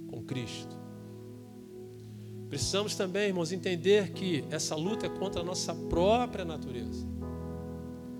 com 0.08 0.22
Cristo. 0.22 0.78
Precisamos 2.50 2.96
também, 2.96 3.30
irmãos, 3.30 3.54
entender 3.54 4.12
que 4.12 4.44
essa 4.52 4.76
luta 4.76 5.06
é 5.06 5.10
contra 5.10 5.40
a 5.40 5.44
nossa 5.44 5.74
própria 5.74 6.44
natureza. 6.44 7.08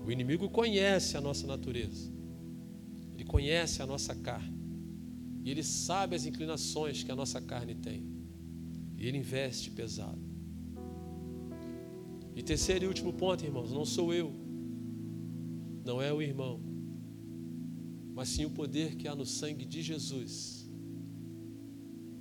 O 0.06 0.10
inimigo 0.10 0.48
conhece 0.48 1.18
a 1.18 1.20
nossa 1.20 1.46
natureza, 1.46 2.10
ele 3.12 3.24
conhece 3.24 3.82
a 3.82 3.86
nossa 3.86 4.14
carne, 4.14 4.63
e 5.44 5.50
ele 5.50 5.62
sabe 5.62 6.16
as 6.16 6.24
inclinações 6.24 7.02
que 7.02 7.12
a 7.12 7.14
nossa 7.14 7.38
carne 7.38 7.74
tem, 7.74 8.02
e 8.96 9.06
ele 9.06 9.18
investe 9.18 9.70
pesado. 9.70 10.18
E 12.34 12.42
terceiro 12.42 12.86
e 12.86 12.88
último 12.88 13.12
ponto, 13.12 13.44
irmãos, 13.44 13.70
não 13.70 13.84
sou 13.84 14.12
eu, 14.14 14.32
não 15.84 16.00
é 16.00 16.10
o 16.10 16.22
irmão, 16.22 16.58
mas 18.14 18.30
sim 18.30 18.46
o 18.46 18.50
poder 18.50 18.96
que 18.96 19.06
há 19.06 19.14
no 19.14 19.26
sangue 19.26 19.66
de 19.66 19.82
Jesus 19.82 20.66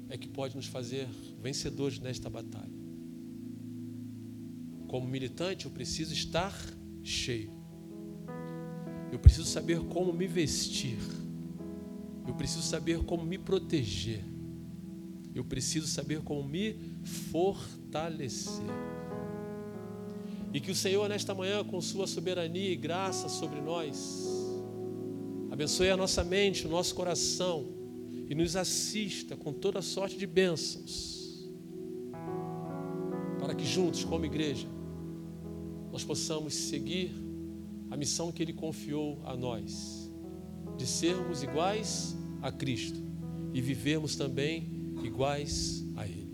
é 0.10 0.18
que 0.18 0.28
pode 0.28 0.56
nos 0.56 0.68
fazer 0.68 1.08
vencedores 1.42 2.00
nesta 2.00 2.30
batalha. 2.30 2.84
Como 4.88 5.08
militante, 5.08 5.66
eu 5.66 5.72
preciso 5.72 6.14
estar 6.14 6.54
cheio. 7.02 7.52
Eu 9.12 9.18
preciso 9.18 9.46
saber 9.46 9.80
como 9.86 10.12
me 10.12 10.28
vestir. 10.28 11.00
Eu 12.28 12.34
preciso 12.34 12.62
saber 12.62 13.04
como 13.04 13.24
me 13.24 13.38
proteger. 13.38 14.24
Eu 15.34 15.44
preciso 15.44 15.88
saber 15.88 16.22
como 16.22 16.44
me 16.44 16.76
fortalecer. 17.04 18.64
E 20.54 20.60
que 20.60 20.72
o 20.72 20.76
Senhor, 20.76 21.10
nesta 21.10 21.34
manhã, 21.34 21.64
com 21.64 21.82
Sua 21.82 22.06
soberania 22.06 22.72
e 22.72 22.76
graça 22.76 23.28
sobre 23.28 23.60
nós, 23.60 24.44
Abençoe 25.54 25.92
a 25.92 25.96
nossa 25.96 26.24
mente, 26.24 26.66
o 26.66 26.70
nosso 26.70 26.96
coração 26.96 27.68
e 28.28 28.34
nos 28.34 28.56
assista 28.56 29.38
com 29.38 29.54
toda 29.54 29.84
sorte 29.84 30.18
de 30.18 30.26
bênçãos, 30.26 31.48
para 33.38 33.54
que 33.54 33.64
juntos, 33.64 34.04
como 34.04 34.26
igreja, 34.26 34.68
nós 35.92 36.04
possamos 36.04 36.56
seguir 36.56 37.12
a 37.92 37.96
missão 37.96 38.32
que 38.32 38.42
Ele 38.42 38.52
confiou 38.52 39.22
a 39.24 39.38
nós, 39.38 40.03
de 40.78 40.86
sermos 40.88 41.44
iguais 41.44 42.16
a 42.42 42.52
Cristo 42.52 43.00
e 43.54 43.62
vivermos 43.62 44.16
também 44.16 44.96
iguais 45.04 45.84
a 45.96 46.06
Ele, 46.06 46.32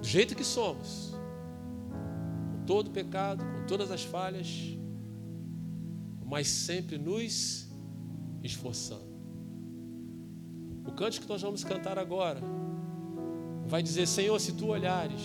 do 0.00 0.06
jeito 0.06 0.34
que 0.34 0.44
somos, 0.44 1.14
com 2.52 2.64
todo 2.64 2.88
o 2.88 2.90
pecado, 2.90 3.44
com 3.44 3.66
todas 3.66 3.90
as 3.90 4.02
falhas, 4.02 4.76
mas 6.24 6.48
sempre 6.48 6.96
nos 6.98 7.68
esforçando. 8.42 9.12
O 10.86 10.92
cântico 10.92 11.26
que 11.26 11.32
nós 11.32 11.42
vamos 11.42 11.62
cantar 11.62 11.98
agora 11.98 12.40
vai 13.66 13.82
dizer: 13.82 14.06
Senhor, 14.06 14.38
se 14.40 14.52
tu 14.52 14.66
olhares 14.68 15.20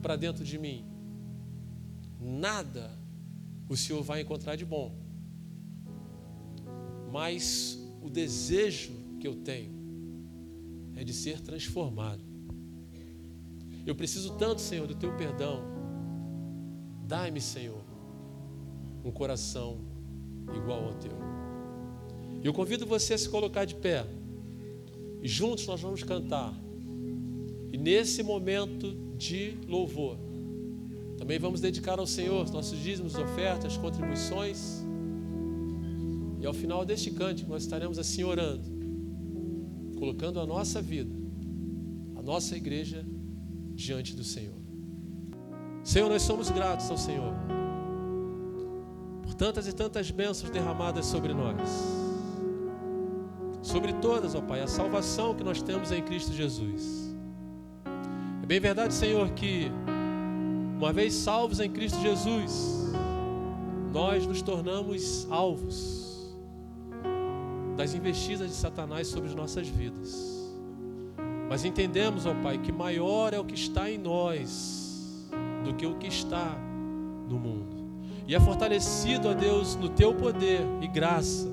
para 0.00 0.16
dentro 0.16 0.44
de 0.44 0.58
mim, 0.58 0.84
nada 2.20 2.90
o 3.68 3.76
Senhor 3.76 4.02
vai 4.02 4.22
encontrar 4.22 4.56
de 4.56 4.64
bom, 4.64 4.94
mas 7.10 7.78
o 8.02 8.10
desejo 8.10 8.92
que 9.20 9.26
eu 9.26 9.34
tenho 9.36 9.72
é 10.94 11.04
de 11.04 11.12
ser 11.12 11.40
transformado. 11.40 12.22
Eu 13.86 13.94
preciso 13.94 14.34
tanto, 14.36 14.60
Senhor, 14.60 14.86
do 14.86 14.94
teu 14.94 15.16
perdão. 15.16 15.62
Dai-me, 17.06 17.40
Senhor, 17.40 17.82
um 19.04 19.10
coração 19.10 19.78
igual 20.54 20.84
ao 20.84 20.94
teu. 20.94 21.12
Eu 22.42 22.52
convido 22.52 22.86
você 22.86 23.14
a 23.14 23.18
se 23.18 23.28
colocar 23.28 23.64
de 23.64 23.74
pé. 23.74 24.06
E 25.22 25.28
juntos 25.28 25.66
nós 25.66 25.80
vamos 25.80 26.02
cantar. 26.02 26.54
E 27.72 27.78
nesse 27.78 28.22
momento 28.22 28.94
de 29.16 29.56
louvor, 29.66 30.18
também 31.16 31.38
vamos 31.38 31.60
dedicar 31.60 31.98
ao 31.98 32.06
Senhor 32.06 32.48
nossos 32.50 32.78
dízimos, 32.78 33.16
ofertas, 33.16 33.76
contribuições. 33.76 34.84
E 36.40 36.46
ao 36.46 36.52
final 36.52 36.84
deste 36.84 37.10
cântico, 37.10 37.50
nós 37.50 37.62
estaremos 37.62 37.98
assim 37.98 38.24
orando, 38.24 38.68
colocando 39.98 40.40
a 40.40 40.46
nossa 40.46 40.80
vida, 40.80 41.14
a 42.16 42.22
nossa 42.22 42.56
igreja 42.56 43.04
diante 43.74 44.14
do 44.14 44.24
Senhor. 44.24 44.58
Senhor, 45.82 46.08
nós 46.08 46.22
somos 46.22 46.50
gratos 46.50 46.90
ao 46.90 46.98
Senhor 46.98 47.34
por 49.22 49.34
tantas 49.34 49.66
e 49.66 49.72
tantas 49.72 50.10
bênçãos 50.10 50.50
derramadas 50.50 51.06
sobre 51.06 51.34
nós 51.34 51.98
sobre 53.68 53.92
todas, 53.94 54.34
ó 54.34 54.40
Pai, 54.40 54.62
a 54.62 54.66
salvação 54.66 55.34
que 55.34 55.44
nós 55.44 55.60
temos 55.60 55.92
em 55.92 56.02
Cristo 56.02 56.32
Jesus. 56.32 57.14
É 58.42 58.46
bem 58.46 58.58
verdade, 58.58 58.94
Senhor, 58.94 59.30
que 59.32 59.70
uma 60.78 60.90
vez 60.90 61.12
salvos 61.12 61.60
em 61.60 61.70
Cristo 61.70 62.00
Jesus, 62.00 62.90
nós 63.92 64.26
nos 64.26 64.40
tornamos 64.40 65.26
alvos 65.30 66.07
das 67.78 67.94
investidas 67.94 68.48
de 68.48 68.56
Satanás 68.56 69.06
sobre 69.06 69.28
as 69.28 69.36
nossas 69.36 69.68
vidas. 69.68 70.52
Mas 71.48 71.64
entendemos, 71.64 72.26
ó 72.26 72.34
Pai, 72.34 72.58
que 72.58 72.72
maior 72.72 73.32
é 73.32 73.38
o 73.38 73.44
que 73.44 73.54
está 73.54 73.88
em 73.88 73.96
nós 73.96 75.30
do 75.64 75.72
que 75.74 75.86
o 75.86 75.94
que 75.94 76.08
está 76.08 76.58
no 77.28 77.38
mundo. 77.38 77.76
E 78.26 78.34
é 78.34 78.40
fortalecido, 78.40 79.28
ó 79.28 79.32
Deus, 79.32 79.76
no 79.76 79.88
teu 79.90 80.12
poder 80.12 80.60
e 80.82 80.88
graça 80.88 81.48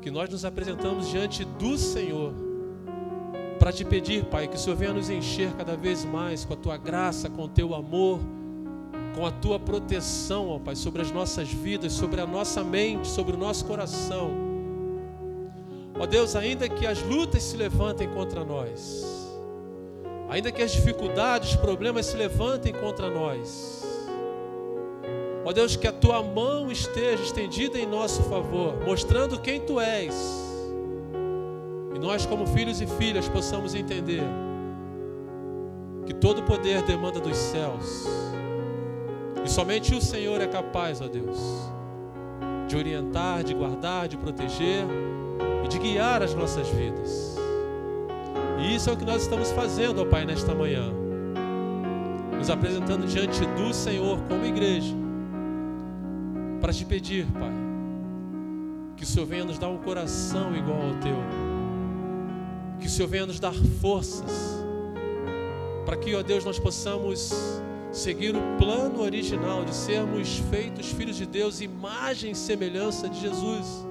que 0.00 0.08
nós 0.08 0.30
nos 0.30 0.44
apresentamos 0.44 1.08
diante 1.08 1.44
do 1.44 1.76
Senhor 1.76 2.32
para 3.58 3.72
te 3.72 3.84
pedir, 3.84 4.24
Pai, 4.26 4.46
que 4.46 4.54
o 4.54 4.58
Senhor 4.58 4.76
venha 4.76 4.92
nos 4.92 5.10
encher 5.10 5.52
cada 5.54 5.76
vez 5.76 6.04
mais 6.04 6.44
com 6.44 6.54
a 6.54 6.56
tua 6.56 6.76
graça, 6.76 7.28
com 7.28 7.42
o 7.42 7.48
teu 7.48 7.74
amor, 7.74 8.20
com 9.16 9.26
a 9.26 9.32
tua 9.32 9.58
proteção, 9.58 10.48
ó 10.48 10.60
Pai, 10.60 10.76
sobre 10.76 11.02
as 11.02 11.10
nossas 11.10 11.52
vidas, 11.52 11.92
sobre 11.92 12.20
a 12.20 12.26
nossa 12.26 12.62
mente, 12.62 13.08
sobre 13.08 13.34
o 13.34 13.36
nosso 13.36 13.64
coração. 13.64 14.47
Ó 16.00 16.06
Deus, 16.06 16.36
ainda 16.36 16.68
que 16.68 16.86
as 16.86 17.02
lutas 17.02 17.42
se 17.42 17.56
levantem 17.56 18.08
contra 18.08 18.44
nós, 18.44 19.04
ainda 20.28 20.52
que 20.52 20.62
as 20.62 20.72
dificuldades, 20.72 21.50
os 21.50 21.56
problemas 21.56 22.06
se 22.06 22.16
levantem 22.16 22.72
contra 22.72 23.10
nós, 23.10 23.78
Ó 25.48 25.52
Deus, 25.52 25.76
que 25.76 25.86
a 25.86 25.92
tua 25.92 26.22
mão 26.22 26.70
esteja 26.70 27.22
estendida 27.22 27.78
em 27.78 27.86
nosso 27.86 28.22
favor, 28.24 28.74
mostrando 28.84 29.40
quem 29.40 29.58
tu 29.58 29.80
és 29.80 30.14
E 31.94 31.98
nós, 31.98 32.26
como 32.26 32.46
filhos 32.46 32.82
e 32.82 32.86
filhas, 32.86 33.30
possamos 33.30 33.74
entender 33.74 34.22
que 36.04 36.12
todo 36.12 36.42
poder 36.42 36.82
demanda 36.82 37.18
dos 37.18 37.34
céus. 37.34 38.06
E 39.42 39.48
somente 39.48 39.94
o 39.94 40.02
Senhor 40.02 40.38
é 40.42 40.46
capaz, 40.46 41.00
ó 41.00 41.08
Deus, 41.08 41.38
de 42.66 42.76
orientar, 42.76 43.42
de 43.42 43.54
guardar, 43.54 44.06
de 44.06 44.18
proteger 44.18 44.84
e 45.64 45.68
de 45.68 45.78
guiar 45.78 46.22
as 46.22 46.34
nossas 46.34 46.68
vidas. 46.68 47.36
E 48.58 48.74
isso 48.74 48.90
é 48.90 48.92
o 48.92 48.96
que 48.96 49.04
nós 49.04 49.22
estamos 49.22 49.50
fazendo, 49.52 50.02
ó 50.02 50.04
Pai, 50.04 50.24
nesta 50.24 50.54
manhã. 50.54 50.92
Nos 52.36 52.50
apresentando 52.50 53.06
diante 53.06 53.44
do 53.46 53.72
Senhor 53.72 54.18
como 54.28 54.44
igreja. 54.44 54.94
Para 56.60 56.72
te 56.72 56.84
pedir, 56.84 57.26
Pai, 57.26 57.52
que 58.96 59.04
o 59.04 59.06
Senhor 59.06 59.26
venha 59.26 59.44
nos 59.44 59.58
dar 59.58 59.68
um 59.68 59.78
coração 59.78 60.56
igual 60.56 60.88
ao 60.88 60.94
teu. 60.96 61.16
Que 62.80 62.86
o 62.86 62.90
Senhor 62.90 63.08
venha 63.08 63.26
nos 63.26 63.38
dar 63.38 63.54
forças. 63.80 64.64
Para 65.86 65.96
que, 65.96 66.14
ó 66.14 66.22
Deus, 66.22 66.44
nós 66.44 66.58
possamos 66.58 67.32
seguir 67.92 68.34
o 68.36 68.40
plano 68.58 69.00
original 69.00 69.64
de 69.64 69.74
sermos 69.74 70.38
feitos 70.50 70.90
filhos 70.92 71.16
de 71.16 71.26
Deus, 71.26 71.60
imagem 71.60 72.32
e 72.32 72.34
semelhança 72.34 73.08
de 73.08 73.20
Jesus. 73.20 73.87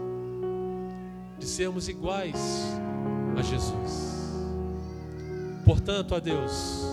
De 1.48 1.54
sermos 1.54 1.88
iguais 1.88 2.36
a 3.38 3.42
Jesus. 3.42 4.34
Portanto, 5.64 6.14
a 6.14 6.20
Deus, 6.20 6.84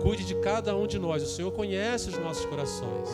cuide 0.00 0.24
de 0.24 0.36
cada 0.36 0.76
um 0.76 0.86
de 0.86 0.96
nós. 0.96 1.24
O 1.24 1.26
Senhor 1.26 1.50
conhece 1.50 2.08
os 2.08 2.16
nossos 2.18 2.44
corações. 2.44 3.08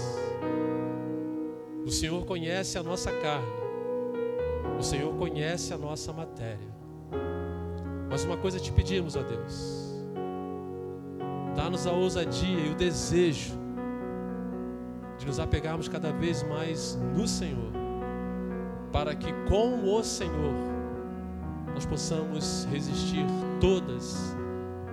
O 1.86 1.90
Senhor 1.90 2.26
conhece 2.26 2.76
a 2.76 2.82
nossa 2.82 3.10
carne. 3.10 3.48
O 4.78 4.82
Senhor 4.82 5.14
conhece 5.14 5.72
a 5.72 5.78
nossa 5.78 6.12
matéria. 6.12 6.68
Mas 8.10 8.22
uma 8.22 8.36
coisa 8.36 8.60
te 8.60 8.70
pedimos, 8.70 9.16
ó 9.16 9.22
Deus. 9.22 9.96
Dá-nos 11.56 11.86
a 11.86 11.90
ousadia 11.90 12.60
e 12.66 12.70
o 12.70 12.74
desejo 12.74 13.54
de 15.18 15.24
nos 15.24 15.40
apegarmos 15.40 15.88
cada 15.88 16.12
vez 16.12 16.42
mais 16.42 16.98
no 17.16 17.26
Senhor, 17.26 17.72
para 18.92 19.14
que 19.14 19.32
com 19.48 19.96
o 19.96 20.04
Senhor 20.04 20.54
nós 21.74 21.86
possamos 21.86 22.68
resistir 22.70 23.24
todas 23.60 24.36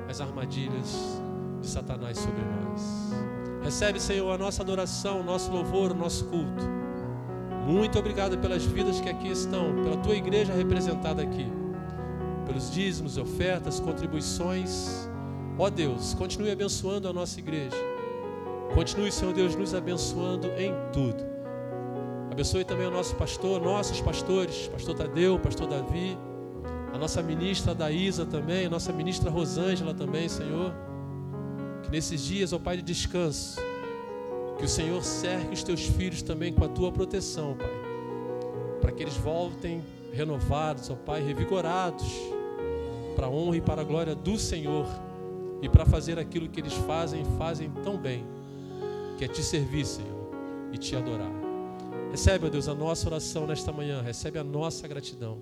as 0.07 0.21
armadilhas 0.21 1.21
de 1.61 1.67
Satanás 1.67 2.17
sobre 2.17 2.41
nós. 2.41 3.13
Recebe, 3.61 3.99
Senhor, 3.99 4.31
a 4.31 4.37
nossa 4.37 4.63
adoração, 4.63 5.19
o 5.19 5.23
nosso 5.23 5.51
louvor, 5.51 5.91
o 5.91 5.95
nosso 5.95 6.25
culto. 6.25 6.63
Muito 7.67 7.99
obrigado 7.99 8.37
pelas 8.37 8.65
vidas 8.65 9.01
que 9.01 9.09
aqui 9.09 9.29
estão, 9.29 9.83
pela 9.83 9.97
tua 9.97 10.15
igreja 10.15 10.53
representada 10.53 11.21
aqui, 11.21 11.45
pelos 12.45 12.71
dízimos, 12.71 13.17
ofertas, 13.17 13.79
contribuições. 13.79 15.07
Ó 15.57 15.69
Deus, 15.69 16.13
continue 16.13 16.49
abençoando 16.49 17.07
a 17.07 17.13
nossa 17.13 17.37
igreja. 17.39 17.75
Continue, 18.73 19.11
Senhor 19.11 19.33
Deus, 19.33 19.55
nos 19.55 19.75
abençoando 19.75 20.47
em 20.57 20.73
tudo. 20.93 21.28
Abençoe 22.39 22.63
também 22.63 22.87
o 22.87 22.91
nosso 22.91 23.17
pastor, 23.17 23.61
nossos 23.61 23.99
pastores, 23.99 24.69
pastor 24.69 24.95
Tadeu, 24.95 25.37
pastor 25.37 25.67
Davi 25.67 26.17
a 26.93 26.97
nossa 26.97 27.21
ministra 27.21 27.75
Daísa 27.75 28.25
também, 28.25 28.65
a 28.65 28.69
nossa 28.69 28.93
ministra 28.93 29.29
Rosângela 29.29 29.93
também, 29.93 30.29
Senhor. 30.29 30.73
Que 31.83 31.91
nesses 31.91 32.21
dias, 32.23 32.53
ó 32.53 32.57
Pai 32.57 32.77
de 32.77 32.83
descanso, 32.83 33.59
que 34.57 34.63
o 34.63 34.69
Senhor 34.69 35.03
cerque 35.03 35.53
os 35.53 35.63
teus 35.63 35.81
filhos 35.85 36.21
também 36.21 36.53
com 36.53 36.63
a 36.63 36.69
tua 36.69 36.93
proteção, 36.93 37.57
Pai. 37.57 37.69
Para 38.79 38.93
que 38.93 39.03
eles 39.03 39.17
voltem 39.17 39.83
renovados, 40.13 40.89
ó 40.89 40.95
Pai, 40.95 41.21
revigorados, 41.21 42.07
para 43.17 43.27
a 43.27 43.29
honra 43.29 43.57
e 43.57 43.61
para 43.61 43.81
a 43.81 43.83
glória 43.83 44.15
do 44.15 44.37
Senhor 44.37 44.87
e 45.61 45.67
para 45.67 45.85
fazer 45.85 46.17
aquilo 46.17 46.47
que 46.47 46.61
eles 46.61 46.73
fazem 46.73 47.21
e 47.21 47.37
fazem 47.37 47.69
tão 47.83 47.97
bem, 47.97 48.25
que 49.17 49.25
é 49.25 49.27
te 49.27 49.43
servir, 49.43 49.85
Senhor, 49.85 50.31
e 50.71 50.77
te 50.77 50.95
adorar. 50.95 51.38
Recebe, 52.11 52.47
ó 52.47 52.49
Deus, 52.49 52.67
a 52.67 52.73
nossa 52.73 53.07
oração 53.07 53.45
nesta 53.45 53.71
manhã, 53.71 54.01
recebe 54.01 54.39
a 54.39 54.43
nossa 54.43 54.87
gratidão. 54.87 55.37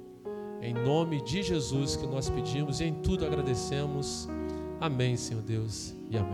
Em 0.62 0.74
nome 0.74 1.22
de 1.24 1.42
Jesus 1.42 1.96
que 1.96 2.06
nós 2.06 2.30
pedimos 2.30 2.82
e 2.82 2.86
em 2.86 2.94
tudo 2.94 3.26
agradecemos. 3.26 4.28
Amém, 4.80 5.16
Senhor 5.16 5.42
Deus, 5.42 5.96
e 6.10 6.18
amém. 6.18 6.26